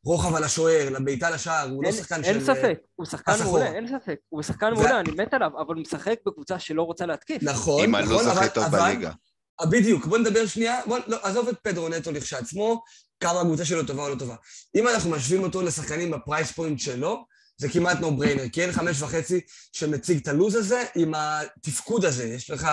לרוחב 0.05 0.35
על 0.35 0.43
השוער, 0.43 0.89
לבעיטה 0.89 1.29
לשער, 1.29 1.69
הוא 1.69 1.83
לא 1.83 1.91
שחקן 1.91 2.23
של... 2.23 2.29
אין 2.29 2.41
ספק, 2.45 2.79
הוא 2.95 3.05
שחקן 3.05 3.43
מעולה, 3.43 3.73
אין 3.73 3.87
ספק, 3.87 4.15
הוא 4.29 4.43
שחקן 4.43 4.73
מעולה, 4.73 4.99
אני 4.99 5.11
מת 5.11 5.33
עליו, 5.33 5.51
אבל 5.61 5.75
הוא 5.75 5.81
משחק 5.81 6.15
בקבוצה 6.25 6.59
שלא 6.59 6.83
רוצה 6.83 7.05
להתקיף. 7.05 7.43
נכון, 7.43 7.83
עם 7.83 7.95
הלו"ז 7.95 8.27
הכי 8.27 8.49
טוב 8.53 8.65
בליגה. 8.65 9.11
בדיוק, 9.69 10.05
בוא 10.05 10.17
נדבר 10.17 10.45
שנייה, 10.45 10.79
בוא, 10.85 10.99
לא, 11.07 11.17
עזוב 11.23 11.47
את 11.47 11.57
פדרו 11.63 11.89
נטו 11.89 12.11
לכשעצמו, 12.11 12.81
כמה 13.19 13.41
הקבוצה 13.41 13.65
שלו 13.65 13.85
טובה 13.85 14.03
או 14.03 14.09
לא 14.09 14.15
טובה. 14.15 14.35
אם 14.75 14.87
אנחנו 14.87 15.09
משווים 15.09 15.43
אותו 15.43 15.61
לשחקנים 15.61 16.11
ב 16.11 16.18
price 16.18 16.51
point 16.51 16.79
שלו, 16.79 17.25
זה 17.61 17.69
כמעט 17.69 17.99
no 17.99 18.15
brainer, 18.17 18.49
כי 18.49 18.61
אין 18.61 18.71
חמש 18.71 19.01
וחצי 19.01 19.41
שמציג 19.73 20.21
את 20.21 20.27
הלו"ז 20.27 20.55
הזה 20.55 20.83
עם 20.95 21.13
התפקוד 21.15 22.05
הזה. 22.05 22.23
יש 22.23 22.49
לך 22.49 22.67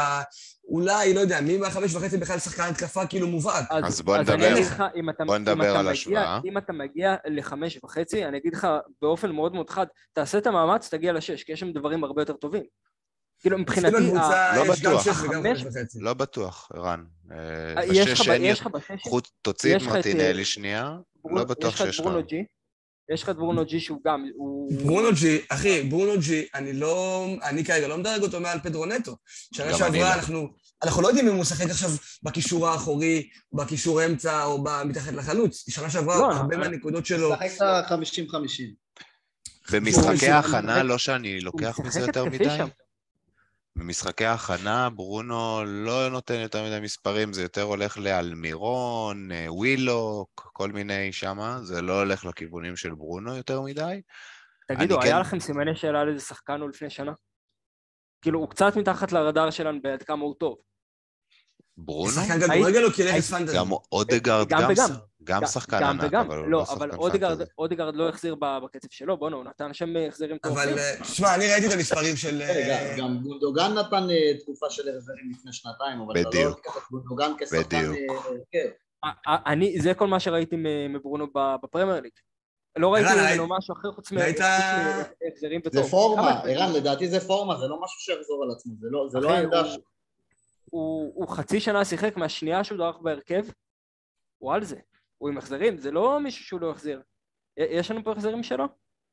אולי, 0.69 1.15
לא 1.15 1.21
יודע, 1.21 1.41
מי 1.41 1.57
מהחמש 1.57 1.95
וחצי 1.95 2.17
בכלל 2.17 2.39
שחקן 2.39 2.63
התקפה 2.63 3.07
כאילו 3.07 3.27
מובהק. 3.27 3.67
אז, 3.71 3.85
אז 3.85 4.01
בוא 4.01 4.17
נדבר, 4.17 4.55
לך, 4.55 4.83
אם 4.97 5.11
אתה, 5.11 5.25
בוא 5.25 5.39
נדבר 5.39 5.77
על 5.77 5.89
השוואה. 5.89 6.41
אם 6.45 6.59
אתה 6.59 6.73
מגיע 6.73 7.15
לחמש 7.27 7.79
וחצי, 7.85 8.25
אני 8.25 8.39
אגיד 8.39 8.55
לך 8.55 8.67
באופן 9.03 9.31
מאוד 9.31 9.55
מאוד 9.55 9.71
חד, 9.71 9.87
תעשה 10.13 10.39
את 10.39 10.47
המאמץ, 10.47 10.89
תגיע 10.89 11.13
לשש, 11.13 11.43
כי 11.43 11.53
יש 11.53 11.61
שם 11.61 11.73
דברים 11.73 12.05
הרבה 12.05 12.23
יותר 12.23 12.33
טובים. 12.33 12.63
כאילו 13.41 13.59
מבחינתי... 13.59 13.97
לא 14.57 14.65
בטוח, 14.73 15.25
לא 16.01 16.15
בטוח, 16.15 16.69
ערן. 16.75 17.05
אה, 17.33 17.85
יש 17.85 18.61
לך 18.61 18.67
בשש... 18.67 19.09
תוציא 19.43 19.77
את 19.77 19.83
מרטינלי 19.83 20.45
שנייה, 20.45 20.97
לא 21.25 21.45
בטוח 21.45 21.77
שיש 21.77 21.81
לך. 21.81 21.89
יש 21.89 22.01
לך 22.01 22.01
את 22.01 22.05
ברונו 22.07 22.27
ג'י 22.27 22.45
שהוא 23.81 23.99
גם, 24.07 24.25
ברונו 24.83 25.09
ג'י, 25.15 25.39
אחי, 25.49 25.83
ברונו 25.83 26.13
ג'י, 26.21 26.47
אני 26.55 26.73
לא... 26.73 27.27
אני 27.43 27.65
כרגע 27.65 27.89
לא 27.89 27.99
מדרג 27.99 28.23
אותו 28.23 28.41
מעל 28.41 28.59
פדרו 28.61 28.87
נטו. 28.87 29.17
שנה 29.55 29.79
שעברה 29.79 30.01
לא. 30.01 30.15
אנחנו... 30.15 30.49
אנחנו 30.83 31.03
לא 31.03 31.09
יודעים 31.09 31.29
אם 31.29 31.33
הוא 31.33 31.41
משחק 31.41 31.71
עכשיו 31.71 31.91
בקישור 32.23 32.69
האחורי, 32.69 33.29
בקישור 33.53 34.05
אמצע 34.05 34.45
או 34.45 34.65
מתחת 34.85 35.13
לחלוץ. 35.13 35.71
שנה 35.71 35.91
שעברה, 35.91 36.19
לא, 36.19 36.33
הרבה 36.33 36.57
מהנקודות 36.57 37.07
שלו... 37.07 37.33
משחק 37.33 37.51
את 37.57 37.63
ה-50-50. 37.63 38.63
במשחקי 39.73 40.29
ההכנה, 40.29 40.83
לא 40.83 40.99
שאני 40.99 41.41
לוקח 41.41 41.81
מזה 41.85 42.01
יותר 42.01 42.25
מדי. 42.25 42.59
במשחקי 43.79 44.25
ההכנה 44.25 44.91
ברונו 44.91 45.65
לא 45.65 46.09
נותן 46.09 46.35
יותר 46.35 46.65
מדי 46.65 46.81
מספרים, 46.81 47.33
זה 47.33 47.43
יותר 47.43 47.63
הולך 47.63 47.99
לאלמירון, 47.99 49.33
אה, 49.33 49.47
ווילוק, 49.49 50.51
כל 50.53 50.73
מיני 50.73 51.13
שמה, 51.13 51.59
זה 51.63 51.83
לא 51.83 51.99
הולך 51.99 52.25
לכיוונים 52.25 52.77
של 52.77 52.95
ברונו 52.95 53.37
יותר 53.37 53.61
מדי. 53.61 54.01
תגידו, 54.69 55.01
היה 55.01 55.15
כן... 55.15 55.21
לכם 55.21 55.41
סימני 55.41 55.77
שאלה 55.77 56.01
על 56.01 56.09
איזה 56.09 56.25
שחקן 56.25 56.61
הוא 56.61 56.69
לפני 56.69 56.91
שנה? 56.91 57.13
כאילו, 58.23 58.41
הוא 58.41 58.51
קצת 58.51 58.77
מתחת 58.77 59.13
לרדאר 59.13 59.51
שלנו 59.51 59.83
בעד 59.83 60.03
כמה 60.03 60.25
הוא 60.25 60.35
טוב. 60.41 60.57
ברונו? 61.77 62.13
שחקן 62.13 62.41
כדורגל 62.41 62.85
או 62.85 62.91
כנכס 62.91 63.31
פנטזי? 63.31 63.57
גם 63.57 63.67
אודגרד, 63.93 64.49
גם, 64.49 64.61
גם, 64.77 64.95
גם 65.29 65.47
שחקן 65.47 65.83
ענק, 65.83 66.15
אבל 66.15 66.37
הוא 66.37 66.47
לא, 66.47 66.51
לא 66.51 66.65
אבל 66.73 66.91
אודגרד 67.59 67.95
לא 67.95 68.09
החזיר 68.09 68.35
בקצב 68.35 68.89
שלו, 68.91 69.17
בוא'נה, 69.17 69.37
הוא 69.37 69.45
נתן 69.45 69.75
שם 69.75 69.95
החזירים 70.09 70.39
טובים. 70.39 70.59
אבל, 70.59 70.79
אה, 70.79 71.05
שמע, 71.05 71.35
אני 71.35 71.53
ראיתי 71.53 71.67
את 71.67 71.73
המספרים 71.73 72.17
של... 72.17 72.43
אה, 72.43 72.95
גם 72.99 73.19
גונדוגן 73.23 73.73
נתן 73.75 74.11
אה, 74.11 74.39
תקופה 74.39 74.71
של 74.71 74.97
החזרים 74.97 75.31
לפני 75.31 75.53
שנתיים, 75.53 76.01
אבל 76.01 76.21
אתה 76.21 76.39
לא 76.45 76.55
תיקח 76.55 76.77
את 76.77 76.83
גונדוגן 76.91 77.33
כשחקן... 77.39 77.93
אני, 79.27 79.81
זה 79.81 79.95
כל 79.95 80.07
מה 80.07 80.21
שראיתי 80.21 80.57
מברונו 80.89 81.27
בפרמייר 81.63 82.01
ליג. 82.01 82.13
לא 82.77 82.95
ראיתי 82.95 83.11
ממנו 83.15 83.47
משהו 83.59 83.75
אחר 83.75 83.93
חוץ 83.93 84.13
מהחזרים 84.13 85.61
וטוב. 85.65 85.83
זה 85.83 85.91
פורמה, 85.91 86.41
ערן, 86.41 86.73
לדעתי 86.73 87.09
זה 87.09 87.21
פורמה, 87.21 87.57
זה 87.57 87.67
לא 87.67 87.81
משהו 87.83 88.01
שיחזור 88.01 88.45
על 88.45 88.51
עצמו, 88.51 88.75
זה 89.09 89.21
לא 89.21 89.31
העמדה 89.31 89.65
ש... 89.65 89.79
הוא, 90.71 91.13
הוא 91.15 91.29
חצי 91.29 91.61
שנה 91.61 91.85
שיחק 91.85 92.17
מהשנייה 92.17 92.65
שהוא 92.65 92.79
דרך 92.79 92.97
בהרכב, 92.99 93.45
הוא 94.39 94.55
על 94.55 94.65
זה. 94.65 94.77
הוא 95.19 95.29
עם 95.29 95.39
החזרים, 95.39 95.79
זה 95.79 95.91
לא 95.91 96.21
מישהו 96.21 96.45
שהוא 96.45 96.61
לא 96.61 96.71
החזיר. 96.71 97.03
יש 97.57 97.91
לנו 97.91 98.05
פה 98.05 98.13
החזרים 98.13 98.43
שלו? 98.43 98.65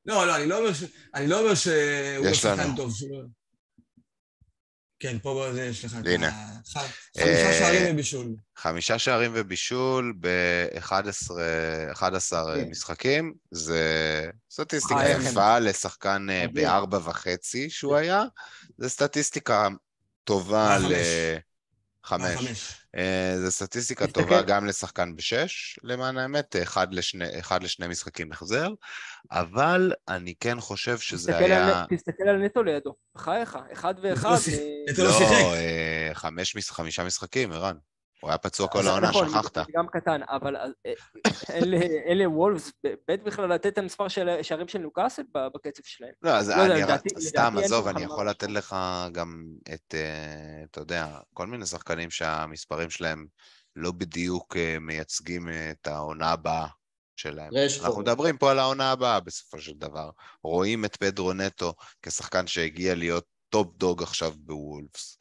לא, 0.06 0.28
לא, 0.28 0.36
אני 0.36 0.47
לא 0.47 0.60
אומר, 0.60 0.74
ש... 0.74 0.84
אני 1.14 1.28
לא 1.28 1.39
אומר 1.39 1.56
שהוא 1.56 2.26
לא 2.26 2.34
שחקן 2.34 2.76
טוב. 2.76 2.95
שלא... 2.95 3.18
כן, 4.99 5.20
פה 5.20 5.47
בזה 5.49 5.66
יש 5.66 5.86
לך 5.86 5.93
הנה. 6.06 6.32
חמישה 7.18 7.47
אה, 7.47 7.60
שערים 7.60 7.93
ובישול. 7.93 8.36
חמישה 8.58 8.99
שערים 8.99 9.32
ובישול 9.36 10.14
ב-11 10.20 11.36
כן. 12.56 12.70
משחקים, 12.70 13.34
זה 13.51 14.30
סטטיסטיקה 14.51 15.10
יפה 15.10 15.60
לשחקן 15.60 16.28
אה, 16.30 16.45
בארבע 16.53 16.97
וחצי 16.97 17.70
שהוא 17.70 17.95
היה, 17.95 18.24
זה 18.78 18.89
סטטיסטיקה 18.89 19.68
טובה 20.24 20.78
ל... 20.78 20.93
חמש. 22.06 22.74
אה, 22.95 23.36
זו 23.38 23.51
סטטיסטיקה 23.51 24.08
טובה 24.08 24.41
גם 24.41 24.66
לשחקן 24.66 25.16
בשש, 25.16 25.80
למען 25.84 26.18
האמת, 26.18 26.56
אחד 26.64 26.93
לשני, 26.93 27.39
אחד 27.39 27.64
לשני 27.64 27.88
משחקים 27.88 28.32
החזר, 28.32 28.70
אבל 29.32 29.93
אני 30.08 30.34
כן 30.39 30.60
חושב 30.60 30.97
שזה 30.97 31.38
היה... 31.38 31.86
תסתכל 31.89 32.24
על 32.24 32.38
נטו 32.38 32.64
לידו, 32.64 32.95
בחייך, 33.16 33.58
אחד 33.74 33.93
ואחד... 34.01 34.36
נטו 34.89 35.03
לא, 35.03 35.08
לא 35.08 35.18
שיחק. 35.18 35.34
אה, 35.34 36.10
חמש, 36.14 36.72
חמישה 36.72 37.03
משחקים, 37.03 37.51
ערן. 37.51 37.76
הוא 38.22 38.30
היה 38.30 38.38
פצוע 38.38 38.68
כל 38.68 38.88
העונה, 38.88 39.09
נכון, 39.09 39.30
שכחת. 39.30 39.57
גם 39.72 39.88
קטן, 39.88 40.22
אבל 40.30 40.55
אה, 40.55 40.93
אלה 42.07 42.30
וולפס, 42.30 42.72
בית 43.07 43.24
בכלל 43.24 43.53
לתת 43.53 43.74
את 43.74 43.78
המספר 43.78 44.07
של 44.07 44.30
שערים 44.41 44.68
של 44.68 44.80
נוקאסל 44.80 45.22
בקצב 45.34 45.84
שלהם. 45.84 46.11
לא, 46.22 46.30
אז 46.30 46.49
לא 46.49 46.66
אני, 46.66 46.82
סתם, 47.20 47.55
עזוב, 47.63 47.88
אני 47.88 48.03
יכול 48.03 48.30
לתת 48.30 48.49
לך 48.49 48.76
גם 49.11 49.45
את, 49.74 49.95
אה, 49.95 50.63
אתה 50.72 50.82
יודע, 50.82 51.20
כל 51.34 51.47
מיני 51.47 51.66
שחקנים 51.66 52.11
שהמספרים 52.11 52.89
שלהם 52.89 53.26
לא 53.76 53.91
בדיוק 53.91 54.57
אה, 54.57 54.78
מייצגים 54.80 55.49
את 55.72 55.88
העונה 55.88 56.32
הבאה 56.32 56.68
שלהם. 57.16 57.51
אנחנו 57.84 58.01
מדברים 58.01 58.38
פה 58.38 58.51
על 58.51 58.59
העונה 58.59 58.91
הבאה 58.91 59.20
בסופו 59.20 59.59
של 59.59 59.74
דבר. 59.74 60.09
רואים 60.43 60.86
את 60.86 60.95
פדרו 60.95 61.34
נטו 61.34 61.74
כשחקן 62.01 62.47
שהגיע 62.47 62.95
להיות 62.95 63.26
top 63.49 63.78
dog 63.78 64.03
עכשיו 64.03 64.34
בוולפס. 64.38 65.18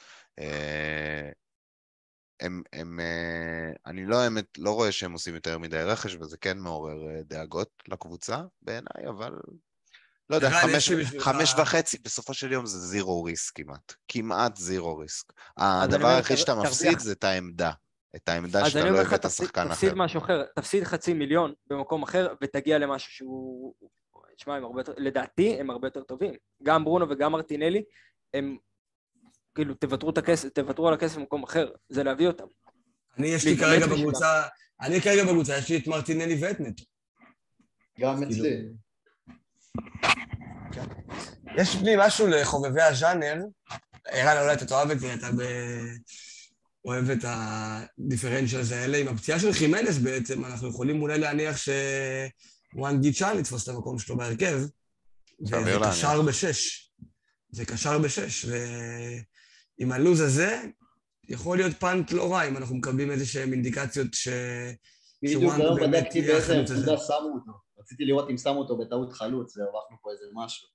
הם, 2.40 2.62
הם, 2.72 3.00
אה, 3.00 3.72
אני 3.86 4.06
לא 4.06 4.16
האמת, 4.16 4.58
לא 4.58 4.70
רואה 4.70 4.92
שהם 4.92 5.12
עושים 5.12 5.34
יותר 5.34 5.58
מדי 5.58 5.82
רכש, 5.82 6.14
וזה 6.14 6.36
כן 6.36 6.58
מעורר 6.58 7.08
אה, 7.08 7.22
דאגות 7.22 7.70
לקבוצה 7.88 8.42
בעיניי, 8.62 9.08
אבל 9.08 9.32
לא 10.30 10.36
יודע, 10.36 10.50
חמש, 10.50 10.92
חמש 11.18 11.54
וחצי, 11.58 11.98
בסופו 12.04 12.34
של 12.34 12.52
יום 12.52 12.66
זה 12.66 12.78
zero 12.78 13.22
risk 13.22 13.56
כמעט. 13.56 13.94
כמעט 14.08 14.56
zero 14.56 14.98
risk. 14.98 15.32
הדבר 15.56 16.08
היחיד 16.08 16.36
שאתה. 16.36 16.54
מפסיד 16.54 16.98
זה 16.98 17.12
את 17.12 17.24
העמדה. 17.24 17.70
את 18.16 18.28
העמדה 18.28 18.70
שאתה 18.70 18.90
לא 18.90 19.00
לך, 19.00 19.06
הבאת 19.06 19.22
תפסיד, 19.22 19.46
שחקן 19.46 19.68
תפסיד 19.68 19.88
אחר. 19.88 19.98
משהו 19.98 20.18
אחר, 20.20 20.42
תפסיד 20.56 20.84
חצי 20.84 21.14
מיליון 21.14 21.52
במקום 21.66 22.02
אחר 22.02 22.34
ותגיע 22.42 22.78
למשהו 22.78 23.12
שהוא... 23.12 23.74
תשמע, 24.36 24.56
הם 24.56 24.64
הרבה 24.64 24.80
יותר, 24.80 24.92
לדעתי 24.96 25.60
הם 25.60 25.70
הרבה 25.70 25.86
יותר 25.86 26.02
טובים. 26.02 26.34
גם 26.62 26.84
ברונו 26.84 27.06
וגם 27.10 27.32
מרטינלי, 27.32 27.82
הם 28.34 28.56
כאילו 29.54 29.74
תוותרו 29.74 30.10
את 30.10 30.18
הכסף, 30.18 30.48
תוותרו 30.48 30.88
על 30.88 30.94
הכסף 30.94 31.16
במקום 31.16 31.42
אחר, 31.42 31.70
זה 31.88 32.02
להביא 32.02 32.26
אותם. 32.26 32.44
אני, 33.18 33.28
יש 33.28 33.44
לי 33.44 33.56
כרגע. 33.56 33.86
בקבוצה, 33.86 34.42
אני 34.80 35.00
כרגע 35.00 35.24
בקבוצה, 35.24 35.58
יש 35.58 35.68
לי 35.68 35.76
את 35.76 35.86
מרטינלי 35.86 36.38
ואת 36.40 36.60
נטו. 36.60 36.84
גם 38.00 38.16
כאילו, 38.16 38.30
אצלי. 38.30 38.68
יש 41.58 41.76
לי 41.76 41.94
משהו 41.98 42.26
לחובבי 42.26 42.82
הז'אנר, 42.82 43.34
ערן, 44.08 44.42
אולי 44.42 44.52
אתה 44.52 44.66
תאהב 44.66 44.90
את 44.90 45.00
זה, 45.00 45.14
אתה 45.14 45.30
ב... 45.32 45.42
אוהב 46.84 47.10
את 47.10 47.24
הדיפרנציאלס 47.28 48.72
האלה. 48.72 48.98
עם 48.98 49.08
הפציעה 49.08 49.40
של 49.40 49.52
חימנס 49.52 49.98
בעצם, 49.98 50.44
אנחנו 50.44 50.68
יכולים 50.68 51.02
אולי 51.02 51.18
להניח 51.18 51.56
שוואן 51.56 53.00
גיצ'אן 53.00 53.38
יתפוס 53.38 53.64
את 53.64 53.68
המקום 53.68 53.98
שלו 53.98 54.16
בהרכב. 54.16 54.60
סביר 55.46 55.78
להניח. 55.78 55.88
קשר 55.88 56.22
בשש. 56.22 56.90
זה 57.50 57.64
קשר 57.64 57.98
בשש, 57.98 58.46
ועם 59.78 59.92
הלו"ז 59.92 60.20
הזה, 60.20 60.62
יכול 61.28 61.56
להיות 61.56 61.76
פאנט 61.80 62.12
לא 62.12 62.32
רע, 62.32 62.48
אם 62.48 62.56
אנחנו 62.56 62.76
מקבלים 62.76 63.10
איזה 63.10 63.26
שהן 63.26 63.52
אינדיקציות 63.52 64.14
ש... 64.14 64.28
בדיוק 65.22 65.42
היום 65.42 65.76
באמת 65.80 66.02
בדקתי 66.04 66.22
באיזה. 66.22 66.54
עמדה 66.58 66.96
שמו 66.98 67.32
אותו. 67.34 67.52
רציתי 67.78 68.04
לראות 68.04 68.30
אם 68.30 68.36
שמו 68.38 68.58
אותו 68.58 68.78
בטעות 68.78 69.12
חלוץ, 69.12 69.56
והרווחנו 69.56 69.96
פה 70.02 70.10
איזה 70.12 70.24
משהו. 70.34 70.68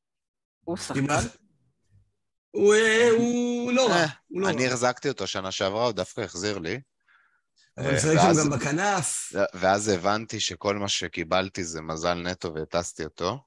הוא 0.64 0.78
שחקן, 0.78 1.02
הוא 2.52 2.74
אה, 2.74 3.10
הוא 3.18 3.72
לא 3.72 3.88
רע, 3.90 3.96
אה, 3.96 4.06
הוא 4.28 4.42
לא 4.42 4.50
אני 4.50 4.64
רע. 4.68 4.70
החזקתי 4.74 5.10
אותו 5.10 5.28
שנה 5.28 5.52
שעברה, 5.52 5.84
הוא 5.86 5.92
דווקא 5.92 6.22
החזיר 6.22 6.58
לי. 6.58 6.80
אבל 7.78 7.86
אה, 7.88 7.96
משחק 7.96 8.16
ואז- 8.18 8.38
שם 8.38 8.44
גם 8.44 8.60
בכנף. 8.60 9.34
ואז 9.54 9.88
הבנתי 9.88 10.40
שכל 10.40 10.76
מה 10.78 10.88
שקיבלתי 10.88 11.64
זה 11.64 11.82
מזל 11.82 12.14
נטו 12.14 12.54
והטסתי 12.54 13.04
אותו. 13.04 13.38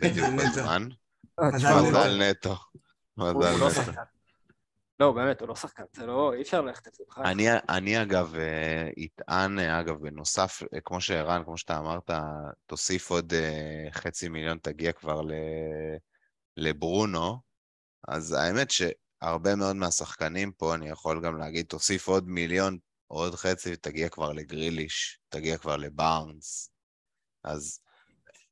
בדיוק. 0.00 0.26
בזמן. 0.38 0.88
מזל 1.54 2.30
נטו. 2.30 2.56
לא- 3.16 3.34
מזל 3.34 3.82
נטו. 3.82 3.92
לא 5.00 5.12
באמת, 5.12 5.40
הוא 5.40 5.48
לא 5.48 5.54
שחקן, 5.54 5.82
זה 5.92 6.06
לא, 6.06 6.32
אי 6.34 6.42
אפשר 6.42 6.60
ללכת 6.60 6.86
על 6.86 6.92
זה 6.96 7.04
בכלל. 7.08 7.26
אני, 7.26 7.46
אני 7.68 8.02
אגב 8.02 8.34
אה, 8.34 8.90
אטען, 9.04 9.58
אה, 9.58 9.80
אגב, 9.80 9.96
בנוסף, 10.00 10.62
אה, 10.74 10.80
כמו 10.80 11.00
שערן, 11.00 11.44
כמו 11.44 11.58
שאתה 11.58 11.78
אמרת, 11.78 12.10
תוסיף 12.66 13.10
עוד 13.10 13.32
אה, 13.32 13.88
חצי 13.92 14.28
מיליון, 14.28 14.58
תגיע 14.58 14.92
כבר 14.92 15.22
ל, 15.22 15.32
לברונו, 16.56 17.38
אז 18.08 18.32
האמת 18.32 18.68
שהרבה 18.70 19.56
מאוד 19.56 19.76
מהשחקנים 19.76 20.52
פה, 20.52 20.74
אני 20.74 20.88
יכול 20.88 21.20
גם 21.24 21.38
להגיד, 21.38 21.66
תוסיף 21.66 22.08
עוד 22.08 22.28
מיליון, 22.28 22.78
עוד 23.06 23.34
חצי, 23.34 23.76
תגיע 23.76 24.08
כבר 24.08 24.32
לגריליש, 24.32 25.18
תגיע 25.28 25.58
כבר 25.58 25.76
לבארנס. 25.76 26.72
אז 27.44 27.80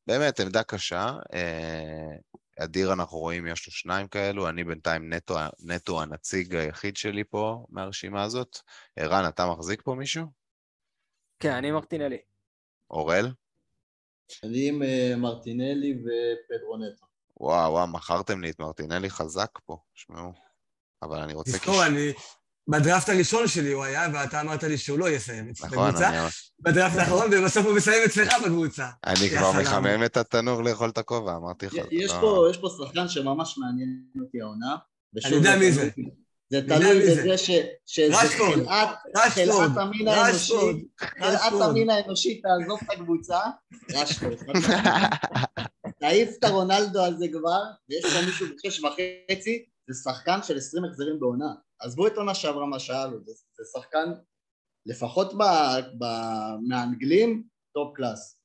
באמת, 0.07 0.41
עמדה 0.41 0.63
קשה. 0.63 1.13
אדיר, 2.65 2.93
אנחנו 2.93 3.19
רואים, 3.19 3.47
יש 3.47 3.67
לו 3.67 3.73
שניים 3.73 4.09
כאלו, 4.09 4.49
אני 4.49 4.65
בינתיים 4.65 5.13
נטו, 5.13 5.35
נטו 5.61 6.03
הנציג 6.03 6.55
היחיד 6.55 6.97
שלי 6.97 7.25
פה 7.25 7.67
מהרשימה 7.69 8.23
הזאת. 8.23 8.59
ערן, 8.97 9.29
אתה 9.29 9.47
מחזיק 9.47 9.83
פה 9.83 9.95
מישהו? 9.95 10.27
כן, 11.41 11.53
אני 11.53 11.71
מרטינלי. 11.71 12.19
אורל? 12.91 13.33
אני 14.45 14.69
עם 14.69 14.83
אה, 14.83 15.15
מרטינלי 15.17 15.95
ופדרו 15.95 16.77
נטו. 16.77 17.07
וואו, 17.41 17.73
וואו, 17.73 17.87
מכרתם 17.87 18.41
לי 18.41 18.51
את 18.51 18.61
מרטינלי 18.61 19.11
חזק 19.11 19.59
פה, 19.67 19.77
שמעו. 19.95 20.33
אבל 21.03 21.19
אני 21.19 21.35
רוצה... 21.35 21.53
תזכור, 21.53 21.87
אני... 21.87 22.13
בדראפט 22.69 23.09
הראשון 23.09 23.49
שלי 23.49 23.73
הוא 23.73 23.85
היה, 23.85 24.09
ואתה 24.13 24.41
אמרת 24.41 24.63
לי 24.65 24.79
שהוא 24.79 24.99
לא 24.99 25.11
יסיים 25.11 25.49
אצלי 25.49 25.69
נכון, 25.69 25.89
בקבוצה. 25.89 26.09
אני, 26.09 26.29
בדראפט 26.61 26.97
האחרון, 26.97 27.31
ובסוף 27.33 27.67
הוא 27.67 27.77
מסיים 27.77 28.05
אצלך 28.05 28.35
בקבוצה. 28.45 28.87
אני 29.07 29.31
כבר. 29.31 29.53
מחמם 29.53 30.05
את 30.05 30.17
התנור 30.17 30.63
לאכול 30.63 30.89
את 30.89 30.99
הכובע, 30.99 31.37
אמרתי 31.37 31.67
לך. 31.67 31.75
יש 31.91 32.11
לא. 32.11 32.19
פה, 32.21 32.47
יש 32.51 32.57
פה 32.57 32.69
שחקן 32.79 33.09
שממש 33.09 33.59
מעניין 33.59 34.03
אותי 34.21 34.41
העונה. 34.41 34.77
אני 35.25 35.35
יודע 35.35 35.57
מי 35.57 35.73
זה. 35.73 35.91
זה 36.51 36.61
תלוי. 36.69 37.01
בזה 37.01 37.39
ש- 37.39 37.99
רשפורד. 37.99 38.67
חלאת 38.67 38.89
רשפורד, 39.17 39.79
המין 39.79 40.09
רשפורד, 40.09 40.75
האנושי, 41.21 41.51
חלאת. 41.51 41.63
המין 41.63 41.91
האנושי 41.91 42.41
תעזוב 42.41 42.79
את 42.83 42.91
הקבוצה, 42.93 43.39
רשפורד. 43.91 44.37
תעיף 46.01 46.31
את 46.39 46.45
הרונלדו 46.45 47.05
הזה 47.05 47.27
כבר, 47.33 47.61
ויש 47.91 48.15
פה 48.15 48.27
מישהו 48.27 48.47
בשש 48.57 48.81
וחצי, 48.81 49.65
זה 49.89 50.01
שחקן 50.03 50.39
של 50.43 50.57
20 50.57 50.85
החזרים 50.85 51.21
בעונה. 51.21 51.53
עזבו 51.81 52.07
את 52.07 52.17
עונה 52.17 52.35
שעברה 52.35 52.67
מה 52.67 52.79
שאלו, 52.79 53.25
זה, 53.25 53.33
זה 53.33 53.65
שחקן, 53.77 54.13
לפחות 54.87 55.35
ב, 55.35 55.43
ב, 55.99 56.05
מהאנגלים, 56.69 57.43
top 57.75 57.97
class. 57.97 58.41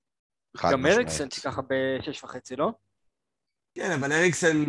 גם. 0.71 0.85
אריקסן 0.85 1.31
שככה 1.31 1.61
בשש 1.61 2.23
וחצי, 2.23 2.55
לא? 2.55 2.71
כן, 3.75 3.91
אבל 3.91 4.11
אריקסן... 4.11 4.63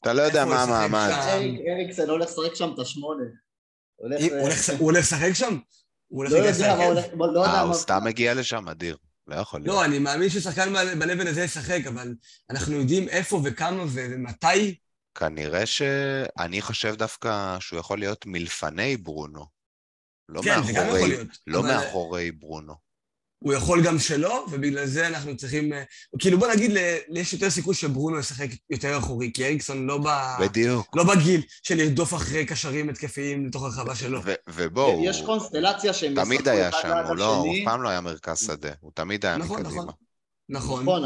אתה 0.00 0.12
לא 0.12 0.22
יודע 0.22 0.44
מה 0.44 0.62
המעמד. 0.62 1.10
אריקסן 1.76 2.10
הולך 2.10 2.28
לשחק 2.30 2.54
שם 2.54 2.72
את 2.74 2.78
השמונה. 2.78 3.24
הולך... 3.96 4.20
הוא 4.78 4.86
הולך- 4.90 4.98
לשחק 4.98 5.32
שם? 5.34 5.58
הוא 6.08 6.18
הולך 6.24 6.32
לא 6.32 6.38
להיכנס 6.38 6.60
לא 7.34 7.44
אה, 7.44 7.60
הוא. 7.60 7.74
סתם 7.74 8.00
מגיע 8.04 8.34
לשם, 8.34 8.68
אדיר. 8.68 8.96
לא 9.26 9.34
יכול 9.36 9.60
להיות. 9.60 9.74
לא, 9.76 9.84
אני 9.84 9.98
מאמין 9.98 10.28
ששחקן 10.28 10.72
ב-level 10.72 11.28
הזה 11.28 11.42
ישחק, 11.42 11.86
אבל 11.88 12.14
אנחנו 12.50 12.74
יודעים 12.74 13.08
איפה 13.08 13.40
וכמה 13.44 13.82
ומתי. 13.94 14.78
כנראה 15.14 15.66
ש... 15.66 15.82
אני 16.38 16.62
חושב 16.62 16.94
דווקא 16.94 17.56
שהוא 17.60 17.78
יכול 17.80 17.98
להיות 17.98 18.26
מלפני 18.26 18.96
ברונו. 18.96 19.44
לא 20.28 20.42
כן, 20.42 20.62
זה 20.66 20.72
גם 20.72 20.86
יכול 20.86 20.92
מאחורי, 20.92 21.08
להיות. 21.08 21.28
לא 21.46 21.60
אבל 21.60 21.68
מאחורי 21.68 22.32
ברונו. 22.32 22.74
הוא 23.38 23.54
יכול 23.54 23.84
גם 23.84 23.98
שלא, 23.98 24.46
ובגלל 24.50 24.86
זה 24.86 25.06
אנחנו 25.06 25.36
צריכים... 25.36 25.72
אה, 25.72 25.82
כאילו, 26.18 26.38
בוא 26.38 26.48
נגיד, 26.52 26.70
יש 27.14 27.32
יותר 27.32 27.50
סיכוי 27.50 27.74
שברונו 27.74 28.18
ישחק 28.18 28.48
יותר 28.70 28.98
אחורי, 28.98 29.30
כי 29.34 29.44
אריקסון 29.44 29.86
לא, 29.86 29.98
ב... 29.98 30.08
בדיוק. 30.40 30.96
לא 30.96 31.04
בגיל 31.04 31.42
של 31.62 31.74
לרדוף 31.76 32.14
אחרי 32.14 32.46
קשרים 32.46 32.88
התקפיים 32.88 33.46
לתוך 33.46 33.62
הרחבה 33.62 33.94
שלו. 33.94 34.20
ו- 34.24 34.34
ובואו, 34.48 35.04
יש 35.04 35.22
קונסטלציה 35.22 35.92
שהם 35.92 36.14
תמיד 36.24 36.48
היה 36.48 36.72
שם, 36.72 36.92
הוא 37.08 37.16
לא, 37.16 37.36
הוא. 37.36 37.54
אף 37.54 37.64
פעם 37.64 37.82
לא 37.82 37.88
היה 37.88 38.00
מרכז 38.00 38.38
שדה, 38.38 38.72
הוא 38.80 38.92
תמיד 38.94 39.26
היה 39.26 39.36
נכון, 39.36 39.60
מקדימה. 39.60 39.82
נכון. 39.82 39.94
נכון. 40.48 40.82
נכון, 40.82 41.02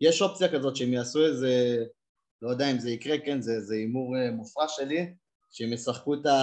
יש 0.00 0.22
אופציה 0.22 0.48
כזאת 0.52 0.76
שהם 0.76 0.92
יעשו 0.92 1.26
איזה, 1.26 1.48
לא 2.44 2.50
יודע 2.50 2.70
אם 2.70 2.78
זה 2.78 2.90
יקרה, 2.90 3.16
כן, 3.18 3.40
זה 3.40 3.60
זה 3.60 3.74
הימור 3.74 4.16
אה, 4.16 4.30
מופרע 4.30 4.64
שלי, 4.68 5.14
שהם 5.50 5.72
ישחקו 5.72 6.14
את 6.14 6.26
ה... 6.26 6.36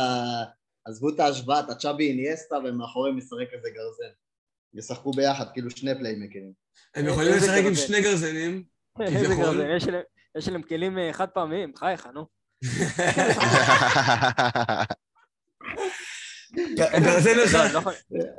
עזבו 0.86 1.10
את 1.10 1.20
ההשוואה, 1.20 1.60
את 1.60 1.70
הצ'אבי 1.70 2.08
איניאסטה, 2.10 2.56
ומאחוריהם 2.66 3.18
ישחק 3.18 3.54
איזה 3.54 3.70
גרזן. 3.70 4.14
ישחקו 4.74 5.12
ביחד, 5.12 5.46
כאילו 5.54 5.70
שני 5.72 5.96
פליימקרים. 5.96 6.52
הם 6.96 7.06
יכולים 7.08 7.34
איזה 7.34 7.48
לשחק 7.48 7.66
עם. 7.66 7.76
שני 7.76 8.02
גרזנים. 8.02 8.64
איזה 9.02 9.26
כביכול. 9.26 9.46
גרזן, 9.46 9.70
יש 9.78 9.88
להם- 9.88 10.04
יש 10.38 10.48
להם 10.50 10.62
כלים 10.62 10.98
אה, 11.00 11.14
חד 11.14 11.30
פעמיים, 11.30 11.72
בחייך, 11.72 12.08
נו. 12.14 12.26
גרזן 16.78 17.30
יכולים- 17.30 17.70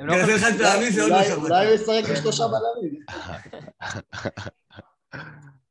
יכולים- 0.08 0.38
חד 0.38 0.52
פעמי 0.58 0.90
זה 0.90 1.02
עוד 1.02 1.10
לא 1.10 1.22
שמעתי. 1.24 1.40
אולי 1.40 1.66
הוא 1.66 1.74
ישחק 1.74 2.10
עם 2.10 2.16
שלושה 2.16 2.44
בלמים. 2.48 2.94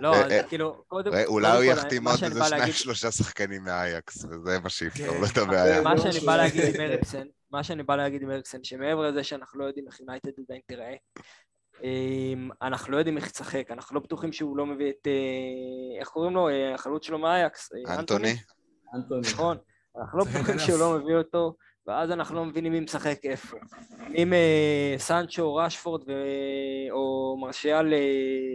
לא, 0.00 0.16
אז 0.16 0.30
אה, 0.32 0.42
כאילו, 0.42 0.84
קודם 0.86 1.14
אה, 1.14 1.24
אולי 1.24 1.48
הוא 1.48 1.56
כל, 1.56 1.64
יחתים 1.64 2.08
עוד 2.08 2.24
איזה 2.24 2.44
שניים 2.44 2.72
שלושה 2.72 3.10
שחקנים 3.10 3.64
מהאייקס, 3.64 4.24
וזה 4.24 4.58
מה 4.62 4.68
שיפתור 4.68 5.06
כן. 5.06 5.20
לו 5.20 5.26
את 5.26 5.36
הבעיה. 5.38 5.82
מה 5.82 5.96
זה 5.96 6.12
שאני 6.12 6.26
בא 6.26 6.36
להגיד 6.36 6.62
עם 6.74 6.80
אריקסן, 6.80 7.26
מה 7.50 7.64
שאני 7.64 7.82
בא 7.82 7.96
להגיד 7.96 8.22
עם 8.22 8.30
אריקסן, 8.30 8.64
שמעבר 8.64 9.10
לזה 9.10 9.24
שאנחנו 9.24 9.60
לא 9.60 9.64
יודעים 9.64 9.86
איך 9.86 10.00
יונייטד 10.00 10.30
עדיין 10.38 10.60
תיראה, 10.66 10.94
אמ, 11.82 12.48
אנחנו 12.62 12.92
לא 12.92 12.96
יודעים 12.96 13.16
איך 13.16 13.26
ישחק, 13.26 13.70
אנחנו 13.70 13.94
לא 13.94 14.00
בטוחים 14.00 14.32
שהוא 14.32 14.56
לא 14.56 14.66
מביא 14.66 14.90
את, 14.90 15.06
אה, 15.06 16.00
איך 16.00 16.08
קוראים 16.08 16.34
לו, 16.34 16.48
אה, 16.48 16.74
החלוץ 16.74 17.06
שלו 17.06 17.18
מאייקס, 17.18 17.72
אה, 17.72 17.98
אנטוני? 17.98 18.36
אנטוני. 18.94 19.28
נכון, 19.32 19.56
אנחנו 20.00 20.18
לא 20.18 20.24
בטוחים. 20.24 20.58
שהוא 20.58 20.78
לא 20.78 20.98
מביא 20.98 21.14
אותו, 21.14 21.54
ואז 21.86 22.10
אנחנו 22.10 22.36
לא 22.36 22.44
מבינים 22.44 22.72
מי 22.72 22.80
משחק 22.80 23.18
איפה. 23.24 23.56
אם 24.14 24.32
אה, 24.32 24.94
סנצ'ו, 24.98 25.54
רשפורד 25.54 26.02
ו... 26.08 26.12
או 26.90 27.36
מרשיאל 27.40 27.92
אה, 27.92 27.98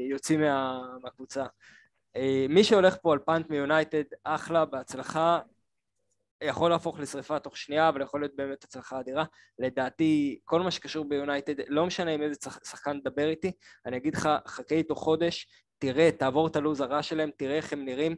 יוצאים 0.10 0.42
מה... 0.42 0.82
מהקבוצה. 1.04 1.46
אה, 2.16 2.46
מי 2.50 2.64
שהולך 2.64 2.98
פה 3.02 3.14
על 3.14 3.20
פאנט 3.20 3.50
מיונייטד, 3.50 4.04
אחלה, 4.24 4.66
בהצלחה. 4.66 5.40
יכול 6.44 6.70
להפוך 6.70 7.00
לשריפה 7.00 7.40
תוך 7.40 7.58
שנייה, 7.58 7.90
אבל 7.90 8.02
יכול 8.02 8.22
להיות 8.22 8.36
באמת 8.36 8.64
הצלחה 8.64 9.00
אדירה. 9.00 9.26
לדעתי, 9.60 10.40
כל 10.44 10.62
מה 10.62 10.72
שקשור 10.72 11.06
ביונייטד, 11.06 11.54
לא 11.68 11.86
משנה 11.86 12.12
עם 12.12 12.22
איזה 12.22 12.36
שחקן 12.64 13.00
תדבר 13.00 13.30
איתי, 13.30 13.52
אני 13.86 13.98
אגיד 13.98 14.16
לך, 14.16 14.30
חכה 14.48 14.76
איתו 14.76 14.96
חודש, 14.96 15.48
תראה, 15.78 16.12
תעבור 16.12 16.48
את 16.48 16.56
הלו"ז 16.56 16.82
הרע 16.82 17.04
שלהם, 17.04 17.30
תראה 17.38 17.56
איך 17.56 17.74
הם 17.74 17.86
נראים. 17.86 18.16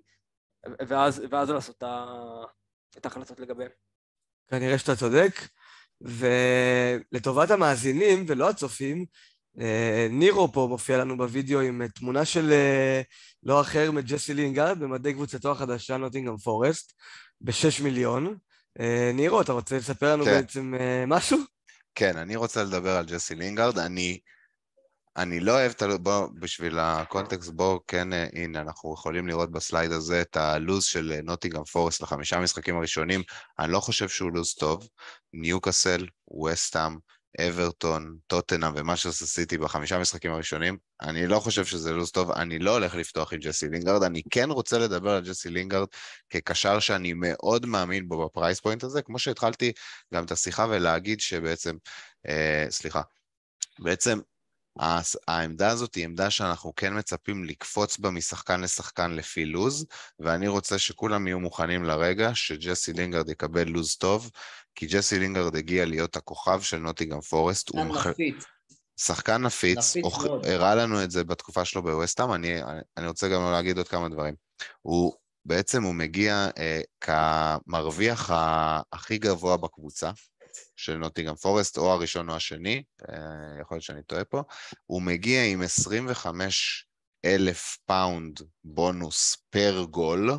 ואז, 0.88 1.24
ואז 1.30 1.50
לעשות 1.50 1.84
את 2.98 3.06
ההחלטות 3.06 3.40
לגביהם. 3.40 3.72
כנראה 4.50 4.78
שאתה 4.78 4.96
צודק. 4.96 5.48
ולטובת 6.04 7.52
המאזינים 7.52 8.26
ולא 8.28 8.50
הצופים, 8.50 9.06
אה, 9.60 10.08
נירו 10.10 10.52
פה 10.52 10.68
מופיע 10.70 10.98
לנו 10.98 11.18
בווידאו 11.18 11.62
עם 11.62 11.82
אה, 11.82 11.88
תמונה 11.88 12.26
של 12.26 12.52
אה, 12.52 13.02
לא 13.44 13.62
אחר 13.62 13.92
מג'סי 13.92 14.34
לינגארד 14.34 14.80
במדי 14.80 15.14
קבוצתו 15.14 15.52
החדשה 15.52 15.98
נוטינגרם 15.98 16.38
פורסט 16.38 16.94
בשש 17.42 17.82
מיליון. 17.82 18.38
נירו, 19.14 19.42
אתה 19.42 19.54
רוצה 19.54 19.78
לספר 19.78 20.14
לנו 20.14 20.26
כן. 20.26 20.32
בעצם 20.32 20.74
משהו? 21.08 21.38
כן, 21.96 22.18
אני 22.18 22.36
רוצה 22.36 22.64
לדבר 22.64 22.98
על 22.98 23.06
ג'סי 23.06 23.36
לינגארד. 23.36 23.80
אני, 23.80 24.20
אני 25.18 25.40
לא 25.40 25.52
אוהב 25.52 25.72
את 25.72 25.82
ה... 25.82 25.98
בוא, 25.98 26.28
בשביל 26.40 26.80
הקונטקסט, 26.80 27.50
בואו 27.50 27.80
כן, 27.88 28.14
אה, 28.14 28.28
הנה, 28.34 28.62
אנחנו 28.62 28.94
יכולים 28.94 29.28
לראות 29.28 29.52
ב 29.52 29.58
slide 29.58 29.92
הזה 29.92 30.22
את 30.22 30.38
הלוז 30.38 30.84
של 30.84 31.20
נוטינגרם 31.24 31.64
פורסט 31.64 32.02
לחמישה 32.02 32.40
משחקים 32.40 32.78
הראשונים. 32.78 33.24
אני 33.60 33.72
לא 33.72 33.80
חושב 33.80 34.10
שהוא 34.10 34.32
לוז 34.32 34.54
טוב. 34.54 34.88
ניוקאסל, 35.34 36.08
וסטאם, 36.46 36.98
אברטון, 37.42 38.18
טוטנאם 38.28 38.74
ומשהו 38.76 39.14
סיטי 39.14 39.58
בחמישה 39.58 40.00
משחקים 40.00 40.32
הראשונים, 40.32 40.78
אני 41.02 41.28
לא 41.28 41.40
חושב 41.40 41.66
שזה 41.66 41.94
לוז 41.94 42.12
טוב, 42.12 42.32
אני 42.32 42.60
לא 42.60 42.72
הולך 42.72 42.96
לפתוח 42.96 43.34
עם 43.34 43.40
ג'סי 43.40 43.70
לינגארד, 43.70 44.04
אני 44.04 44.22
כן 44.30 44.50
רוצה 44.52 44.80
לדבר 44.80 45.12
על 45.12 45.24
ג'סי 45.24 45.50
לינגארד 45.50 45.88
כקשר 46.30 46.80
שאני 46.80 47.14
מאוד 47.16 47.66
מאמין 47.66 48.08
בו 48.08 48.26
ב 48.26 48.31
price 48.31 48.60
point 48.60 48.84
הזה, 48.84 49.02
כמו 49.02 49.20
שהתחלתי 49.20 49.72
גם 50.14 50.26
את 50.26 50.32
השיחה 50.32 50.66
ולהגיד 50.70 51.20
שבעצם, 51.20 51.76
אה, 52.28 52.66
סליחה, 52.70 53.02
בעצם 53.80 54.20
העמדה 55.28 55.70
הזאת 55.70 55.96
היא 55.96 56.04
עמדה 56.04 56.30
שאנחנו 56.30 56.76
כן 56.76 56.98
מצפים 56.98 57.44
לקפוץ 57.44 57.98
בה 57.98 58.10
משחקן 58.10 58.62
לשחקן 58.62 59.12
לפי 59.12 59.46
לוז, 59.46 59.86
ואני 60.20 60.48
רוצה 60.48 60.80
שכולם 60.80 61.28
יהיו 61.28 61.40
מוכנים 61.40 61.84
לרגע 61.84 62.32
שג'סי 62.34 62.94
לינגארד 62.94 63.30
יקבל 63.30 63.68
לוז 63.68 63.96
טוב, 63.96 64.32
כי 64.76 64.86
ג'סי 64.86 65.20
לינגארד 65.20 65.56
הגיע 65.56 65.86
להיות 65.86 66.16
הכוכב 66.16 66.62
של 66.62 66.78
נוטיגרם 66.78 67.22
פורסט, 67.22 67.70
הוא 67.70 67.84
מח... 67.84 68.08
שחקן 68.98 69.42
נפיץ, 69.42 69.98
נפיץ. 69.98 70.14
הראה 70.44 70.76
לנו 70.76 71.04
את 71.04 71.12
זה 71.12 71.24
בתקופה 71.24 71.66
שלו 71.66 71.84
בווסטהאם, 71.84 72.34
אני, 72.34 72.62
אני 72.98 73.08
רוצה 73.08 73.30
גם 73.30 73.52
להגיד 73.52 73.78
עוד 73.78 73.88
כמה 73.88 74.10
דברים. 74.10 74.36
הוא, 74.82 75.14
בעצם 75.46 75.84
הוא 75.84 75.96
מגיע 75.96 76.48
אה, 76.58 76.82
כמרוויח 77.02 78.32
הכי 78.94 79.18
גבוה 79.18 79.58
בקבוצה 79.58 80.12
של 80.76 80.98
נוטיגרם 80.98 81.36
פורסט, 81.36 81.78
או 81.78 81.92
הראשון 81.92 82.30
או 82.30 82.36
השני, 82.36 82.84
אה, 83.10 83.16
יכול 83.62 83.76
להיות 83.76 83.84
שאני 83.84 84.04
טועה 84.04 84.26
פה, 84.26 84.42
הוא 84.86 85.02
מגיע 85.02 85.44
עם 85.46 85.62
25 85.62 86.88
אלף 87.26 87.78
פאונד 87.86 88.40
בונוס 88.64 89.36
פר 89.50 89.84
גול, 89.90 90.30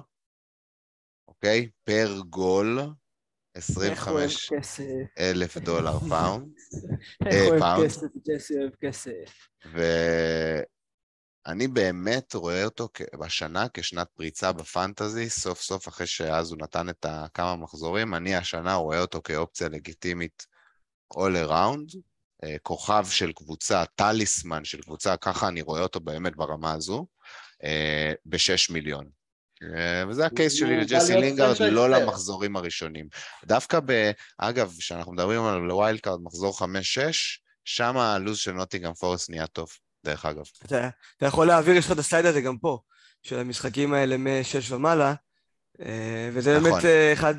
אוקיי? 1.29 1.71
פר 1.85 2.21
גול, 2.29 2.79
איך 3.55 3.77
הוא 3.77 3.85
אוהב 3.85 3.93
25 3.93 4.53
כסף, 4.53 4.85
אלף 5.19 5.57
דולר 5.57 5.99
פאונד. 5.99 6.53
איך 7.27 7.35
אה, 7.35 7.49
אוהב 7.49 7.61
פאונד. 7.61 7.87
כסף, 7.87 8.07
ג'סי 8.29 8.59
אוהב 8.59 8.75
כסף. 8.81 9.49
ואני 11.47 11.69
באמת 11.69 12.35
רואה 12.35 12.65
אותו 12.65 12.89
בשנה 13.21 13.67
כשנת 13.75 14.07
פריצה 14.17 14.53
בפנטזי, 14.53 15.31
סוף 15.31 15.61
סוף 15.61 15.89
אחרי 15.89 16.07
שאז 16.07 16.51
הוא 16.51 16.59
נתן 16.63 16.89
את 16.89 17.07
כמה 17.35 17.57
מחזורים, 17.57 18.15
אני 18.15 18.37
השנה 18.37 18.75
רואה 18.75 19.01
אותו 19.01 19.21
כאופציה 19.23 19.69
לגיטימית 19.69 20.47
all 21.15 21.49
around, 21.49 21.99
אה, 22.45 22.57
כוכב 22.63 23.07
של 23.11 23.33
קבוצה, 23.33 23.85
טליסמן 23.95 24.65
של 24.65 24.81
קבוצה, 24.81 25.17
ככה 25.17 25.49
אני 25.49 25.63
רואה 25.63 25.81
אותו 25.81 26.01
באמת 26.01 26.37
ברמה 26.37 26.73
הזו, 26.73 27.07
אה, 27.65 28.13
בשש 28.27 28.71
מיליון. 28.71 29.09
אה, 29.63 30.09
וזה 30.09 30.27
ה 30.27 30.32
case 30.32 30.53
שלי 30.53 30.81
לג'סי 30.81 31.15
לינגארד, 31.15 31.61
לא. 31.61 31.91
למחזורים 31.91 32.57
הראשונים. 32.57 33.09
דווקא 33.45 33.81
ב... 33.87 34.11
אגב, 34.39 34.75
כשאנחנו 34.79 35.13
מדברים 35.13 35.45
על 35.45 35.71
wild 35.71 36.01
card 36.01 36.21
מחזור 36.23 36.59
5-6, 36.59 36.65
שם 37.65 37.97
הלו"ז 37.97 38.39
של 38.39 38.53
נוטינגרם 38.53 38.95
פורסט 38.95 39.31
נהיה 39.31 39.47
טוב, 39.47 39.69
דרך 40.05 40.25
אגב. 40.25 40.45
אתה, 40.65 40.89
אתה 41.17 41.27
יכול 41.27 41.47
להעביר, 41.47 41.77
יש 41.77 41.87
לך 41.87 41.93
את 41.93 41.99
ה 41.99 42.03
slide 42.03 42.27
הזה 42.27 42.41
גם 42.41 42.59
פה, 42.59 42.79
של 43.23 43.39
המשחקים 43.39 43.95
האלה 43.95 44.17
מ-6 44.17 44.75
ומעלה, 44.75 45.15
אה, 45.81 46.31
וזה 46.33 46.59
נכון. 46.59 46.71
באמת 46.71 46.85
אה, 46.85 47.13
אחד, 47.13 47.35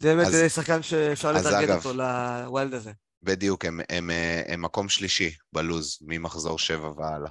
זה 0.00 0.14
באמת 0.14 0.26
אז- 0.26 0.34
אה, 0.34 0.48
שחקן 0.48 0.82
שאפשר 0.82 1.32
לטרגט 1.32 1.70
אותו 1.70 1.92
ל 1.92 2.08
wild 2.08 2.74
הזה. 2.74 2.92
בדיוק, 3.22 3.64
הם, 3.64 3.80
הם, 3.90 4.10
אה, 4.10 4.42
הם 4.46 4.62
מקום 4.62 4.88
שלישי 4.88 5.34
בלוז, 5.52 5.98
ממחזור 6.00 6.58
7 6.58 6.90
והלאה. 6.96 7.30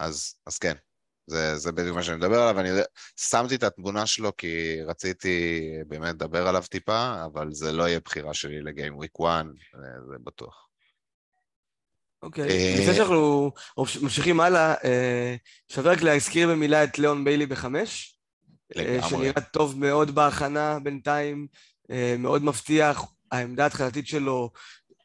אז, 0.00 0.34
אז 0.46 0.58
כן, 0.58 0.74
זה, 1.26 1.56
זה 1.56 1.72
בדיוק 1.72 1.96
מה 1.96 2.02
שאני 2.02 2.16
מדבר 2.16 2.42
עליו, 2.42 2.60
אני 2.60 2.68
שמתי 3.16 3.54
את 3.54 3.62
התמונה 3.62 4.06
שלו 4.06 4.36
כי 4.36 4.82
רציתי 4.86 5.60
באמת 5.88 6.14
לדבר 6.14 6.48
עליו 6.48 6.62
טיפה, 6.70 7.24
אבל 7.24 7.48
זה 7.52 7.72
לא 7.72 7.88
יהיה 7.88 8.00
בחירה 8.00 8.34
שלי 8.34 8.60
לגיים 8.62 8.96
וויק 8.96 9.12
1, 9.20 9.44
זה 10.10 10.16
בטוח. 10.24 10.66
אוקיי, 12.26 12.48
אה, 12.48 12.74
לפני 12.80 12.94
שאנחנו 12.94 13.52
ממשיכים 14.02 14.40
הלאה, 14.40 14.74
אה, 14.84 15.36
שווה 15.72 15.92
רק 15.92 16.02
להזכיר 16.02 16.48
במילה 16.48 16.84
את 16.84 16.98
ליאון 16.98 17.24
ביילי 17.24 17.46
בחמש, 17.46 18.18
אה, 18.76 18.82
לגמרי. 18.82 19.10
שנראה 19.10 19.40
טוב 19.40 19.78
מאוד 19.78 20.14
בהכנה 20.14 20.78
בינתיים, 20.78 21.46
מאוד 22.18 22.44
מבטיח, 22.44 23.04
העמדה 23.32 23.62
ההתחלתית 23.62 24.06
שלו 24.06 24.50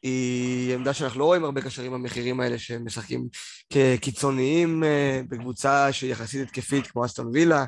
היא 0.02 0.74
עמדה 0.74 0.94
שאנחנו 0.94 1.20
לא 1.20 1.24
רואים 1.24 1.44
הרבה 1.44 1.60
קשרים 1.60 1.92
במחירים 1.92 2.40
האלה 2.40 2.58
שהם 2.58 2.84
משחקים 2.84 3.28
כקיצוניים 3.72 4.82
בקבוצה 5.28 5.92
שהיא 5.92 6.12
יחסית 6.12 6.48
התקפית 6.48 6.86
כמו 6.86 7.04
אסטון 7.04 7.30
וילה, 7.32 7.64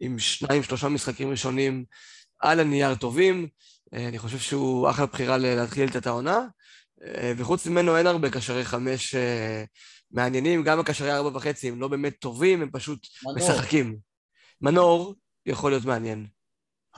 עם 0.00 0.18
שניים 0.18 0.62
שלושה 0.62 0.88
משחקים 0.88 1.30
ראשונים 1.30 1.84
על 2.40 2.60
הנייר 2.60 2.94
טובים, 2.94 3.48
אני 3.92 4.18
חושב 4.18 4.38
שהוא 4.38 4.90
אחלה 4.90 5.06
בחירה 5.06 5.38
להתחיל 5.38 5.88
את 5.96 6.06
העונה. 6.06 6.40
אה, 7.06 7.32
וחוץ 7.36 7.66
ממנו 7.66 7.96
אין 7.96 8.06
הרבה 8.06 8.30
קשרי 8.30 8.64
חמש 8.64 9.14
אה, 9.14 9.64
מעניינים, 10.10 10.62
גם 10.62 10.80
הקשרי 10.80 11.12
ארבע 11.12 11.36
וחצי 11.36 11.68
הם 11.68 11.80
לא 11.80 11.88
באמת 11.88 12.14
טובים, 12.18 12.62
הם 12.62 12.70
פשוט 12.72 13.06
מנור. 13.24 13.36
משחקים. 13.36 13.96
מנור 14.60 15.14
יכול 15.46 15.70
להיות 15.70 15.84
מעניין. 15.84 16.26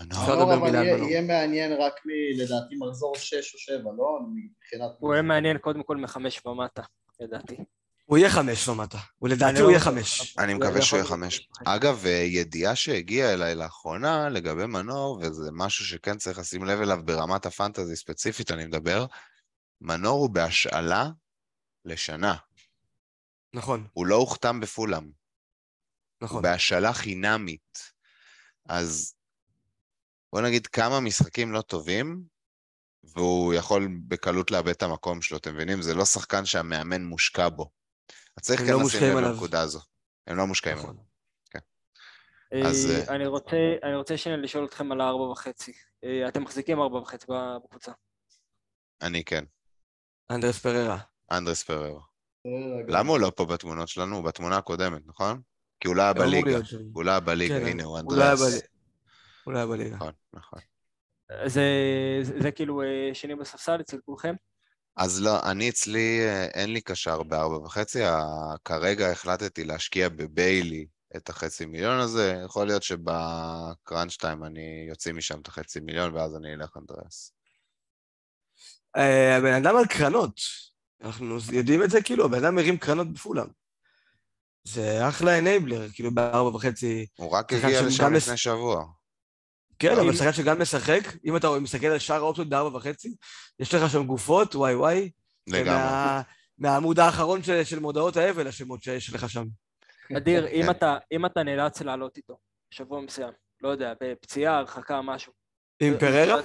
מנור. 0.01 0.43
אבל 0.55 0.75
יהיה- 0.75 0.97
מנור. 0.97 1.09
יהיה 1.09 1.23
מעניין 1.23 1.73
רק 1.73 1.93
מ... 2.07 2.11
לדעתי 2.43 2.75
מחזור 2.81 3.17
6 3.17 3.55
או 3.55 3.59
7, 3.59 3.77
לא? 3.97 4.19
מבחינת... 4.35 4.91
הוא 4.99 5.13
יהיה 5.13 5.23
מעניין 5.23 5.59
קודם 5.59 5.83
כל 5.83 5.97
מחמש 5.97 6.47
ומטה, 6.47 6.83
לדעתי. 7.21 7.57
הוא 8.05 8.19
יהיה 8.19 8.31
חמש 8.31 8.69
ומטה, 8.69 8.99
ולדעתי 9.23 9.59
הוא 9.59 9.65
לא- 9.67 9.71
יהיה 9.71 9.81
חמש. 9.81 10.37
אני 10.39 10.55
מקווה 10.55 10.83
שהוא 10.83 10.97
יהיה 10.97 11.09
חמש. 11.09 11.49
אגב, 11.65 12.03
אה, 12.07 12.11
ידיעה 12.11 12.75
שהגיעה 12.77 13.33
אליי 13.35 13.55
לאחרונה 13.55 14.29
לגבי 14.29 14.67
מנור, 14.67 15.19
וזה 15.23 15.51
משהו 15.53 15.85
שכן 15.85 16.17
צריך 16.17 16.39
לשים 16.39 16.65
לב 16.65 16.81
אליו 16.81 16.99
ברמת 17.05 17.47
הפנטזי 17.47 17.97
ספציפית, 17.97 18.51
אני 18.51 18.67
מדבר, 18.67 19.07
מנור 19.81 20.21
הוא 20.21 20.31
בהשאלה 20.31 21.09
לשנה. 21.85 22.37
נכון, 23.53 23.87
הוא 23.93 24.07
לא 24.07 24.15
הוחתם 24.15 24.61
בפולאם. 24.61 25.05
הוא 25.05 25.13
נכון. 26.21 26.43
בהשאלה 26.43 26.93
חינמית. 26.93 27.93
אז 28.69 29.15
בוא 30.33 30.41
נגיד 30.41 30.67
כמה 30.67 31.01
משחקים 31.01 31.53
לא 31.53 31.61
טובים, 31.61 32.23
והוא 33.05 33.55
יכול 33.55 33.89
בקלות 34.09 34.51
לאבד 34.51 34.69
את 34.69 34.83
המקום 34.83 35.23
שלו, 35.23 35.39
אתם 35.39 35.55
מבינים? 35.55 35.83
זה 35.83 35.95
לא 35.95 36.05
שחקן 36.05 36.45
שהמאמן 36.45 37.05
מושקע 37.05 37.49
בו. 37.49 37.71
אז 38.37 38.43
צריך 38.43 38.61
כן 38.61 38.73
לא 38.73 38.83
לשים 38.87 39.03
לב 39.03 39.17
עליו. 39.17 39.31
לנקודה 39.31 39.61
הזו. 39.61 39.81
הם 40.27 40.37
לא 40.37 40.47
מושקעים 40.47 40.79
עליו. 40.79 40.91
נכון. 40.91 41.07
אז, 42.67 42.91
אה, 42.91 43.09
אה, 43.09 43.17
אני 43.17 43.27
רוצה, 43.27 43.57
אני 43.83 43.97
רוצה 43.97 44.17
שנייה 44.17 44.39
לשאול 44.39 44.65
אתכם 44.65 44.93
על 44.93 45.01
הארבע 45.01 45.23
וחצי. 45.23 45.73
אה, 46.05 46.29
אתם 46.29 46.43
מחזיקים 46.43 46.81
ארבע 46.81 46.99
וחצי 46.99 47.27
בקבוצה. 47.29 47.93
אני 49.03 49.25
כן. 49.25 49.45
אנדרס 50.31 50.59
פררה. 50.59 50.99
אנדרס 51.33 51.63
פרר. 51.63 51.99
אה, 52.47 52.51
למה 52.89 53.11
הוא 53.11 53.19
לא 53.19 53.33
פה 53.37 53.45
בתמונות 53.45 53.89
שלנו? 53.89 54.17
הוא 54.17 54.25
בתמונה 54.25 54.57
הקודמת, 54.57 55.03
נכון? 55.07 55.41
כי 55.81 55.89
הוא 55.89 55.97
לא 55.97 56.03
היה 56.03 56.13
בליגה. 56.13 56.59
הוא 56.93 57.05
לא 57.05 57.11
היה 57.11 57.21
בליגה, 57.21 57.61
כן, 57.61 57.67
הנה, 57.67 57.85
הוא 57.85 57.99
לא 57.99 58.01
אנדרס. 58.01 58.63
הוא 59.45 59.53
לא 59.53 59.59
היה 59.59 59.67
בליגה. 59.67 59.97
נכון, 59.97 60.13
נכון. 60.33 60.61
זה, 61.47 62.51
כאילו 62.55 62.83
אה, 62.83 63.11
שני 63.15 63.35
בספסל 63.35 63.81
אצל 63.81 63.99
כולכם? 64.05 64.35
אז 64.97 65.23
לא, 65.23 65.51
אני 65.51 65.69
אצלי, 65.69 66.21
אה, 66.21 66.45
אין 66.45 66.73
לי 66.73 66.81
קשר 66.81 67.23
בארבע 67.23 67.57
וחצי, 67.57 68.03
כרגע 68.65 69.11
החלטתי 69.11 69.65
להשקיע 69.65 70.09
בביילי 70.09 70.87
את 71.17 71.29
החצי 71.29 71.67
מיליון 71.67 71.99
הזה, 71.99 72.43
יכול 72.45 72.67
להיות 72.67 72.83
שבקראנץ' 72.83 74.17
טיים 74.17 74.45
אני 74.45 74.87
יוציא 74.89 75.13
משם 75.13 75.41
את 75.41 75.49
החצי 75.49 75.81
מיליון 75.81 76.15
ואז 76.15 76.37
אני 76.37 76.55
אלך 76.55 76.77
אנדרס. 76.77 77.36
אה, 78.97 79.37
הבן 79.37 79.53
אדם 79.53 79.77
על 79.77 79.87
קרנות. 79.87 80.41
אנחנו 81.03 81.37
יודעים 81.53 81.83
את 81.83 81.91
זה, 81.91 82.03
כאילו, 82.03 82.25
הבן 82.25 82.45
אדם 82.45 82.55
מרים 82.55 82.77
קרנות 82.79 83.13
בפולאם. 83.13 83.47
זה 84.65 85.09
אחלה 85.09 85.39
אנייבלר, 85.39 85.89
כאילו, 85.93 86.11
בארבע 86.15 86.57
וחצי. 86.57 87.07
הוא 87.17 87.31
רק 87.31 87.53
הגיע 87.53 87.81
שם 87.81 87.87
לשם 87.87 88.05
לפני 88.05 88.17
מס- 88.17 88.39
שבוע. 88.41 88.85
כן, 89.79 89.93
אבל 89.99 90.15
שחקן 90.17 90.33
שגם 90.33 90.61
משחק, 90.63 91.01
אם 91.25 91.37
אתה 91.37 91.51
מסתכל 91.61 91.87
על 91.87 91.99
שאר 91.99 92.17
האופציות 92.17 92.49
בארבע 92.49 92.77
וחצי, 92.77 93.15
יש 93.61 93.75
לך 93.75 93.91
שם 93.91 94.07
גופות, 94.07 94.55
וואי 94.55 94.75
וואי. 94.75 95.11
לגמרי. 95.47 95.65
מה- 95.75 96.23
מהעמוד 96.59 96.99
האחרון 97.01 97.43
של, 97.43 97.65
של 97.65 97.79
מודעות 97.79 98.17
האבל, 98.17 98.47
השמות 98.49 98.83
שיש 98.83 99.15
לך 99.15 99.31
שם. 99.31 99.45
אדיר, 100.17 100.47
אם 100.49 100.63
כן. 100.63 100.71
אתה, 100.71 100.97
אם 101.13 101.27
אתה 101.27 101.43
נאלץ 101.43 101.83
לעלות 101.83 102.17
איתו 102.17 102.39
שבוע 102.71 103.01
מסוים, 103.01 103.33
לא 103.63 103.69
יודע, 103.69 103.93
בפציעה, 104.03 104.59
הרחקה, 104.59 105.03
משהו. 105.03 105.33
עם 105.81 105.99
פררה? 105.99 106.41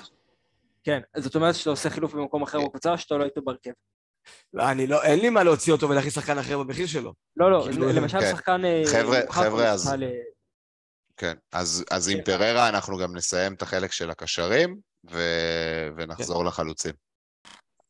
כן, 0.83 0.99
זאת 1.17 1.35
אומרת 1.35 1.55
שאתה 1.55 1.69
עושה 1.69 1.89
חילוף 1.89 2.13
במקום 2.13 2.43
אחר 2.43 2.59
בקבוצה, 2.65 2.91
או 2.91 2.97
שאתה 2.97 3.15
לא 3.15 3.23
איתו 3.25 3.41
בהרכב. 3.41 3.71
לא, 4.53 4.71
אני 4.71 4.87
לא, 4.87 5.03
אין 5.03 5.19
לי 5.19 5.29
מה 5.29 5.43
להוציא 5.43 5.73
אותו 5.73 5.89
ולהכניס 5.89 6.15
שחקן 6.15 6.37
אחר 6.37 6.57
במחיר 6.57 6.87
שלו. 6.87 7.13
לא, 7.37 7.51
לא, 7.51 7.67
כאילו, 7.71 7.89
למשל 7.89 8.19
כן. 8.19 8.31
שחקן... 8.31 8.65
אה, 8.65 8.83
חבר'ה- 8.91 9.21
חבר'ה, 9.29 9.69
אז- 9.71 9.87
בכלל, 9.87 10.03
אה, 10.03 10.09
כן, 11.17 11.33
אז, 11.51 11.85
אז 11.91 12.09
עם 12.09 12.23
פררה 12.25 12.69
אנחנו 12.69 12.97
גם 12.97 13.15
נסיים 13.15 13.53
את 13.53 13.61
החלק 13.61 13.91
של 13.91 14.09
הקשרים. 14.09 14.91
ונחזור 15.95 16.45
לחלוצים. 16.45 16.93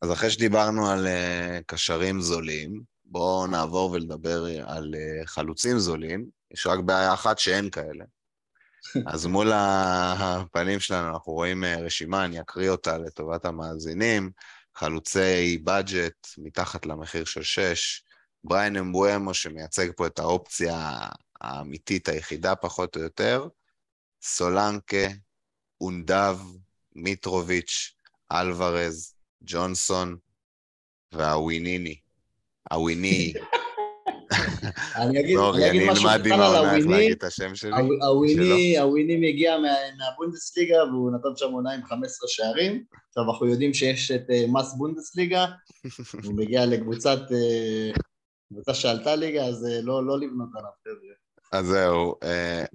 אז 0.02 0.12
אחרי 0.12 0.30
שדיברנו 0.30 0.90
על 0.90 1.06
uh, 1.06 1.62
קשרים 1.66 2.20
זולים, 2.20 2.80
בואו 3.04 3.46
נעבור 3.46 3.90
ולדבר 3.90 4.44
על 4.66 4.94
uh, 4.94 5.26
חלוצים 5.26 5.78
זולים. 5.78 6.26
יש 6.54 6.66
רק 6.66 6.78
בעיה 6.80 7.14
אחת 7.14 7.38
שאין 7.38 7.70
כאלה. 7.70 8.04
אז 9.06 9.26
מול 9.26 9.52
הפנים 9.54 10.80
שלנו 10.80 11.08
אנחנו 11.08 11.32
רואים 11.32 11.64
uh, 11.64 11.66
רשימה, 11.66 12.24
אני 12.24 12.40
אקריא 12.40 12.70
אותה 12.70 12.98
לטובת 12.98 13.44
המאזינים. 13.44 14.30
חלוצי 14.74 15.58
בדג'ט 15.64 16.26
מתחת 16.38 16.86
למחיר 16.86 17.24
של 17.24 17.42
6, 17.42 18.02
בריין 18.44 18.76
אמבואמו 18.76 19.34
שמייצג 19.34 19.88
פה 19.96 20.06
את 20.06 20.18
האופציה 20.18 20.98
האמיתית 21.40 22.08
היחידה 22.08 22.54
פחות 22.54 22.96
או 22.96 23.02
יותר, 23.02 23.48
סולנקה, 24.22 25.06
אונדב, 25.80 26.38
מיטרוביץ', 26.94 27.94
אלוורז, 28.32 29.14
ג'ונסון 29.44 30.16
והוויניני. 31.12 32.00
הוויניני. 32.70 33.32
אני 34.96 35.20
אגיד 35.20 35.38
אני 35.54 35.70
אגיד 35.70 35.82
אני 35.82 35.90
משהו 35.92 36.08
אלמד 36.08 36.20
קטן 36.20 36.32
עם 36.32 36.40
על 36.40 36.54
העונה 36.54 36.76
איך 36.76 36.84
הוויני. 36.84 36.92
להגיד 37.02 37.12
את 37.12 37.24
השם 37.24 37.54
שלי. 37.54 37.70
הוו- 37.70 38.04
הוויני, 38.04 38.76
מה- 39.58 39.68
מהבונדסליגה 39.98 40.84
והוא 40.84 41.10
נתן 41.12 41.28
שם 41.36 41.52
עונה 41.52 41.72
עם 41.72 41.84
15 41.84 42.28
שערים. 42.28 42.84
עכשיו 43.08 43.24
אנחנו 43.32 43.46
יודעים 43.46 43.74
שיש 43.74 44.10
את 44.10 44.22
אה, 44.30 44.44
מס 44.48 44.74
בונדסליגה, 44.74 45.46
הוא 46.24 46.34
מגיע 46.34 46.66
לקבוצת, 46.66 47.18
אה, 47.32 47.90
קבוצה 48.52 48.74
שעלתה 48.74 49.16
ליגה, 49.16 49.44
אז 49.44 49.66
אה, 49.66 49.80
לא 49.82 50.06
לא 50.06 50.20
לבנות 50.20 50.48
עליו, 50.54 50.70
חבר'ה. 50.84 51.12
אז 51.60 51.66
זהו, 51.66 52.14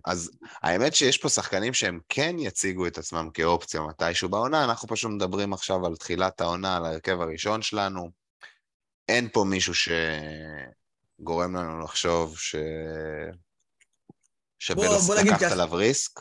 אז 0.05 0.31
האמת 0.63 0.95
שיש 0.95 1.17
פה 1.17 1.29
שחקנים 1.29 1.73
שהם 1.73 1.99
כן 2.09 2.35
יציגו 2.39 2.87
את 2.87 2.97
עצמם 2.97 3.29
כאופציה 3.33 3.81
מתישהו 3.81 4.29
בעונה, 4.29 4.63
אנחנו 4.63 4.87
פשוט 4.87 5.11
מדברים 5.11 5.53
עכשיו 5.53 5.85
על 5.85 5.95
תחילת 5.95 6.41
העונה, 6.41 6.77
על 6.77 6.85
ההרכב 6.85 7.21
הראשון 7.21 7.61
שלנו. 7.61 8.09
אין 9.09 9.27
פה 9.33 9.43
מישהו 9.43 9.73
שגורם 11.19 11.55
לנו 11.55 11.79
לחשוב 11.83 12.37
ש... 12.37 12.55
נגיד 15.15 15.33
לקחת. 15.33 15.51
עליו 15.51 15.73
ריסק. 15.73 16.19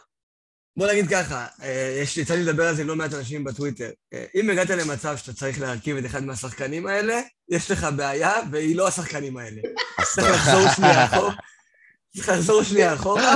בוא 0.77 0.87
נגיד 0.87 1.11
ככה, 1.11 1.47
אה, 1.63 1.99
יש 2.03 2.17
יצא 2.17 2.35
לי 2.35 2.43
לדבר 2.43 2.69
על 2.69 2.75
זה 2.77 2.83
עם 2.83 2.89
לא 2.89 2.97
מעט 2.97 3.15
אנשים 3.15 3.45
בטוויטר. 3.45 3.91
אה, 4.13 4.25
אם 4.35 4.51
הגעת 4.51 4.71
למצב 4.71 5.17
שאתה 5.17 5.33
צריך 5.33 5.61
להרכיב 5.61 5.97
את 5.97 6.07
אחד 6.07 6.25
מהשחקנים 6.25 6.87
האלה, 6.87 7.21
יש 7.49 7.71
לך 7.71 7.87
בעיה, 7.97 8.33
והיא 8.51 8.77
לא 8.77 8.89
השחקנים 8.89 9.37
האלה. 9.37 9.63
צריך 10.15 10.31
לחזור 10.31 10.69
שנייה 10.77 11.05
אחורה, 11.07 11.35
צריך 12.15 12.29
לחזור 12.29 12.63
שנייה 12.63 12.95
אחורה, 12.95 13.35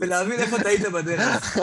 ולהבין 0.00 0.40
איפה 0.40 0.62
טעית 0.62 0.80
בדרך. 0.80 1.58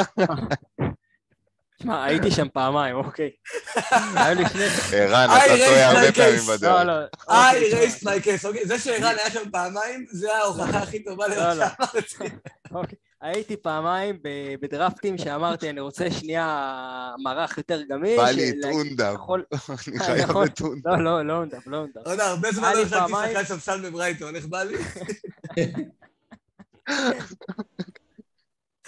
תשמע, 1.86 2.04
הייתי 2.04 2.32
שם 2.32 2.48
פעמיים, 2.54 2.96
אוקיי. 2.96 3.30
היה 4.16 4.34
לי 4.34 4.44
שני... 4.50 4.64
ערן, 4.94 5.30
אתה 5.30 5.54
raised 5.54 5.58
טועה 5.68 5.88
הרבה 5.88 6.10
my 6.10 6.12
פעמים 6.16 6.40
case. 6.40 6.50
לא, 6.50 6.56
בדרך. 6.58 6.86
לא. 6.88 6.94
I 7.30 7.56
אוקיי, 7.56 7.72
raised 7.88 8.04
my 8.04 8.26
case, 8.26 8.48
אוקיי? 8.48 8.66
זה 8.66 8.80
שערן 8.80 9.16
היה 9.18 9.32
שם 9.32 9.50
פעמיים, 9.52 10.06
זה 10.12 10.36
ההוכחה 10.38 10.78
הכי 10.78 11.04
טובה 11.04 11.28
לא, 11.28 11.36
למה 11.36 11.54
לא. 11.54 11.66
שאמרתי. 11.66 12.36
אוקיי. 12.72 12.98
הייתי 13.22 13.58
פעמיים 13.58 14.20
בדרפטים 14.62 15.18
שאמרתי, 15.18 15.70
אני 15.70 15.80
רוצה 15.80 16.12
שנייה 16.12 16.72
מערך 17.24 17.58
יותר 17.58 17.82
גמיש. 17.90 18.18
בא 18.18 18.30
לי 18.32 18.50
את 18.50 18.56
אונדב. 18.66 19.12
יכול- 19.16 19.46
אני 19.88 20.00
חייב 20.00 20.30
נכון. 20.30 20.48
את 20.48 20.62
אונדב. 20.62 20.88
לא, 20.88 21.04
לא, 21.04 21.26
לא 21.28 21.34
אונדב, 21.34 21.60
לא 21.66 21.78
אונדב. 21.78 22.00
לא 22.06 22.12
יודע, 22.12 22.26
הרבה 22.26 22.52
זמן 22.52 22.74
לא 22.76 22.86
פעמיים. 22.86 23.34
שחקן 23.36 23.46
ספסל 23.56 23.90
בברייטון, 23.90 24.36
איך 24.36 24.46
בא 24.46 24.64
לי? 24.64 24.78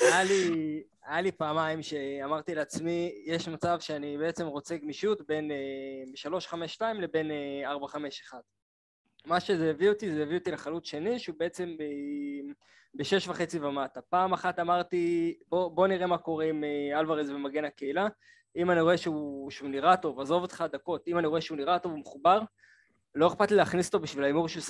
היה 0.02 0.24
לי, 0.24 0.82
היה 1.08 1.22
לי 1.22 1.32
פעמיים 1.32 1.82
שאמרתי 1.82 2.56
לעצמי, 2.56 3.12
יש 3.26 3.48
מצב 3.48 3.78
שאני 3.80 4.18
בעצם 4.18 4.46
רוצה 4.48 4.78
גמישות 4.78 5.28
בין 5.28 5.52
אה, 5.52 5.56
352 6.16 7.02
לבין 7.02 7.32
אה, 7.32 7.70
451. 7.70 8.38
מה 9.26 9.40
שזה 9.40 9.70
הביא 9.70 9.90
אותי, 9.90 10.12
זה 10.12 10.24
הביא 10.24 10.38
אותי 10.38 10.52
לחלוץ 10.52 10.86
שני, 10.88 11.20
שהוא 11.20 11.36
בעצם 11.40 11.76
ב- 11.80 12.52
בשש 12.96 13.28
וחצי 13.28 13.60
ומטה. 13.60 14.02
פעם 14.02 14.34
אחת 14.34 14.60
אמרתי, 14.60 15.38
בוא, 15.50 15.72
בוא 15.72 15.88
נראה 15.88 16.08
מה 16.08 16.18
קורה 16.18 16.46
עם 16.46 16.64
אה, 16.64 17.00
אלוורז 17.00 17.30
ומגן 17.32 17.66
הקהילה. 17.66 18.08
אם 18.56 18.72
אני 18.72 18.82
רואה 18.82 18.98
שהוא, 18.98 19.52
שהוא 19.52 19.70
נראה 19.70 19.98
טוב, 19.98 20.20
עזוב 20.20 20.42
אותך 20.42 20.64
דקות, 20.72 21.08
אם 21.08 21.18
אני 21.18 21.28
רואה 21.28 21.42
שהוא 21.42 21.58
נראה 21.58 21.80
טוב 21.80 21.94
ומחובר, 21.94 22.40
לא 23.16 23.28
אכפת 23.28 23.52
לי 23.52 23.58
להכניס 23.58 23.88
אותו 23.88 24.00
בשביל 24.00 24.24
ההימור 24.24 24.48
שהוא 24.48 24.64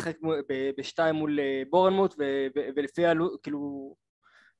ב- 0.49 0.69
בשתיים 0.77 1.15
מול 1.15 1.39
אה, 1.39 1.63
בורנמוט, 1.69 2.15
ולפי 2.75 3.05
העלות, 3.05 3.43
כאילו, 3.43 3.95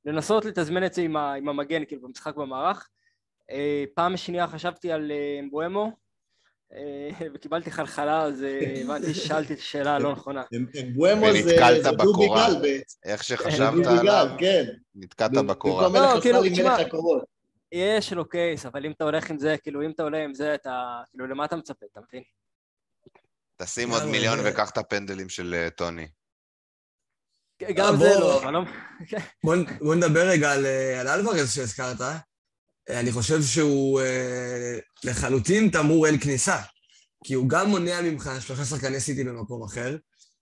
לנסות 0.08 0.46
לתזמן 0.46 0.86
את 0.86 0.94
זה 0.94 1.02
עם, 1.02 1.18
ה, 1.18 1.34
עם 1.34 1.50
המגן, 1.50 1.86
כאילו, 1.86 2.02
במשחק 2.02 2.36
במערך. 2.36 2.90
אה, 3.52 3.84
פעם 3.94 4.18
שנייה 4.18 4.48
חשבתי 4.48 4.92
על 4.92 5.12
אה, 5.12 5.40
אמבואמו, 5.40 5.92
אה, 6.74 7.10
וקיבלתי 7.34 7.72
חלחלה, 7.72 8.22
אז 8.22 8.44
אה, 8.44 8.60
הבנתי 8.84 9.14
ששאלתי 9.14 9.54
את 9.54 9.60
השאלה 9.60 9.96
הלא 9.96 10.12
נכונה. 10.12 10.44
בואמו 10.96 11.26
זה 11.34 11.40
ונתקלת 11.46 11.84
זה 11.84 11.92
דובי. 11.92 12.28
גל 12.28 12.62
בעצם. 12.62 13.00
איך 13.06 13.22
זה 13.22 13.28
שחשבת 13.28 13.86
עליו, 13.86 14.28
כן. 14.38 14.66
נתקעת 14.96 15.32
בקורה. 15.32 15.90
לא, 15.90 16.22
כאילו, 16.22 16.40
תשמע, 16.44 16.78
מלך 16.78 16.88
הקורות. 16.88 17.24
יש 17.72 18.14
לו 18.14 18.30
קייס, 18.30 18.66
אבל 18.66 18.86
אם 18.86 18.92
אתה 18.92 19.04
הולך 19.04 19.30
עם 19.30 19.40
זה, 19.40 19.56
כאילו, 19.64 19.82
אם 19.86 19.92
אתה 19.92 20.04
עולה 20.04 20.24
עם 20.24 20.34
זה, 20.34 20.56
אתה, 20.56 21.02
כאילו, 21.12 21.28
למה 21.28 21.46
אתה 21.46 21.56
מצפה, 21.56 21.86
אתה 21.92 22.00
מבין? 22.08 22.24
תשים 23.58 23.90
עוד 23.90 24.02
למה, 24.02 24.12
מיליון 24.12 24.40
וקח 24.46 24.70
את 24.70 24.78
הפנדלים 24.78 25.30
של 25.30 25.54
אה, 25.54 25.70
טוני. 25.70 26.08
גם 27.76 27.96
בוא- 27.96 28.14
זה 28.14 28.20
לא, 28.20 28.44
אבל 28.44 28.54
לא... 28.54 28.60
בוא, 29.80 29.96
נדבר 29.96 30.28
רגע 30.30 30.52
על, 30.52 30.66
אה, 30.66 31.14
אלוורז 31.16 31.54
שהזכרת. 31.54 32.02
אה, 32.02 32.18
אני 32.90 33.12
חושב 33.12 33.42
שהוא 33.44 34.02
אה, 34.02 34.78
לחלוטין 35.04 35.70
תמרור 35.70 36.08
אין 36.08 36.20
כניסה. 36.20 36.58
כי 37.24 37.34
הוא 37.34 37.50
גם 37.50 37.70
מונע 37.70 38.02
ממך 38.02 38.32
שלושה 38.40 38.66
שחקני 38.66 39.00
סיטי 39.00 39.24
במקום 39.24 39.64
אחר, 39.64 39.98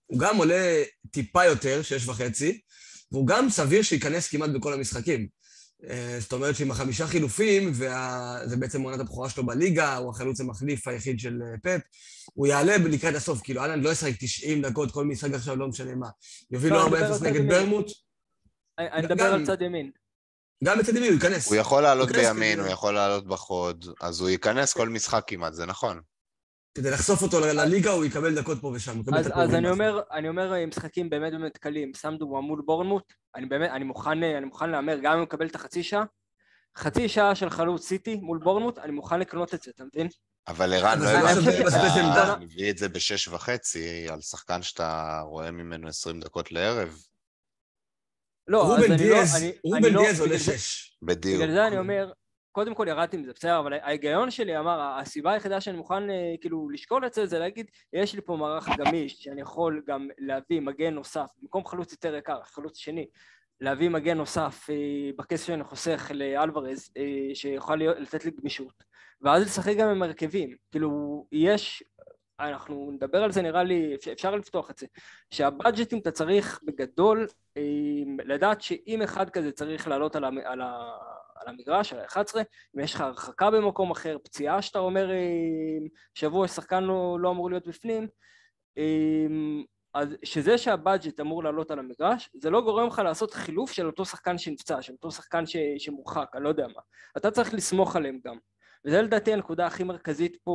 הוא 0.06 0.18
גם 0.18 0.36
עולה 0.36 0.82
טיפה 1.10 1.44
יותר, 1.44 1.82
שש 1.82 2.08
וחצי, 2.08 2.60
והוא 3.12 3.26
גם 3.26 3.50
סביר 3.50 3.82
שייכנס 3.82 4.28
כמעט 4.28 4.50
בכל 4.50 4.72
המשחקים. 4.72 5.28
אה, 5.84 6.16
זאת 6.20 6.32
אומרת 6.32 6.56
שעם 6.56 6.70
החמישה 6.70 7.06
חילופים, 7.06 7.70
וזה 7.70 8.56
בעצם 8.58 8.82
עונת 8.82 9.00
הבכורה 9.00 9.30
שלו 9.30 9.46
בליגה, 9.46 9.96
הוא 9.96 10.10
החלוץ 10.10 10.40
המחליף 10.40 10.88
היחיד 10.88 11.20
של 11.20 11.42
אה, 11.42 11.58
פפ, 11.62 11.80
הוא 12.34 12.46
יעלה 12.46 12.76
לקראת 12.76 13.14
הסוף, 13.14 13.40
כאילו 13.42 13.60
אהלן 13.60 13.80
לא 13.80 13.90
ישחק 13.90 14.12
90 14.18 14.62
דקות 14.62 14.90
כל 14.90 15.04
משחק 15.04 15.34
עכשיו, 15.34 15.56
לא 15.56 15.68
משנה 15.68 15.94
מה. 15.94 16.08
יוביל 16.50 16.72
לא, 16.72 16.78
לו 16.78 16.86
מדבר 16.86 17.00
4-0 17.00 17.12
על 17.12 17.18
צד 17.18 17.26
נגד. 17.26 17.48
ברמוט, 17.48 17.92
אני 18.78 19.06
מדבר 19.06 19.24
על 19.24 19.46
צד 19.46 19.62
ימין. 19.62 19.90
גם 20.64 20.78
בצד 20.78 20.96
ימין 20.96 21.12
הוא 21.12 21.14
ייכנס. 21.14 21.48
הוא 21.48 21.56
יכול 21.56 21.82
לעלות 21.82 22.12
בימין, 22.12 22.60
הוא 22.60 22.68
יכול 22.68 22.94
לעלות 22.94 23.26
בחוד, 23.26 23.84
אז 24.00 24.20
הוא 24.20 24.28
ייכנס 24.28 24.72
כל 24.72 24.88
משחק 24.88 25.24
כמעט, 25.26 25.54
זה 25.54 25.66
נכון. 25.66 26.00
כדי 26.76 26.90
לחשוף 26.90 27.22
אותו 27.22 27.40
לליגה, 27.40 27.90
הוא 27.90 28.04
יקבל 28.04 28.34
דקות 28.34 28.60
פה 28.60 28.72
ושם. 28.74 29.00
אז, 29.16 29.30
אז 29.34 29.54
אני. 29.54 29.70
אומר, 29.70 30.00
אני 30.12 30.28
אומר 30.28 30.54
אה, 30.54 30.66
משחקים 30.66 31.10
באמת 31.10 31.32
באמת 31.32 31.58
קלים, 31.58 31.94
שם 31.94 32.16
דוגמה 32.18 32.40
מול 32.40 32.62
בורנמוט, 32.66 33.12
אני 33.34 33.46
באמת, 33.46 33.70
אני 33.70 33.84
מוכן, 33.84 34.22
אה, 34.22 34.38
אני 34.38 34.46
מוכן 34.46 34.70
להמר, 34.70 34.98
גם 35.02 35.12
אם 35.12 35.18
הוא 35.18 35.24
מקבל 35.24 35.46
את 35.46 35.54
החצי 35.54 35.82
שעה, 35.82 36.04
חצי 36.76 37.08
שעה 37.08 37.34
של 37.34 37.50
חלוץ 37.50 37.86
סיטי 37.86 38.16
מול 38.16 38.38
בורנמוט, 38.38 38.78
אני 38.78 38.92
מוכן 38.92 39.20
לקנות 39.20 39.54
את 39.54 39.62
זה, 39.62 39.70
אתה 39.74 39.84
מבין? 39.84 40.08
אבל 40.48 40.72
ערן, 40.74 40.98
לא 40.98 41.12
לא 41.12 41.18
הבנתי, 41.18 41.60
לבזבז 41.60 41.96
עמדה. 41.96 42.36
מביא 42.40 42.70
את 42.70 42.78
זה 42.78 42.88
בשש 42.88 43.28
וחצי 43.28 44.08
על 44.10 44.20
שחקן 44.20 44.62
שאתה 44.62 45.20
רואה 45.24 45.50
ממנו 45.50 45.88
20 45.88 46.20
דקות 46.20 46.52
לערב, 46.52 46.96
לא, 48.48 48.76
אז 48.76 48.84
אני 48.84 49.08
לא, 49.08 49.16
רובן 49.64 49.84
אני 49.84 49.94
לא, 49.94 50.02
דיאז 50.02 50.20
עולה 50.20 50.38
שש. 50.38 50.96
בדיוק. 51.02 51.42
בגלל 51.42 51.54
זה 51.54 51.66
אני 51.66 51.78
אומר, 51.78 52.12
קודם 52.56 52.74
כל 52.74 52.86
ירדתי 52.88 53.16
מזה, 53.16 53.32
בסדר, 53.32 53.58
אבל 53.58 53.72
ההיגיון 53.72 54.30
שלי 54.30 54.58
אמר, 54.58 54.98
הסיבה 55.00 55.32
היחידה 55.32 55.60
שאני 55.60 55.76
מוכן 55.76 56.10
אה, 56.10 56.34
כאילו 56.40 56.70
לשקול 56.70 57.06
את 57.06 57.14
זה, 57.14 57.26
זה 57.26 57.38
להגיד, 57.38 57.66
יש 57.92 58.14
לי 58.14 58.20
פה 58.20 58.36
מערך 58.36 58.68
גמיש, 58.78 59.12
שאני 59.12 59.40
יכול 59.40 59.82
גם 59.86 60.08
להביא 60.18 60.60
מגן 60.60 60.94
נוסף, 60.94 61.30
במקום 61.42 61.66
חלוץ 61.66 61.92
יותר 61.92 62.14
יקר, 62.14 62.42
חלוץ 62.42 62.78
שני, 62.78 63.06
להביא 63.60 63.88
מגן 63.88 64.16
נוסף 64.16 64.66
אה, 64.70 65.10
בכסף 65.18 65.46
שאני 65.46 65.64
חוסך 65.64 66.10
לאלוורז, 66.14 66.90
אה, 66.96 67.34
שיוכל 67.34 67.76
לתת 67.76 68.24
לי 68.24 68.30
גמישות, 68.40 68.84
ואז 69.20 69.42
לשחק 69.42 69.76
גם 69.76 69.88
עם 69.88 70.02
הרכבים, 70.02 70.56
כאילו, 70.70 71.26
יש, 71.32 71.84
אנחנו 72.40 72.90
נדבר 72.92 73.22
על 73.22 73.32
זה 73.32 73.42
נראה 73.42 73.62
לי, 73.62 73.96
אפשר- 74.12 74.36
לפתוח 74.36 74.70
את 74.70 74.78
זה, 74.78 74.86
שהבאג'טים 75.30 75.98
אתה 75.98 76.10
צריך 76.10 76.60
בגדול 76.64 77.26
אה, 77.56 77.62
לדעת 78.24 78.62
שאם 78.62 79.02
אחד 79.02 79.30
כזה 79.30 79.52
צריך 79.52 79.88
לעלות 79.88 80.16
על, 80.16 80.24
המ, 80.24 80.38
על, 80.44 80.60
ה, 80.60 80.90
על 81.40 81.48
המגרש, 81.48 81.92
על 81.92 82.00
ה-11, 82.00 82.38
אם 82.76 82.80
יש 82.80 82.94
לך 82.94 83.00
הרחקה 83.00 83.50
במקום 83.50 83.90
אחר, 83.90 84.16
פציעה 84.24 84.62
שאתה 84.62 84.78
אומר 84.78 85.10
שבוע 86.14 86.48
שחקן 86.48 86.84
לא, 86.84 87.18
לא 87.20 87.30
אמור 87.30 87.50
להיות 87.50 87.66
בפנים, 87.66 88.08
אז 89.96 90.08
שזה 90.24 90.58
שהבאג'ט 90.58 91.20
אמור 91.20 91.44
לעלות 91.44 91.70
על 91.70 91.78
המגרש, 91.78 92.30
זה 92.34 92.50
לא 92.50 92.60
גורם 92.60 92.86
לך 92.86 92.98
לעשות 92.98 93.34
חילוף 93.34 93.72
של 93.72 93.86
אותו 93.86 94.04
שחקן 94.04 94.38
שנפצע, 94.38 94.82
של 94.82 94.92
אותו 94.92 95.10
שחקן 95.10 95.46
ש... 95.46 95.56
שמורחק, 95.78 96.30
אני 96.34 96.44
לא 96.44 96.48
יודע 96.48 96.66
מה. 96.66 96.80
אתה 97.16 97.30
צריך 97.30 97.54
לסמוך 97.54 97.96
עליהם 97.96 98.18
גם. 98.24 98.36
וזה 98.84 99.02
לדעתי 99.02 99.32
הנקודה 99.32 99.66
הכי 99.66 99.84
מרכזית 99.84 100.36
פה 100.44 100.52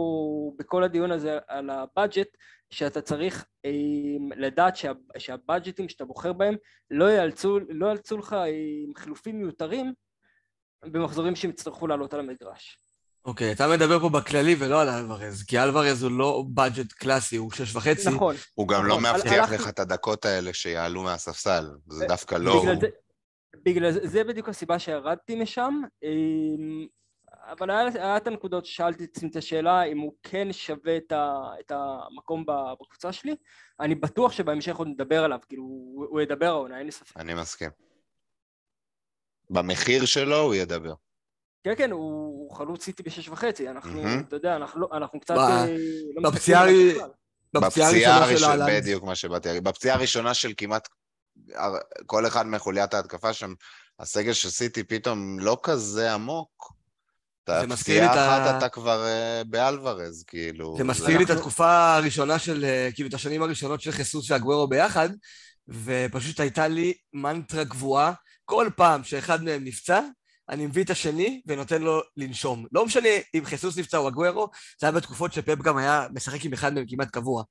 בכל 0.59 0.83
הדיון 0.83 1.11
הזה 1.11 1.37
על 1.47 1.69
הבאג'ט, 1.69 2.27
שאתה 2.69 3.01
צריך 3.01 3.45
אה, 3.65 3.71
לדעת 4.35 4.75
שה, 4.75 4.91
שהבאג'טים 5.17 5.89
שאתה 5.89 6.05
בוחר 6.05 6.33
בהם 6.33 6.55
לא 6.91 7.11
יאלצו, 7.11 7.59
לא 7.69 7.87
יאלצו 7.87 8.17
לך 8.17 8.33
אה, 8.33 8.47
חילופים 8.97 9.39
מיותרים 9.39 9.93
במחזורים 10.85 11.35
שהם 11.35 11.51
יצטרכו 11.51 11.87
לעלות 11.87 12.13
על 12.13 12.19
המגרש. 12.19 12.77
אוקיי, 13.25 13.51
okay, 13.51 13.55
אתה 13.55 13.67
מדבר 13.67 13.99
פה 13.99 14.09
בכללי 14.09 14.55
ולא 14.59 14.81
על 14.81 14.89
אלוורז, 14.89 15.43
כי 15.43 15.59
אלוורז 15.59 16.03
הוא 16.03 16.11
לא 16.11 16.43
בדג'ט 16.53 16.91
קלאסי, 16.91 17.35
הוא 17.35 17.51
שש 17.51 17.75
וחצי. 17.75 18.09
נכון. 18.09 18.35
הוא 18.53 18.67
גם 18.67 18.85
לא 18.85 18.97
נכון. 18.97 19.03
לא 19.03 19.17
מבטיח 19.17 19.51
לך 19.51 19.69
את 19.69 19.79
הדקות 19.79 20.25
האלה 20.25 20.53
שיעלו 20.53 21.03
מהספסל, 21.03 21.69
זה 21.87 22.05
דווקא 22.07 22.35
לא... 22.35 22.61
בגלל 22.61 22.79
זה, 22.79 22.87
בגלל 23.65 23.91
זה, 23.91 24.07
זה 24.07 24.23
בדיוק 24.23 24.49
הסיבה 24.49 24.79
שירדתי 24.79 25.35
משם, 25.35 25.81
אמ, 26.03 26.85
אבל 27.51 27.69
היה, 27.69 27.87
היה 27.93 28.17
את 28.17 28.27
הנקודות 28.27 28.65
ששאלתי 28.65 29.03
את 29.03 29.09
עצמי 29.17 29.29
את 29.29 29.35
השאלה 29.35 29.83
אם 29.83 29.99
הוא 29.99 30.13
כן 30.23 30.53
שווה 30.53 30.97
את, 30.97 31.11
ה, 31.11 31.41
את 31.59 31.71
המקום 31.71 32.45
בקבוצה 32.81 33.11
שלי, 33.11 33.35
אני 33.79 33.95
בטוח 33.95 34.31
שבהמשך 34.31 34.75
עוד 34.75 34.87
נדבר 34.87 35.23
עליו, 35.23 35.39
כאילו 35.49 35.63
הוא, 35.63 36.05
הוא 36.09 36.21
ידבר 36.21 36.47
העונה, 36.47 36.77
אין 36.77 36.85
לי 36.85 36.91
ספק. 36.91 37.17
אני 37.17 37.33
מסכים. 37.33 37.69
במחיר 39.51 40.05
שלו 40.05 40.37
הוא 40.37 40.55
ידבר. 40.55 40.93
כן, 41.63 41.73
כן, 41.77 41.91
הוא 41.91 42.55
חלוץ 42.55 42.83
סיטי 42.83 43.03
בשש 43.03 43.29
וחצי, 43.29 43.69
אנחנו, 43.69 44.01
אתה 44.27 44.35
יודע, 44.35 44.55
אנחנו, 44.55 44.81
לא, 44.81 44.87
אנחנו 44.93 45.19
קצת... 45.19 45.37
אה, 45.37 45.65
לא 46.15 46.29
בפציעה 47.61 48.23
הראשונה. 48.23 48.65
בדיוק 48.67 49.03
מה 49.03 49.15
שבאתי 49.15 49.47
להגיד. 49.47 49.63
בפציעה 49.63 49.95
הראשונה 49.95 50.33
של 50.33 50.53
כמעט 50.57 50.87
כל 52.05 52.27
אחד 52.27 52.47
מחוליית 52.47 52.93
ההתקפה 52.93 53.33
שם, 53.33 53.53
הסגל 53.99 54.33
של 54.33 54.49
סיטי 54.49 54.83
פתאום 54.83 55.39
לא 55.39 55.57
כזה 55.63 56.13
עמוק. 56.13 56.73
זה 57.49 57.67
מזכיר 57.67 58.05
את 58.05 58.09
ה... 58.09 58.13
אחת 58.13 58.57
אתה 58.57 58.69
כבר 58.69 59.05
uh, 59.05 59.47
באלוורז, 59.47 60.23
כאילו... 60.27 60.75
זה 60.77 60.83
מזכיר 60.83 61.17
לי 61.17 61.23
את 61.23 61.29
התקופה 61.29 61.95
הראשונה 61.95 62.39
של, 62.39 62.63
uh, 62.63 62.95
כאילו, 62.95 63.09
את 63.09 63.13
השנים 63.13 63.43
הראשונות 63.43 63.81
של 63.81 63.91
חיסוס 63.91 64.31
והגוורו 64.31 64.67
ביחד, 64.67 65.09
ופשוט 65.67 66.39
הייתה 66.39 66.67
לי 66.67 66.93
מנטרה 67.13 67.65
קבועה, 67.65 68.13
כל 68.51 68.69
פעם 68.75 69.03
שאחד 69.03 69.43
מהם 69.43 69.63
נפצע, 69.63 70.01
אני 70.49 70.65
מביא 70.65 70.83
את 70.83 70.89
השני 70.89 71.41
ונותן 71.47 71.81
לו 71.81 72.01
לנשום. 72.17 72.65
לא 72.71 72.85
משנה 72.85 73.09
אם 73.35 73.45
חיסוס 73.45 73.77
נפצע 73.77 73.97
או 73.97 74.07
אגוורו, 74.07 74.49
זה 74.79 74.87
היה 74.87 74.91
בתקופות 74.91 75.33
שפפ 75.33 75.61
גם 75.61 75.77
היה 75.77 76.07
משחק 76.13 76.45
עם 76.45 76.53
אחד 76.53 76.73
מהם 76.73 76.85
כמעט 76.87 77.09
קבוע. 77.09 77.43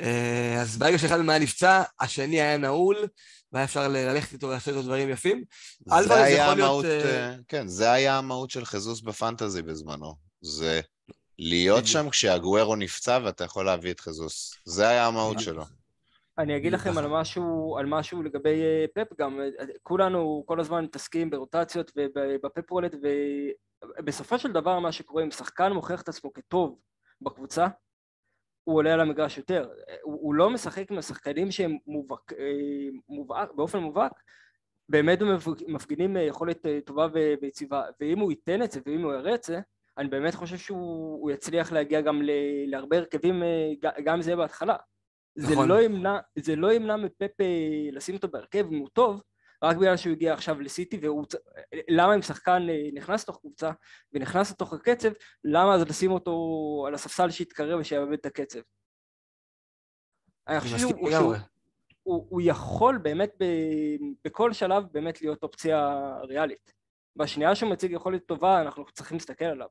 אה, 0.00 0.60
אז 0.60 0.76
ברגע 0.76 0.98
שאחד 0.98 1.16
מהם 1.16 1.30
היה 1.30 1.38
נפצע, 1.38 1.82
השני 2.00 2.40
היה 2.40 2.56
נעול, 2.56 2.96
והיה 3.52 3.64
אפשר 3.64 3.88
ללכת 3.88 4.32
איתו 4.32 4.46
ולעשות 4.46 4.68
איתו 4.68 4.82
דברים 4.82 5.08
יפים. 5.08 5.44
זה 6.00 6.22
היה 6.22 6.50
המהות, 6.50 6.84
להיות... 6.84 7.04
אה, 7.06 7.34
כן, 7.48 7.68
זה 7.68 7.92
היה 7.92 8.18
המהות 8.18 8.50
של 8.50 8.64
חיזוס 8.64 9.00
בפנטזי 9.00 9.62
בזמנו. 9.62 10.14
זה 10.40 10.80
להיות 11.38 11.86
שם 11.86 12.10
כשהגוורו 12.10 12.76
נפצע 12.76 13.18
ואתה 13.24 13.44
יכול 13.44 13.66
להביא 13.66 13.90
את 13.90 14.00
חיזוס. 14.00 14.54
זה 14.64 14.88
היה 14.88 15.06
המהות 15.06 15.40
שלו. 15.40 15.79
אני 16.40 16.56
אגיד 16.56 16.72
לכם 16.72 16.98
על 16.98 17.06
משהו, 17.08 17.76
על 17.78 17.86
משהו 17.86 18.22
לגבי 18.22 18.62
אה, 18.62 18.84
פפ 18.94 19.16
גם, 19.18 19.40
כולנו 19.82 20.42
כל 20.46 20.60
הזמן 20.60 20.84
מתעסקים 20.84 21.30
ברוטציות 21.30 21.92
ובפפ 21.96 22.70
רולט 22.70 22.94
ובסופו 23.98 24.38
של 24.38 24.52
דבר 24.52 24.78
מה 24.78 24.92
שקורה 24.92 25.22
אם 25.22 25.30
שחקן 25.30 25.72
מוכיח 25.72 26.02
את 26.02 26.08
עצמו 26.08 26.32
כטוב 26.32 26.80
בקבוצה 27.20 27.66
הוא 28.64 28.76
עולה 28.76 28.94
על 28.94 29.00
המגרש 29.00 29.38
יותר, 29.38 29.68
הוא, 30.02 30.18
הוא 30.20 30.34
לא 30.34 30.50
משחק 30.50 30.90
עם 30.90 30.98
השחקנים 30.98 31.50
שהם 31.50 31.76
מובהק, 31.86 32.32
אה, 32.32 32.88
מובהק, 33.08 33.52
באופן 33.52 33.78
מובהק 33.78 34.12
באמת 34.88 35.18
מפגינים 35.68 36.16
אה, 36.16 36.22
יכולת 36.22 36.66
טובה 36.84 37.06
ויציבה. 37.40 37.82
ואם 38.00 38.18
הוא 38.18 38.32
ייתן 38.32 38.62
את 38.62 38.70
זה 38.70 38.80
ואם 38.86 39.02
הוא 39.02 39.12
יראה 39.12 39.34
את 39.34 39.42
זה 39.42 39.60
אני 39.98 40.08
באמת 40.08 40.34
חושב 40.34 40.56
שהוא 40.56 41.30
יצליח 41.30 41.72
להגיע 41.72 42.00
גם 42.00 42.22
להרבה 42.66 42.96
הרכבים 42.96 43.42
גם 44.04 44.22
זה 44.22 44.36
בהתחלה 44.36 44.76
זה 45.34 45.52
נכון. 45.52 45.68
לא 45.68 45.82
ימנע, 45.82 46.18
זה 46.38 46.56
לא 46.56 46.72
ימנע 46.72 46.96
מפפה 46.96 47.44
לשים 47.92 48.14
אותו 48.14 48.28
בהרכב 48.28 48.66
אם 48.72 48.78
הוא 48.78 48.88
טוב, 48.92 49.22
רק 49.62 49.76
בגלל 49.76 49.96
שהוא 49.96 50.12
הגיע 50.12 50.32
עכשיו 50.32 50.60
לסיטי 50.60 50.98
והוא... 51.02 51.24
למה 51.88 52.14
אם 52.14 52.22
שחקן 52.22 52.66
אה, 52.70 52.88
נכנס 52.94 53.22
לתוך 53.22 53.38
קבוצה 53.40 53.70
ונכנס 54.12 54.50
לתוך 54.50 54.72
הקצב, 54.72 55.08
למה 55.44 55.74
אז 55.74 55.82
לשים 55.82 56.10
אותו 56.10 56.34
על 56.86 56.94
הספסל 56.94 57.30
שיתקרב 57.30 57.80
ושיאבד 57.80 58.12
את 58.12 58.26
הקצב? 58.26 58.60
אני 60.48 60.60
חושב 60.60 60.78
שהוא, 60.78 61.10
שהוא, 61.10 61.34
הוא, 62.02 62.26
הוא 62.30 62.40
יכול 62.44 62.98
באמת 62.98 63.32
ב, 63.40 63.44
בכל 64.24 64.52
שלב 64.52 64.84
באמת 64.92 65.22
להיות 65.22 65.42
אופציה 65.42 65.98
ריאלית. 66.22 66.72
בשנייה 67.16 67.54
שהוא 67.54 67.70
מציג 67.70 67.92
יכולת 67.92 68.26
טובה 68.26 68.60
אנחנו 68.60 68.84
צריכים 68.92 69.16
להסתכל 69.16 69.44
עליו. 69.44 69.68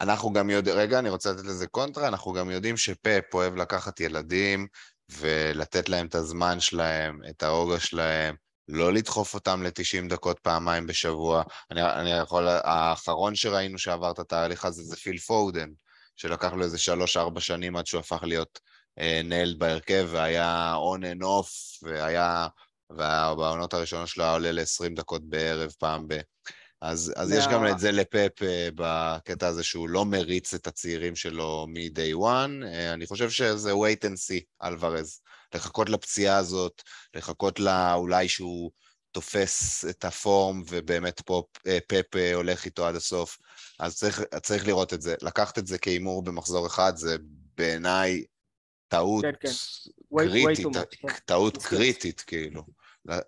אנחנו 0.00 0.32
גם 0.32 0.50
יודעים, 0.50 0.76
רגע, 0.76 0.98
אני 0.98 1.10
רוצה 1.10 1.32
לתת 1.32 1.44
לזה 1.44 1.66
קונטרה, 1.66 2.08
אנחנו 2.08 2.32
גם 2.32 2.50
יודעים 2.50 2.76
שפאפ 2.76 3.34
אוהב 3.34 3.56
לקחת 3.56 4.00
ילדים 4.00 4.66
ולתת 5.08 5.88
להם 5.88 6.06
את 6.06 6.14
הזמן 6.14 6.60
שלהם, 6.60 7.20
את 7.30 7.42
הרוגע 7.42 7.80
שלהם, 7.80 8.34
לא 8.68 8.92
לדחוף 8.92 9.34
אותם 9.34 9.62
ל-90 9.62 10.08
דקות 10.08 10.38
פעמיים 10.38 10.86
בשבוע. 10.86 11.42
אני, 11.70 11.82
אני 11.82 12.10
יכול, 12.10 12.48
האחרון 12.48 13.34
שראינו 13.34 13.78
שעבר 13.78 14.10
את 14.10 14.18
התהליך 14.18 14.64
הזה 14.64 14.82
זה 14.82 14.96
פיל 14.96 15.18
פודן, 15.18 15.68
שלקח 16.16 16.52
לו 16.52 16.64
איזה 16.64 16.76
3-4 17.36 17.40
שנים 17.40 17.76
עד 17.76 17.86
שהוא 17.86 18.00
הפך 18.00 18.22
להיות 18.22 18.60
אה, 18.98 19.20
נלד 19.24 19.58
בהרכב, 19.58 20.08
והיה 20.10 20.74
on 20.96 21.00
and 21.02 21.22
off, 21.22 21.78
והיה, 21.82 22.48
ובעונות 22.90 23.74
הראשונות 23.74 24.08
שלו 24.08 24.24
היה 24.24 24.32
עולה 24.32 24.52
ל-20 24.52 24.96
דקות 24.96 25.22
בערב 25.24 25.70
פעם 25.78 26.08
ב... 26.08 26.14
אז, 26.80 27.12
אז 27.16 27.32
יש 27.32 27.46
גם 27.46 27.66
את 27.66 27.78
זה 27.78 27.92
לפאפ 27.92 28.42
אה, 28.42 28.68
בקטע 28.74 29.46
הזה 29.46 29.62
שהוא 29.62 29.88
לא 29.88 30.04
מריץ 30.04 30.54
את 30.54 30.66
הצעירים 30.66 31.16
שלו 31.16 31.66
מ-day 31.68 32.14
one. 32.14 32.66
אה, 32.66 32.92
אני 32.92 33.06
חושב 33.06 33.30
שזה 33.30 33.72
wait 33.72 34.04
and 34.04 34.16
see, 34.16 34.66
אלוורז. 34.66 35.20
לחכות 35.54 35.88
לפציעה 35.88 36.36
הזאת, 36.36 36.82
לחכות 37.14 37.60
לה 37.60 37.94
אולי 37.94 38.28
שהוא 38.28 38.70
תופס 39.10 39.84
את 39.90 40.04
הפורם 40.04 40.62
ובאמת 40.68 41.20
פופ, 41.20 41.46
אה, 41.66 41.78
פאפ 41.88 42.06
הולך 42.34 42.64
איתו 42.64 42.86
עד 42.86 42.96
הסוף. 42.96 43.38
אז 43.78 43.96
צריך, 43.96 44.22
צריך 44.42 44.66
לראות 44.66 44.94
את 44.94 45.02
זה. 45.02 45.14
לקחת 45.22 45.58
את 45.58 45.66
זה 45.66 45.78
כהימור 45.78 46.24
במחזור 46.24 46.66
אחד 46.66 46.92
זה 46.96 47.16
בעיניי 47.56 48.24
טעות 48.88 49.24
כן, 49.24 49.32
כן. 49.40 49.48
קריטית, 50.16 50.64
way, 50.64 51.08
way 51.08 51.20
טעות 51.24 51.56
קריטית, 51.56 52.20
כאילו. 52.20 52.62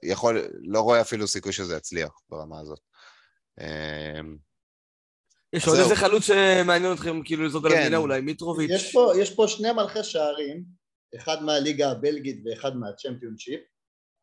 יכול, 0.03 0.49
לא 0.63 0.81
רואה 0.81 1.01
אפילו 1.01 1.29
סיכוי 1.29 1.53
שזה 1.53 1.77
יצליח 1.77 2.11
ברמה 2.29 2.61
הזאת. 2.61 2.88
אמ, 3.61 4.37
יש 5.53 5.69
עוד 5.69 5.79
איזה 5.79 5.97
חלוץ 5.97 6.23
שמעניין 6.23 6.93
אתכם 6.93 7.23
כאילו 7.23 7.45
לזאת 7.45 7.65
על 7.65 7.71
כן. 7.71 7.77
המדינה, 7.77 7.97
אולי 7.97 8.21
מיטרוביץ'? 8.21 8.71
יש 8.71 8.93
פה, 8.93 9.13
יש 9.21 9.35
פה 9.35 9.49
שני 9.49 9.73
מלכי 9.73 10.05
שערים, 10.05 10.65
אחד 11.17 11.43
מהליגה 11.43 11.91
הבלגית 11.91 12.43
ואחד 12.45 12.77
מהצ'מפיונשיפ, 12.77 13.61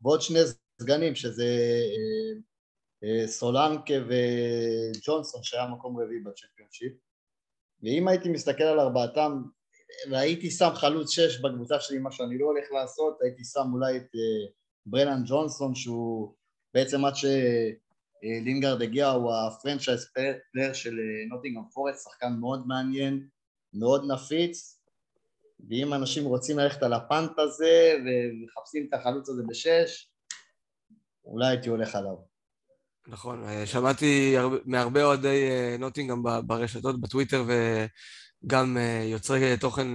ועוד 0.02 0.22
שני 0.22 0.40
סגנים 0.82 1.16
שזה 1.16 1.44
אה, 1.44 2.34
אה, 3.04 3.28
סולנקה 3.28 3.94
וג'ונסון 3.94 5.44
שהיה 5.44 5.68
מקום 5.68 6.00
רביעי 6.00 6.20
בצ'מפיונשיפ, 6.20 6.94
ואם 7.84 8.08
הייתי 8.08 8.30
מסתכל 8.30 8.64
על 8.64 8.80
ארבעתם 8.80 9.42
והייתי 10.12 10.52
שם 10.52 10.70
חלוץ 10.76 11.12
שש 11.12 11.42
בקבוצה 11.42 11.80
שלי, 11.80 11.98
מה 11.98 12.12
שאני 12.12 12.38
לא 12.38 12.46
הולך 12.46 12.72
לעשות, 12.72 13.18
הייתי 13.22 13.44
שם 13.44 13.74
אולי 13.74 13.98
את 13.98 14.16
אה, 14.16 14.52
ברנן 14.86 15.24
ג'ונסון 15.26 15.76
שהוא 15.76 16.36
בעצם 16.74 17.06
עד 17.06 17.16
ש... 17.16 17.26
אה, 18.26 18.40
לינגרד 18.44 18.82
הגיע, 18.82 19.10
הוא 19.10 19.34
הפרנצ'ייז 19.34 20.08
player 20.52 20.74
של 20.74 20.96
נוטינגרם 21.30 21.64
אה, 21.64 21.70
פורסט, 21.70 22.04
שחקן 22.04 22.34
מאוד 22.40 22.68
מעניין, 22.68 23.28
מאוד 23.74 24.12
נפיץ, 24.12 24.80
ואם 25.70 25.94
אנשים 25.94 26.26
רוצים 26.26 26.60
ללכת 26.60 26.84
על 26.84 26.94
ה 26.94 27.03
punt 27.03 27.40
הזה 27.40 27.94
ומחפשים 28.06 28.88
את 28.90 28.94
החלוץ 28.94 29.30
הזה 29.30 29.44
בשש, 29.48 30.10
אולי 31.26 31.48
הייתי 31.48 31.70
הולך 31.70 31.96
עליו. 31.96 32.16
נכון, 33.08 33.44
אה, 33.44 33.66
שמעתי 33.66 34.36
מהרבה 34.66 35.04
אוהדי 35.04 35.50
נוטינגרם 35.80 36.24
ברשתות, 36.48 37.02
בטוויטר, 37.02 37.44
וגם 38.44 38.78
יוצרי 39.04 39.58
תוכן 39.58 39.88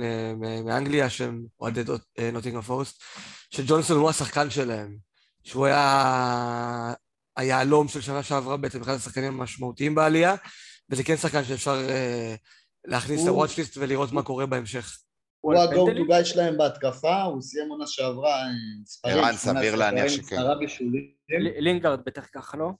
מאנגליה 0.64 1.10
שהם 1.10 1.44
אוהדי 1.60 1.80
נוטינגרם 2.32 2.62
פורסט, 2.62 3.02
שג'ונסון 3.50 3.96
הוא 3.96 4.10
השחקן 4.10 4.50
שלהם, 4.50 4.96
שהוא 5.44 5.66
היה 5.66 6.94
היהלום 7.36 7.88
של 7.88 8.00
שנה 8.00 8.22
שעברה 8.22 8.56
בעצם 8.56 8.82
אחד 8.82 8.92
השחקנים 8.92 9.40
המשמעותיים 9.40 9.94
בעלייה, 9.94 10.34
וזה 10.90 11.04
כן 11.04 11.16
שחקן 11.16 11.44
שאפשר 11.44 11.88
אה, 11.88 12.38
להכניס 12.84 13.26
ל 13.26 13.31
watchlist 13.31 13.76
ולראות 13.76 14.12
מה 14.12 14.22
קורה 14.22 14.46
בהמשך. 14.46 14.98
הוא 15.40 15.54
ה 15.54 15.66
go 15.66 15.90
to 15.90 16.10
guy 16.10 16.24
שלהם 16.24 16.58
בהתקפה, 16.58 17.22
הוא 17.22 17.42
סיים 17.42 17.68
עונה 17.68 17.86
שעברה 17.86 18.42
ספרים. 18.86 19.18
ערן, 19.18 19.36
סביר 19.36 19.74
להניח 19.74 20.08
שכן. 20.08 20.36
לינגארד 21.38 22.00
בטח 22.06 22.26
ככה, 22.34 22.56
לא? 22.56 22.70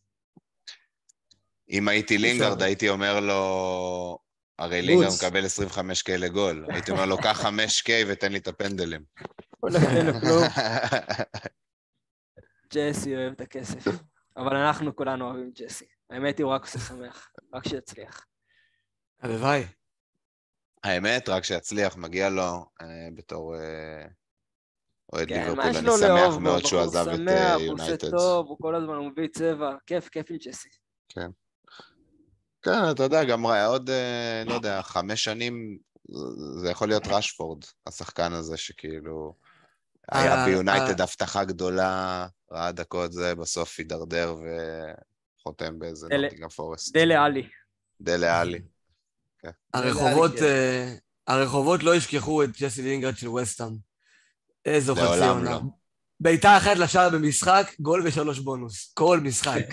אם 1.70 1.88
הייתי 1.88 2.18
לינגארד 2.18 2.62
הייתי 2.62 2.88
אומר 2.88 3.20
לו, 3.20 4.18
הרי 4.58 4.94
רוץ. 4.94 5.22
מקבל 5.24 5.44
25K 5.44 6.16
לגול. 6.18 6.66
הייתי 6.68 6.90
אומר 6.90 7.06
לו, 7.06 7.18
קח 7.18 7.44
5K 7.44 7.90
ותן 8.08 8.32
לי 8.32 8.38
את 8.38 8.48
הפנדלים. 8.48 9.04
ג'סי 12.74 13.16
אוהב 13.16 13.32
את 13.32 13.40
הכסף. 13.40 13.84
אבל 14.40 14.56
אנחנו 14.56 14.96
כולנו 14.96 15.24
אוהבים 15.24 15.50
את 15.52 15.60
ג'סי. 15.60 15.84
האמת 16.10 16.38
היא, 16.38 16.44
הוא 16.44 16.52
רק 16.52 16.62
עושה 16.62 16.78
שמח. 16.78 17.30
רק 17.54 17.68
שיצליח. 17.68 18.26
הלוואי. 19.20 19.64
האמת, 20.84 21.28
רק 21.28 21.44
שיצליח, 21.44 21.96
מגיע 21.96 22.30
לו 22.30 22.66
אה, 22.80 23.08
בתור 23.14 23.56
אה, 23.56 24.06
אוהד 25.12 25.28
כן, 25.28 25.40
ליברפול. 25.40 25.60
אני 25.60 25.74
שמח? 25.98 26.38
מאוד 26.40 26.66
שהוא 26.66 26.80
עזב 26.80 27.08
את 27.08 27.16
שמח, 27.16 27.32
אה, 27.32 27.54
הוא 27.54 27.72
עושה 27.72 27.84
יונייטד. 27.84 28.10
טוב, 28.10 28.46
הוא 28.46 28.56
כל 28.60 28.74
הזמן 28.74 28.98
מביא 28.98 29.28
צבע. 29.28 29.76
כיף, 29.86 30.08
כיף 30.08 30.30
עם 30.30 30.36
ג'סי. 30.36 30.68
כן, 32.62 32.80
אתה 32.90 33.02
יודע, 33.02 33.24
גם 33.24 33.46
עוד, 33.46 33.90
אה, 33.90 34.42
לא 34.46 34.54
יודע, 34.54 34.82
חמש 34.82 35.24
שנים, 35.24 35.78
זה 36.60 36.70
יכול 36.70 36.88
להיות 36.88 37.06
רשפורד, 37.06 37.64
השחקן 37.86 38.32
הזה 38.32 38.56
שכאילו... 38.56 39.34
היה 40.10 40.34
אה, 40.34 40.44
ביונייטד 40.44 41.00
אה. 41.00 41.04
הבטחה 41.04 41.44
גדולה, 41.44 42.26
ראה 42.52 42.72
דקות 42.72 43.12
זה, 43.12 43.34
בסוף 43.34 43.78
הידרדר 43.78 44.36
וחותם 45.40 45.78
באיזה 45.78 46.06
נוטינגרם 46.10 46.48
פורסט. 46.48 46.92
דלה 46.96 47.24
עלי. 47.24 47.48
דלה 48.00 48.40
עלי. 48.40 48.60
הרחובות, 49.74 50.36
כן. 50.36 50.44
אה, 50.44 50.94
הרחובות 51.26 51.82
לא 51.82 51.94
ישכחו 51.94 52.42
את 52.42 52.50
ג'סי 52.60 52.82
לינגרד 52.82 53.16
של 53.16 53.28
וסטאם. 53.28 53.76
איזו 54.64 54.94
חצי 54.94 55.04
לעולם 55.04 55.28
עונה. 55.28 55.50
לא. 55.50 55.60
בעיטה 56.20 56.56
אחת 56.56 56.76
לשער 56.76 57.10
במשחק, 57.10 57.74
גול 57.80 58.02
ושלוש 58.06 58.38
בונוס. 58.38 58.92
כל 58.94 59.20
משחק. 59.20 59.66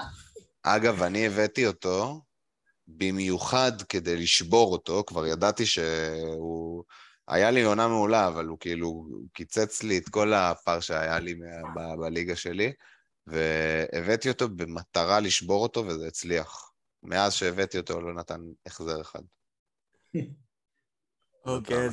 אגב, 0.62 1.02
אני 1.02 1.26
הבאתי 1.26 1.66
אותו 1.66 2.22
במיוחד 2.88 3.72
כדי 3.88 4.16
לשבור 4.16 4.72
אותו, 4.72 5.04
כבר 5.06 5.26
ידעתי 5.26 5.66
שהוא... 5.66 6.84
היה 7.28 7.50
לי 7.50 7.62
עונה 7.62 7.88
מעולה, 7.88 8.28
אבל 8.28 8.46
הוא 8.46 8.58
כאילו 8.60 9.08
קיצץ 9.32 9.82
לי 9.82 9.98
את 9.98 10.08
כל 10.08 10.32
הפער 10.32 10.80
שהיה 10.80 11.18
לי 11.18 11.34
ב- 11.34 12.00
בליגה 12.00 12.36
שלי, 12.36 12.72
והבאתי 13.26 14.28
אותו 14.28 14.48
במטרה 14.48 15.20
לשבור 15.20 15.62
אותו, 15.62 15.84
וזה 15.86 16.06
הצליח. 16.06 16.70
מאז 17.02 17.34
שהבאתי 17.34 17.78
אותו 17.78 18.00
לא 18.00 18.14
נתן 18.14 18.40
החזר 18.66 19.00
אחד. 19.00 19.20
אוקיי, 21.46 21.90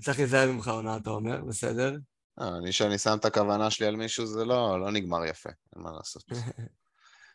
צריך 0.00 0.18
להיזהר- 0.18 0.48
ממך 0.52 0.68
עונה, 0.68 0.96
אתה 0.96 1.10
אומר, 1.10 1.44
בסדר. 1.44 1.96
אה, 2.40 2.56
אני, 2.58 2.72
שאני 2.72 2.98
שם 2.98 3.16
את 3.20 3.24
הכוונה 3.24 3.70
שלי 3.70 3.86
על 3.86 3.96
מישהו, 3.96 4.26
זה 4.26 4.44
לא, 4.44 4.80
לא 4.80 4.90
נגמר 4.90 5.24
יפה, 5.26 5.50
אין 5.76 5.82
מה 5.82 5.90
לעשות. 5.92 6.24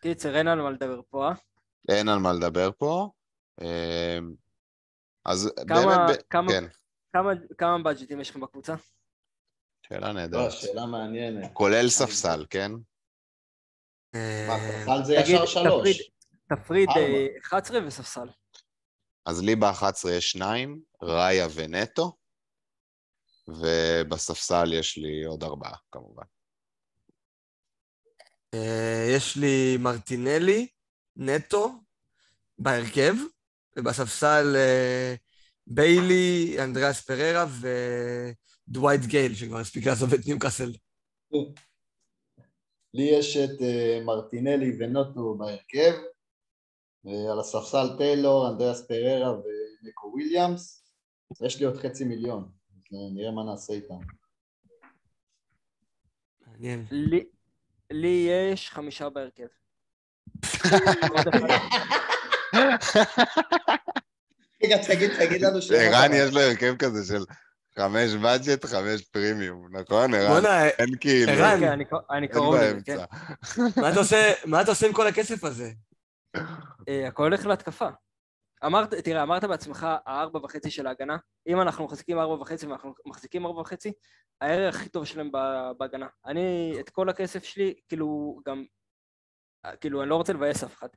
קיצר, 0.01 0.35
אין 0.35 0.45
לנו 0.47 0.63
מה 0.63 0.71
לדבר 0.71 1.01
פה, 1.09 1.27
אה? 1.29 1.33
אין 1.89 2.09
על 2.09 2.19
מה 2.19 2.33
לדבר 2.33 2.69
פה. 2.77 3.09
אמ, 3.61 4.33
אז 5.25 5.51
כמה- 5.67 6.05
באמת, 6.07 6.23
כמה- 6.29 6.51
כן, 6.51 6.63
כמה- 7.13 7.31
כמה 7.57 7.83
בדג'טים 7.83 8.21
יש 8.21 8.29
לכם 8.29 8.41
בקבוצה? 8.41 8.75
שאלה 9.87 10.07
לא, 10.07 10.13
נהדרת. 10.13 10.51
שאלה 10.51 10.85
מעניינת. 10.85 11.49
כולל 11.53 11.89
ספסל, 11.89 12.45
כן? 12.49 12.71
אה, 14.15 14.45
מה, 14.47 14.57
ספסל 14.59 15.03
זה 15.05 15.13
ישר 15.13 15.45
שלוש. 15.45 15.65
תפריד- 15.79 16.01
תפריד 16.49 16.89
ארבע. 16.89 17.01
אה, 17.01 17.27
11 17.41 17.79
וספסל. 17.87 18.27
אז 19.25 19.41
לי 19.43 19.55
ב-11 19.55 20.09
יש 20.17 20.31
שניים, 20.31 20.81
ראיה 21.01 21.47
ונטו, 21.55 22.17
ובספסל 23.47 24.73
יש 24.73 24.97
לי 24.97 25.23
עוד 25.25 25.43
ארבעה, 25.43 25.75
כמובן. 25.91 26.23
אה, 28.53 29.07
יש 29.15 29.37
לי 29.37 29.77
מרטינלי, 29.79 30.67
נטו, 31.15 31.71
בהרכב, 32.59 33.13
ובספסל 33.77 34.55
ביילי, 35.67 36.55
אנדריאס 36.63 37.01
פררה 37.01 37.45
ודווייט 38.69 39.01
גייל, 39.01 39.35
שכבר 39.35 39.57
הספיק 39.57 39.85
לעזוב 39.87 40.13
את 40.13 40.19
ניוקאסל. 40.27 40.71
לי 42.93 43.03
יש 43.03 43.37
את 43.37 43.61
אה, 43.61 43.99
מרטינלי 44.05 44.71
ונטו 44.79 45.35
בהרכב, 45.37 45.93
ועל 47.03 47.39
הספסל 47.39 47.97
טיילור, 47.97 48.49
אנדריאס 48.49 48.87
פררה 48.87 49.31
וניקו 49.31 50.07
וויליאמס. 50.13 50.83
יש 51.45 51.59
לי 51.59 51.65
עוד 51.65 51.77
חצי 51.77 52.03
מיליון, 52.03 52.49
אז 52.75 52.81
אה, 52.93 53.13
נראה 53.15 53.31
מה 53.31 53.43
נעשה 53.43 53.73
איתם. 53.73 53.95
מעניין. 56.47 56.85
לי- 56.91 57.25
לי 57.91 58.27
יש 58.53 58.69
חמישה 58.69 59.09
בהרכב. 59.09 59.47
רגע, 64.65 64.77
תגיד, 64.87 65.11
תגיד 65.19 65.41
לנו 65.41 65.61
ש... 65.61 65.71
ערן 65.71 66.11
יש 66.13 66.33
לו 66.33 66.41
הרכב 66.41 66.75
כזה 66.79 67.05
של 67.07 67.23
חמש 67.79 68.11
בדג'ט, 68.13 68.65
חמש 68.65 69.01
פרימיום, 69.01 69.67
נכון, 69.77 70.13
ערן? 70.13 70.27
בואנה, 70.41 70.67
אין 70.67 70.89
כאילו, 70.99 71.31
ערן, 71.31 71.59
כן, 71.59 71.71
אני- 72.11 72.27
קרוב 72.27 72.55
לזה, 72.55 72.79
כן. 72.85 72.97
מה 74.47 74.61
אתה 74.61 74.71
עושה- 74.71 74.87
עם 74.87 74.93
כל 74.93 75.07
הכסף 75.07 75.43
הזה? 75.43 75.71
אה, 76.89 77.07
הכל 77.07 77.23
הולך 77.23 77.45
להתקפה. 77.45 77.87
אמרת, 78.65 78.93
תראה, 78.93 79.23
אמרת 79.23 79.43
בעצמך, 79.43 79.87
הארבע 80.05 80.39
וחצי 80.39 80.71
של 80.71 80.87
ההגנה, 80.87 81.17
אם 81.47 81.61
אנחנו 81.61 81.85
מחזיקים 81.85 82.19
ארבע 82.19 82.33
וחצי 82.41 82.65
ואנחנו 82.67 82.93
מחזיקים 83.05 83.45
ארבע 83.45 83.59
וחצי, 83.61 83.91
הערך 84.41 84.75
הכי 84.75 84.89
טוב 84.89 85.05
שלהם 85.05 85.29
בהגנה. 85.77 86.07
אני, 86.25 86.75
את 86.79 86.89
כל 86.89 87.09
הכסף 87.09 87.43
שלי, 87.43 87.73
כאילו, 87.89 88.39
גם, 88.47 88.63
כאילו, 89.81 90.01
אני 90.01 90.09
לא 90.09 90.15
רוצה 90.15 90.33
לבאס 90.33 90.63
אף 90.63 90.73
אחד. 90.77 90.87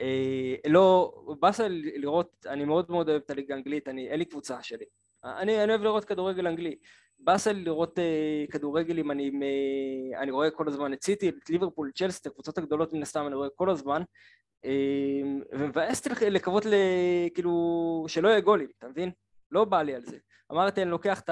אה, 0.00 0.54
לא, 0.66 1.12
באסה 1.40 1.66
לראות, 1.70 2.46
אני 2.46 2.64
מאוד 2.64 2.90
מאוד 2.90 3.08
אוהב 3.08 3.22
את 3.24 3.30
הליגה 3.30 3.54
האנגלית, 3.54 3.88
אני, 3.88 4.08
אין 4.08 4.18
לי 4.18 4.24
קבוצה 4.24 4.62
שלי. 4.62 4.84
אני, 5.24 5.64
אני 5.64 5.72
אוהב 5.72 5.82
לראות 5.82 6.04
כדורגל 6.04 6.46
אנגלי. 6.46 6.76
באסה 7.18 7.52
לי 7.52 7.64
לראות 7.64 7.98
אה, 7.98 8.44
כדורגל 8.50 8.98
אם 8.98 9.10
אני, 9.10 9.30
אה, 9.42 10.22
אני 10.22 10.30
רואה 10.30 10.50
כל 10.50 10.68
הזמן 10.68 10.92
את 10.92 11.04
סיטי, 11.04 11.28
את 11.28 11.50
ליברפול, 11.50 11.88
את 11.88 11.94
צ'לסי, 11.94 12.20
את 12.20 12.26
הקבוצות 12.26 12.58
הגדולות 12.58 12.92
מן 12.92 13.02
הסתם 13.02 13.26
אני 13.26 13.34
רואה 13.34 13.48
כל 13.56 13.70
הזמן. 13.70 14.02
אה, 14.64 15.20
ומבאס 15.52 16.06
לקוות 16.06 16.66
ל... 16.66 16.74
כאילו, 17.34 18.04
שלא 18.08 18.28
יהיה 18.28 18.40
גולים, 18.40 18.68
אתה 18.78 18.88
מבין? 18.88 19.10
לא 19.50 19.64
בא 19.64 19.82
לי 19.82 19.94
על 19.94 20.04
זה. 20.04 20.18
אמרתי, 20.52 20.82
אני 20.82 20.90
לוקח 20.90 21.20
את. 21.20 21.30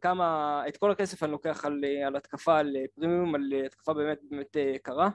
כמה... 0.00 0.62
את 0.68 0.76
כל 0.76 0.90
הכסף 0.90 1.22
אני 1.22 1.32
לוקח 1.32 1.64
על, 1.64 1.84
אה, 1.84 2.06
על 2.06 2.16
התקפה, 2.16 2.58
על 2.58 2.76
אה, 2.76 2.84
פרימיום, 2.94 3.34
על 3.34 3.52
אה, 3.52 3.66
התקפה 3.66 3.94
באמת 3.94 4.18
באמת 4.30 4.56
אה, 4.56 4.74
קרה, 4.82 5.10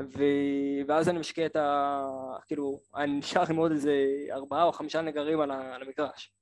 ו... 0.00 0.22
ואז 0.88 1.08
אני 1.08 1.18
משקיע 1.18 1.46
את 1.46 1.56
ה... 1.56 2.02
כאילו, 2.46 2.80
אני 2.96 3.12
נשאר 3.12 3.44
עם 3.50 3.56
עוד 3.56 3.72
איזה 3.72 3.92
ארבעה 4.32 4.62
או 4.64 4.72
חמישה 4.72 5.00
נגרים 5.02 5.40
על, 5.40 5.50
ה... 5.50 5.74
על 5.74 5.82
המגרש. 5.82 6.32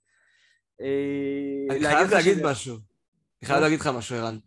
אה, 0.81 1.77
אני 1.77 1.85
חייב 1.85 2.11
להגיד 2.11 2.35
שזה- 2.35 2.45
משהו. 2.45 2.77
אני 3.43 3.49
חייב 3.49 3.61
להגיד 3.61 3.81
לך 3.81 3.87
משהו, 3.87 4.17
ערן. 4.17 4.39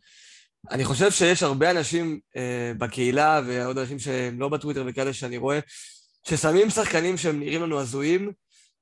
אני 0.72 0.86
חושב 0.86 1.12
שיש 1.12 1.44
הרבה 1.44 1.72
אנשים 1.72 2.20
אה, 2.36 2.72
בקהילה 2.78 3.42
ועוד 3.46 3.78
אנשים 3.78 4.00
שהם 4.00 4.40
לא 4.40 4.50
בטוויטר 4.50 4.84
וכאלה 4.88 5.14
שאני 5.14 5.38
רואה, 5.38 5.60
ששמים 6.30 6.70
שחקנים 6.70 7.18
שהם 7.18 7.40
נראים 7.40 7.62
לנו 7.62 7.80
הזויים, 7.80 8.32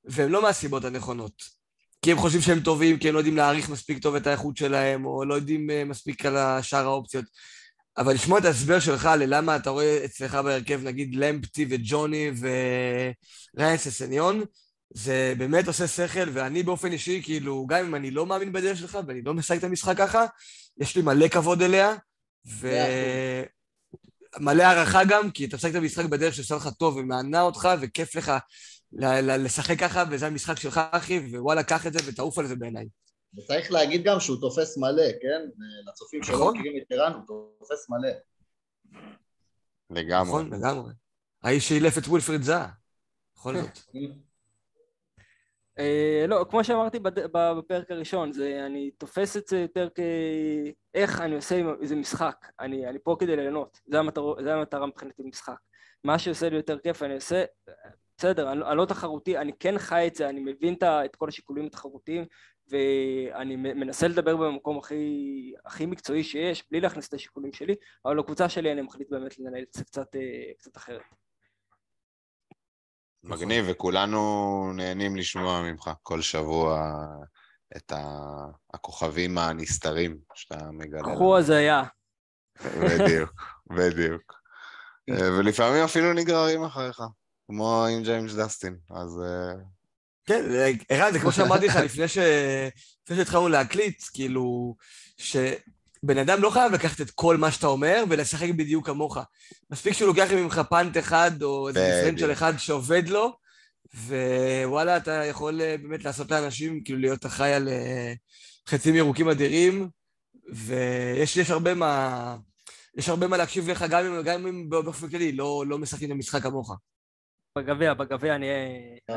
והם 0.04 0.32
לא 0.32 0.42
מהסיבות 0.42 0.84
הנכונות. 0.84 1.42
כי 2.02 2.12
הם 2.12 2.18
חושבים 2.18 2.42
שהם 2.42 2.60
טובים, 2.60 2.98
כי 2.98 3.08
הם 3.08 3.14
לא 3.14 3.18
יודעים 3.18 3.36
להעריך 3.36 3.68
מספיק 3.68 4.02
טוב 4.02 4.14
את 4.14 4.26
האיכות 4.26 4.56
שלהם, 4.56 5.06
או 5.06 5.24
לא 5.24 5.34
יודעים 5.34 5.70
אה, 5.70 5.84
מספיק 5.84 6.26
על 6.26 6.62
שאר 6.62 6.84
האופציות. 6.84 7.24
אבל 7.98 8.14
לשמוע 8.14 8.38
את 8.38 8.44
ההסבר 8.44 8.80
שלך 8.80 9.08
ללמה 9.18 9.56
אתה 9.56 9.70
רואה 9.70 10.04
אצלך 10.04 10.34
בהרכב 10.34 10.80
נגיד 10.84 11.14
למפטי 11.14 11.66
וג'וני 11.70 12.30
וריין 13.56 13.76
ססניון, 13.76 14.44
זה 14.90 15.34
באמת 15.38 15.66
עושה 15.66 15.86
שכל, 15.86 16.28
ואני 16.32 16.62
באופן 16.62 16.92
אישי, 16.92 17.20
כאילו, 17.22 17.66
גם 17.66 17.84
אם 17.86 17.94
אני 17.94 18.10
לא 18.10 18.26
מאמין 18.26 18.52
בדרך 18.52 18.78
שלך 18.78 18.98
ואני 19.06 19.22
לא 19.22 19.34
משחק 19.34 19.58
את 19.58 19.64
המשחק 19.64 19.96
ככה, 19.96 20.24
יש 20.78 20.96
לי 20.96 21.02
מלא 21.02 21.28
כבוד 21.28 21.62
אליה, 21.62 21.94
ומלא 24.40 24.62
הערכה 24.62 25.04
גם, 25.04 25.30
כי 25.30 25.44
אתה 25.44 25.56
משחק 25.56 25.70
את 25.70 25.76
המשחק 25.76 26.04
בדרך 26.04 26.34
שעושה 26.34 26.56
לך 26.56 26.68
טוב 26.78 26.96
ומענה 26.96 27.40
אותך, 27.40 27.68
וכיף 27.80 28.14
לך 28.14 28.32
לשחק 28.92 29.78
ככה, 29.78 30.04
וזה 30.10 30.26
המשחק 30.26 30.60
שלך, 30.60 30.80
אחי, 30.90 31.18
ווואלה, 31.18 31.62
קח 31.62 31.86
את 31.86 31.92
זה 31.92 31.98
ותעוף 32.06 32.38
על 32.38 32.46
זה 32.46 32.56
בעיניי. 32.56 32.86
וצריך 33.36 33.72
להגיד 33.72 34.04
גם 34.04 34.20
שהוא 34.20 34.36
תופס 34.40 34.78
מלא, 34.78 35.12
כן? 35.22 35.48
לצופים 35.88 36.22
שלא 36.22 36.36
נכון. 36.36 36.58
מכירים 36.58 36.82
את 36.82 36.92
ערן, 36.92 37.12
הוא 37.12 37.48
תופס 37.58 37.90
מלא. 37.90 38.08
לגמרי. 39.90 40.28
נכון, 40.28 40.54
לגמרי. 40.54 40.92
האיש 41.42 41.68
שאילף 41.68 41.98
את 41.98 42.02
ווילפריד 42.06 42.42
זאה, 42.42 42.68
בכל 43.36 43.54
זאת. 43.56 43.78
אה, 45.78 46.24
לא, 46.28 46.46
כמו 46.50 46.64
שאמרתי 46.64 46.98
בפרק 47.32 47.90
הראשון, 47.90 48.32
זה, 48.32 48.62
אני 48.66 48.90
תופס 48.90 49.36
את 49.36 49.48
זה 49.48 49.58
יותר 49.58 49.88
כאיך 49.94 51.20
אני 51.20 51.34
עושה 51.34 51.56
עם 51.56 51.74
איזה 51.80 51.96
משחק. 51.96 52.46
אני, 52.60 52.88
אני 52.88 52.98
פה 53.02 53.16
כדי 53.18 53.36
ליהנות, 53.36 53.80
זה, 53.86 53.98
המטר, 53.98 54.34
זה 54.44 54.54
המטרה 54.54 54.86
מבחינתי 54.86 55.22
במשחק. 55.22 55.58
מה 56.04 56.18
שעושה 56.18 56.48
לי 56.48 56.56
יותר 56.56 56.78
כיף, 56.78 57.02
אני 57.02 57.14
עושה, 57.14 57.44
בסדר, 58.18 58.52
אני, 58.52 58.64
אני 58.64 58.76
לא 58.76 58.84
תחרותי, 58.84 59.38
אני 59.38 59.52
כן 59.60 59.78
חי 59.78 60.06
את 60.06 60.14
זה, 60.14 60.28
אני 60.28 60.40
מבין 60.40 60.74
את 61.04 61.16
כל 61.16 61.28
השיקולים 61.28 61.66
התחרותיים, 61.66 62.24
ואני 62.68 63.56
מנסה 63.56 64.08
לדבר 64.08 64.36
במקום 64.36 64.78
הכי, 64.78 65.52
הכי 65.64 65.86
מקצועי 65.86 66.24
שיש, 66.24 66.64
בלי 66.70 66.80
להכניס 66.80 67.08
את 67.08 67.14
השיקולים 67.14 67.52
שלי, 67.52 67.74
אבל 68.04 68.18
לקבוצה 68.18 68.48
שלי 68.48 68.72
אני 68.72 68.82
מחליט 68.82 69.10
באמת 69.10 69.38
לנהל 69.38 69.62
את 69.62 69.74
זה 69.74 69.84
קצת, 69.84 70.16
אה, 70.16 70.52
קצת 70.58 70.76
אחרת. 70.76 71.02
מגניב, 73.22 73.64
וכולנו 73.68 74.72
נהנים 74.76 75.16
לשמוע 75.16 75.62
ממך 75.62 75.90
כל 76.02 76.20
שבוע 76.20 76.92
את 77.76 77.92
הכוכבים 78.74 79.38
הנסתרים 79.38 80.18
שאתה 80.34 80.70
מגלה. 80.72 81.14
קחו 81.14 81.38
הזיה. 81.38 81.82
בדיוק, 82.64 83.32
בדיוק. 83.70 84.34
אה, 85.10 85.38
ולפעמים 85.38 85.84
אפילו 85.84 86.12
נגררים 86.12 86.64
אחריך, 86.64 87.02
כמו 87.46 87.86
עם 87.86 88.02
ג'יימס 88.02 88.34
דסטין, 88.34 88.78
אז 88.90 89.20
אה, 89.24 89.54
כן, 90.26 90.44
ערן, 90.88 91.12
זה 91.12 91.18
כמו 91.18 91.32
שאמרתי 91.32 91.66
לך 91.66 91.76
לפני 91.76 92.04
שהתחלנו 92.08 93.48
להקליט, 93.48 94.02
כאילו, 94.12 94.76
שבן 95.16 96.18
אדם 96.18 96.42
לא 96.42 96.50
חייב 96.50 96.72
לקחת 96.72 97.00
את 97.00 97.10
כל 97.10 97.36
מה 97.36 97.50
שאתה 97.50 97.66
אומר 97.66 98.04
ולשחק 98.08 98.48
בדיוק 98.48 98.86
כמוך. 98.86 99.18
מספיק 99.70 99.92
שהוא 99.92 100.08
לוקח 100.08 100.30
ממך 100.32 100.60
פאנט 100.70 100.98
אחד 100.98 101.42
או 101.42 101.68
איזה 101.68 101.80
בדיוק. 101.80 101.96
דיפרנציאל 101.96 102.32
אחד 102.32 102.52
שעובד 102.58 103.08
לו, 103.08 103.36
ווואלה, 103.94 104.96
אתה 104.96 105.24
יכול 105.24 105.60
אה, 105.60 105.76
באמת 105.82 106.04
לעשות 106.04 106.30
לאנשים, 106.30 106.84
כאילו 106.84 106.98
להיות 106.98 107.26
אחראי 107.26 107.54
על 107.54 107.68
אה, 107.68 108.12
חצים 108.68 108.94
ירוקים 108.94 109.28
אדירים, 109.28 109.88
ויש 110.52 111.36
יש 111.36 111.50
הרבה 111.50 111.74
מה... 111.74 112.36
יש 112.96 113.08
הרבה 113.08 113.26
מה 113.26 113.36
להקשיב 113.36 113.70
לך, 113.70 113.84
גם 113.90 114.04
אם, 114.04 114.22
גם 114.22 114.46
אם 114.46 114.68
באופן 114.70 115.08
כללי 115.08 115.32
לא, 115.32 115.64
לא 115.66 115.78
משחקים 115.78 116.08
את 116.08 116.14
המשחק 116.14 116.42
כמוך. 116.42 116.76
בגביע, 117.58 117.94
בגביע 117.94 118.34
אני 118.34 118.50
אהיה... 118.50 118.68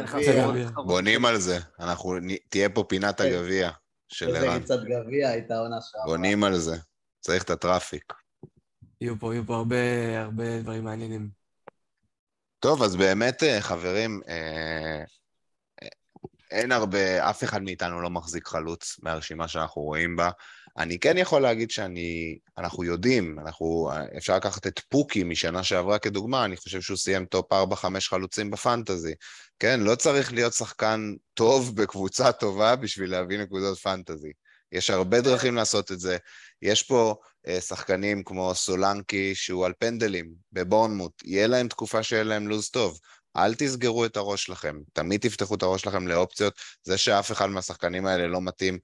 גביע. 0.03 0.49
אני 0.49 0.65
אתחרות. 0.65 0.87
בונים 0.87 1.25
על 1.25 1.37
זה. 1.37 1.57
אנחנו, 1.79 2.13
תהיה 2.49 2.69
פה 2.69 2.83
פינת 2.83 3.21
כן. 3.21 3.27
הגביע 3.27 3.69
של 4.07 4.27
איזה 4.27 4.39
ערן. 4.39 4.57
ריצת 4.57 4.79
גביע 4.83 5.29
הייתה 5.29 5.59
עונה 5.59 5.77
שעברה. 5.81 6.05
בונים 6.05 6.43
על 6.43 6.57
זה. 6.57 6.75
צריך 7.19 7.43
את 7.43 7.49
הטראפיק. 7.49 8.13
יהיו 9.01 9.19
פה, 9.19 9.33
יהיו 9.33 9.45
פה 9.45 9.55
הרבה, 9.55 9.75
הרבה 10.21 10.61
דברים 10.61 10.83
מעניינים. 10.83 11.29
טוב, 12.59 12.83
אז 12.83 12.95
באמת, 12.95 13.43
אה, 13.43 13.61
חברים, 13.61 14.21
אה, 14.27 15.03
אה, 15.83 15.87
אין 16.51 16.71
הרבה, 16.71 17.29
אף 17.29 17.43
אחד 17.43 17.61
מאיתנו 17.61 18.01
לא 18.01 18.09
מחזיק 18.09 18.47
חלוץ 18.47 18.99
מהרשימה 19.03 19.47
שאנחנו 19.47 19.81
רואים 19.81 20.15
בה. 20.15 20.29
אני 20.77 20.99
כן 20.99 21.17
יכול 21.17 21.41
להגיד 21.41 21.71
שאני, 21.71 22.37
אנחנו 22.57 22.83
יודעים, 22.83 23.39
אנחנו, 23.39 23.91
אפשר 24.17 24.35
לקחת 24.35 24.67
את 24.67 24.79
פוקי 24.89 25.23
משנה 25.23 25.63
שעברה 25.63 25.99
כדוגמה, 25.99 26.45
אני 26.45 26.57
חושב 26.57 26.81
שהוא 26.81 26.97
סיים 26.97 27.25
טופ 27.25 27.53
4-5 27.53 27.55
חלוצים 27.99 28.51
בפנטזי. 28.51 29.13
כן, 29.59 29.79
לא 29.79 29.95
צריך 29.95 30.33
להיות 30.33 30.53
שחקן 30.53 31.13
טוב 31.33 31.75
בקבוצה 31.75 32.31
טובה 32.31 32.75
בשביל 32.75 33.11
להביא 33.11 33.39
נקודות 33.39 33.77
פנטזי. 33.79 34.31
יש 34.71 34.89
הרבה 34.89 35.21
דרכים 35.21 35.55
לעשות 35.55 35.91
את 35.91 35.99
זה. 35.99 36.17
יש 36.61 36.83
פה 36.83 37.15
אה, 37.47 37.61
שחקנים 37.61 38.23
כמו 38.23 38.55
סולנקי, 38.55 39.35
שהוא 39.35 39.65
על 39.65 39.73
פנדלים 39.79 40.33
בבורנמוט, 40.51 41.11
יהיה 41.25 41.47
להם 41.47 41.67
תקופה 41.67 42.03
שיהיה 42.03 42.23
להם 42.23 42.47
לו"ז 42.47 42.69
טוב. 42.69 42.99
אל 43.37 43.55
תסגרו 43.55 44.05
את 44.05 44.17
הראש 44.17 44.43
שלכם, 44.43 44.79
תמיד 44.93 45.21
תפתחו 45.21 45.55
את 45.55 45.63
הראש 45.63 45.81
שלכם 45.81 46.07
לאופציות. 46.07 46.53
זה 46.83 46.97
שאף 46.97 47.31
אחד 47.31 47.45
מהשחקנים 47.45 48.05
האלה 48.05 48.27
לא 48.27 48.41
מתאים 48.41 48.79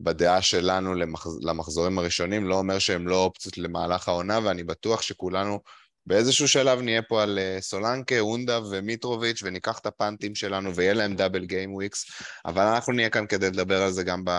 בדעה 0.00 0.42
שלנו 0.42 0.94
למחז... 0.94 1.38
למחזורים 1.42 1.98
הראשונים, 1.98 2.48
לא 2.48 2.58
אומר 2.58 2.78
שהם 2.78 3.08
לא 3.08 3.16
אופציות 3.16 3.58
למהלך 3.58 4.08
העונה, 4.08 4.38
ואני 4.44 4.64
בטוח 4.64 5.02
שכולנו 5.02 5.60
באיזשהו 6.06 6.48
שלב 6.48 6.80
נהיה 6.80 7.02
פה 7.02 7.22
על 7.22 7.38
אה, 7.38 7.58
סולנקה, 7.60 8.20
אוואנדה 8.20 8.60
ומיטרוביץ', 8.70 9.42
וניקח 9.42 9.78
את 9.78 9.86
הפאנטים 9.86 10.34
שלנו 10.34 10.74
ויהיה 10.74 10.94
להם 10.94 11.16
double 11.16 11.44
game 11.44 11.74
weeks, 11.74 12.06
אבל 12.44 12.62
אנחנו 12.62 12.92
נהיה 12.92 13.10
כאן 13.10 13.26
כדי 13.26 13.46
לדבר 13.46 13.82
על 13.82 13.92
זה 13.92 14.02
גם 14.02 14.24
ב... 14.24 14.30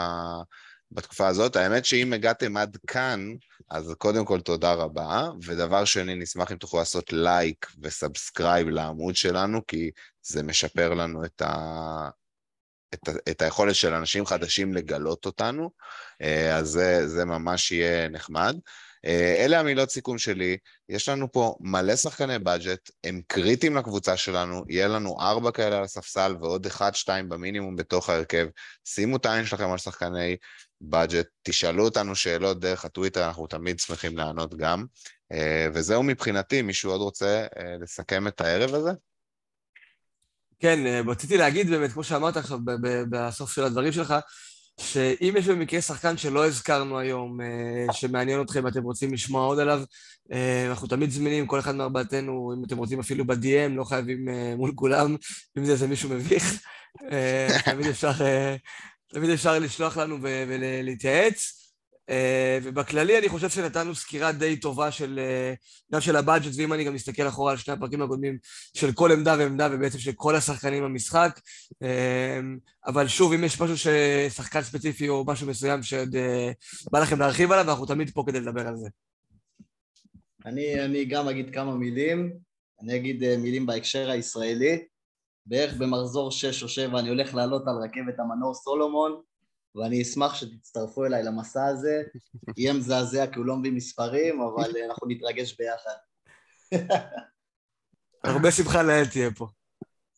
בתקופה 0.91 1.27
הזאת. 1.27 1.55
האמת 1.55 1.85
שאם 1.85 2.13
הגעתם 2.13 2.57
עד 2.57 2.77
כאן, 2.87 3.33
אז 3.69 3.93
קודם 3.97 4.25
כל 4.25 4.41
תודה 4.41 4.73
רבה, 4.73 5.29
ודבר 5.45 5.85
שני, 5.85 6.15
נשמח 6.15 6.51
אם 6.51 6.57
תוכלו 6.57 6.79
לעשות 6.79 7.13
לייק 7.13 7.71
ו 7.81 7.90
subscribe 7.90 8.67
לעמוד 8.67 9.15
שלנו, 9.15 9.61
כי 9.67 9.91
זה 10.21 10.43
משפר 10.43 10.93
לנו 10.93 11.25
את, 11.25 11.41
ה... 11.41 12.09
את. 12.93 13.09
את 13.29 13.41
היכולת 13.41 13.75
של 13.75 13.93
אנשים 13.93 14.25
חדשים 14.25 14.73
לגלות 14.73 15.25
אותנו, 15.25 15.69
אה, 16.21 16.55
אז 16.55 16.67
זה, 16.67 17.07
זה 17.07 17.25
ממש 17.25 17.71
יהיה 17.71 18.09
נחמד. 18.09 18.55
אה, 19.05 19.35
אלה 19.45 19.59
המילות 19.59 19.89
סיכום 19.89 20.17
שלי, 20.17 20.57
יש 20.89 21.09
לנו 21.09 21.31
פה 21.31 21.55
מלא 21.59 21.95
שחקני 21.95 22.39
בדג'ט, 22.39 22.91
הם 23.03 23.21
קריטיים 23.27 23.75
לקבוצה 23.75 24.17
שלנו, 24.17 24.63
יהיה 24.69 24.87
לנו 24.87 25.17
ארבע 25.19 25.51
כאלה 25.51 25.77
על 25.77 25.83
הספסל 25.83 26.35
ועוד 26.41 26.65
אחד, 26.65 26.95
שתיים 26.95 27.29
במינימום 27.29 27.75
בתוך 27.75 28.09
ההרכב. 28.09 28.47
שימו 28.85 29.17
את 29.17 29.25
העין 29.25 29.45
שלכם 29.45 29.71
על 29.71 29.77
שחקני 29.77 30.37
בדג'ט, 30.81 31.27
תשאלו 31.43 31.83
אותנו 31.85 32.15
שאלות 32.15 32.59
דרך 32.59 32.85
הטוויטר, 32.85 33.27
אנחנו 33.27 33.47
תמיד 33.47 33.79
שמחים 33.79 34.17
לענות 34.17 34.55
גם. 34.55 34.85
אה, 35.31 35.67
וזהו 35.73 36.03
מבחינתי, 36.03 36.61
מישהו 36.61 36.91
עוד 36.91 37.01
רוצה 37.01 37.47
לסכם 37.81 38.27
את 38.27 38.41
הערב 38.41 38.73
הזה? 38.73 38.91
כן, 40.59 40.85
אה, 40.85 41.01
רציתי 41.07 41.37
להגיד 41.37 41.69
באמת, 41.69 41.91
כמו 41.91 42.03
שאמרת 42.03 42.37
עכשיו 42.37 42.59
בסוף 43.09 43.51
של 43.51 43.63
הדברים 43.63 43.91
שלך, 43.91 44.15
שאם 44.79 45.33
יש 45.37 45.47
במקרה 45.47 45.81
שחקן 45.81 46.17
שלא 46.17 46.45
הזכרנו 46.45 46.99
היום, 46.99 47.41
אה, 47.41 47.93
שמעניין 47.93 48.41
אתכם 48.41 48.63
ואתם 48.65 48.83
רוצים 48.83 49.13
לשמוע 49.13 49.45
עוד 49.45 49.59
עליו, 49.59 49.81
אה, 50.31 50.67
אנחנו 50.69 50.87
תמיד 50.87 51.09
זמינים, 51.09 51.47
כל 51.47 51.59
אחד 51.59 51.75
מארבעתנו, 51.75 52.53
אם 52.57 52.63
אתם 52.65 52.77
רוצים 52.77 52.99
אפילו 52.99 53.27
ב-DM, 53.27 53.69
לא 53.75 53.83
חייבים 53.83 54.27
מול 54.57 54.71
כולם, 54.75 55.15
אם 55.57 55.65
זה 55.65 55.71
איזה 55.71 55.87
מישהו 55.87 56.09
מביך, 56.09 56.61
תמיד 57.65 57.87
אפשר, 57.89 58.11
תמיד 59.13 59.29
אפשר 59.29 59.59
לשלוח 59.59 59.97
לנו 59.97 60.17
ולהתייעץ. 60.21 61.66
Uh, 62.09 62.13
ובכללי 62.63 63.17
אני 63.17 63.29
חושב 63.29 63.49
שנתנו 63.49 63.95
סקירה 63.95 64.31
די 64.31 64.59
טובה 64.59 64.91
של, 64.91 65.19
uh, 65.19 65.93
גם 65.93 66.01
של 66.01 66.15
הבאג'ט, 66.15 66.51
ואם 66.57 66.73
אני 66.73 66.83
גם 66.83 66.93
מסתכל 66.93 67.27
אחורה 67.27 67.51
על 67.51 67.57
שני 67.57 67.73
הפרקים 67.73 68.01
הקודמים, 68.01 68.37
של 68.77 68.91
כל 68.91 69.11
עמדה 69.11 69.35
ועמדה, 69.39 69.69
ובעצם 69.71 69.97
של 69.97 70.11
כל 70.15 70.35
השחקנים 70.35 70.83
במשחק. 70.83 71.39
Uh, 71.73 71.87
אבל 72.87 73.07
שוב, 73.07 73.33
אם 73.33 73.43
יש 73.43 73.61
משהו 73.61 73.75
ששחקן 73.77 74.61
ספציפי 74.61 75.09
או 75.09 75.25
משהו 75.27 75.47
מסוים 75.47 75.83
שעוד 75.83 76.15
בא 76.91 76.99
לכם 76.99 77.19
להרחיב 77.19 77.51
עליו, 77.51 77.69
אנחנו 77.69 77.85
תמיד 77.85 78.09
פה 78.09 78.23
כדי 78.27 78.39
לדבר 78.39 78.67
על 78.67 78.75
זה. 78.75 78.89
אני, 80.45 80.85
אני 80.85 81.05
גם 81.05 81.27
אגיד 81.27 81.53
כמה 81.53 81.75
מילים, 81.75 82.33
אני 82.81 82.95
אגיד 82.95 83.37
מילים 83.37 83.65
בהקשר 83.65 84.09
הישראלי. 84.09 84.85
בערך 85.45 85.73
במחזור 85.77 86.31
6 86.31 86.63
או 86.63 86.69
7 86.69 86.99
אני 86.99 87.09
הולך 87.09 87.35
לעלות 87.35 87.67
על 87.67 87.75
רכבת 87.83 88.19
המנור 88.19 88.53
סולומון, 88.53 89.21
ואני 89.77 90.01
אשמח 90.01 90.35
שתצטרפו 90.35 91.05
אליי 91.05 91.23
למסע 91.23 91.65
הזה. 91.65 92.03
יהיה 92.57 92.73
מזעזע 92.73 93.27
כי 93.27 93.39
הוא 93.39 93.45
לא 93.45 93.55
מביא 93.55 93.71
מספרים, 93.71 94.41
אבל 94.41 94.71
uh, 94.71 94.85
אנחנו 94.89 95.07
נתרגש 95.07 95.57
ביחד. 95.57 95.95
הרבה 98.23 98.51
שמחה 98.51 98.83
לאל 98.83 99.05
תהיה 99.05 99.29
פה. 99.31 99.47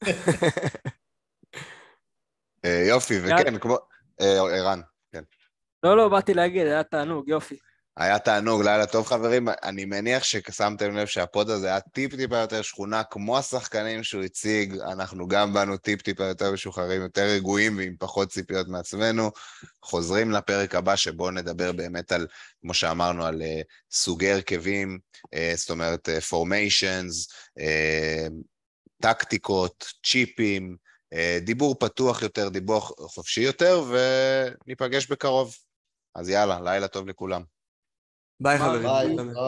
אה, 2.65 2.83
יופי, 2.89 3.19
וכן, 3.19 3.59
כמו... 3.59 3.77
אה, 4.21 4.39
ערן. 4.57 4.81
לא, 5.83 5.97
לא, 5.97 6.09
באתי 6.09 6.33
להגיד, 6.33 6.67
היה 6.67 6.83
תענוג, 6.83 7.29
יופי. 7.29 7.57
היה 7.99 8.19
תענוג, 8.19 8.61
לילה 8.61 8.85
טוב 8.85 9.05
חברים. 9.05 9.47
אני 9.63 9.85
מניח 9.85 10.23
ששמתם 10.23 10.95
לב 10.95 11.07
שהפוד 11.07 11.49
הזה 11.49 11.67
היה 11.67 11.79
טיפ-טיפה 11.79 12.37
יותר 12.37 12.61
שכונה, 12.61 13.03
כמו 13.03 13.37
השחקנים 13.37 14.03
שהוא 14.03 14.23
הציג, 14.23 14.77
אנחנו 14.79 15.27
גם 15.27 15.53
באנו 15.53 15.77
טיפ-טיפה 15.77 16.23
יותר 16.23 16.51
משוחררים, 16.51 17.01
יותר 17.01 17.21
רגועים 17.21 17.77
ועם 17.77 17.95
פחות 17.99 18.29
ציפיות 18.29 18.67
מעצמנו. 18.67 19.31
חוזרים 19.83 20.31
לפרק 20.31 20.75
הבא 20.75 20.95
שבו 20.95 21.31
נדבר 21.31 21.71
באמת 21.71 22.11
על, 22.11 22.27
כמו 22.61 22.73
שאמרנו, 22.73 23.25
על 23.25 23.41
uh, 23.41 23.45
סוגי 23.91 24.31
הרכבים, 24.31 24.99
uh, 25.25 25.37
זאת 25.55 25.69
אומרת, 25.69 26.09
פורמיישנס, 26.09 27.27
uh, 27.27 27.31
uh, 27.59 28.33
טקטיקות, 29.01 29.85
צ'יפים, 30.05 30.75
uh, 31.13 31.17
דיבור 31.41 31.79
פתוח 31.79 32.21
יותר, 32.21 32.49
דיבור 32.49 32.81
חופשי 32.99 33.41
יותר, 33.41 33.83
וניפגש 33.89 35.07
בקרוב. 35.07 35.55
אז 36.15 36.29
יאללה, 36.29 36.61
לילה 36.61 36.87
טוב 36.87 37.07
לכולם. 37.07 37.58
Bye, 38.39 38.57
Bye. 38.57 38.79
Halloween. 38.81 38.99
Bye. 39.15 39.15
Bye. 39.15 39.39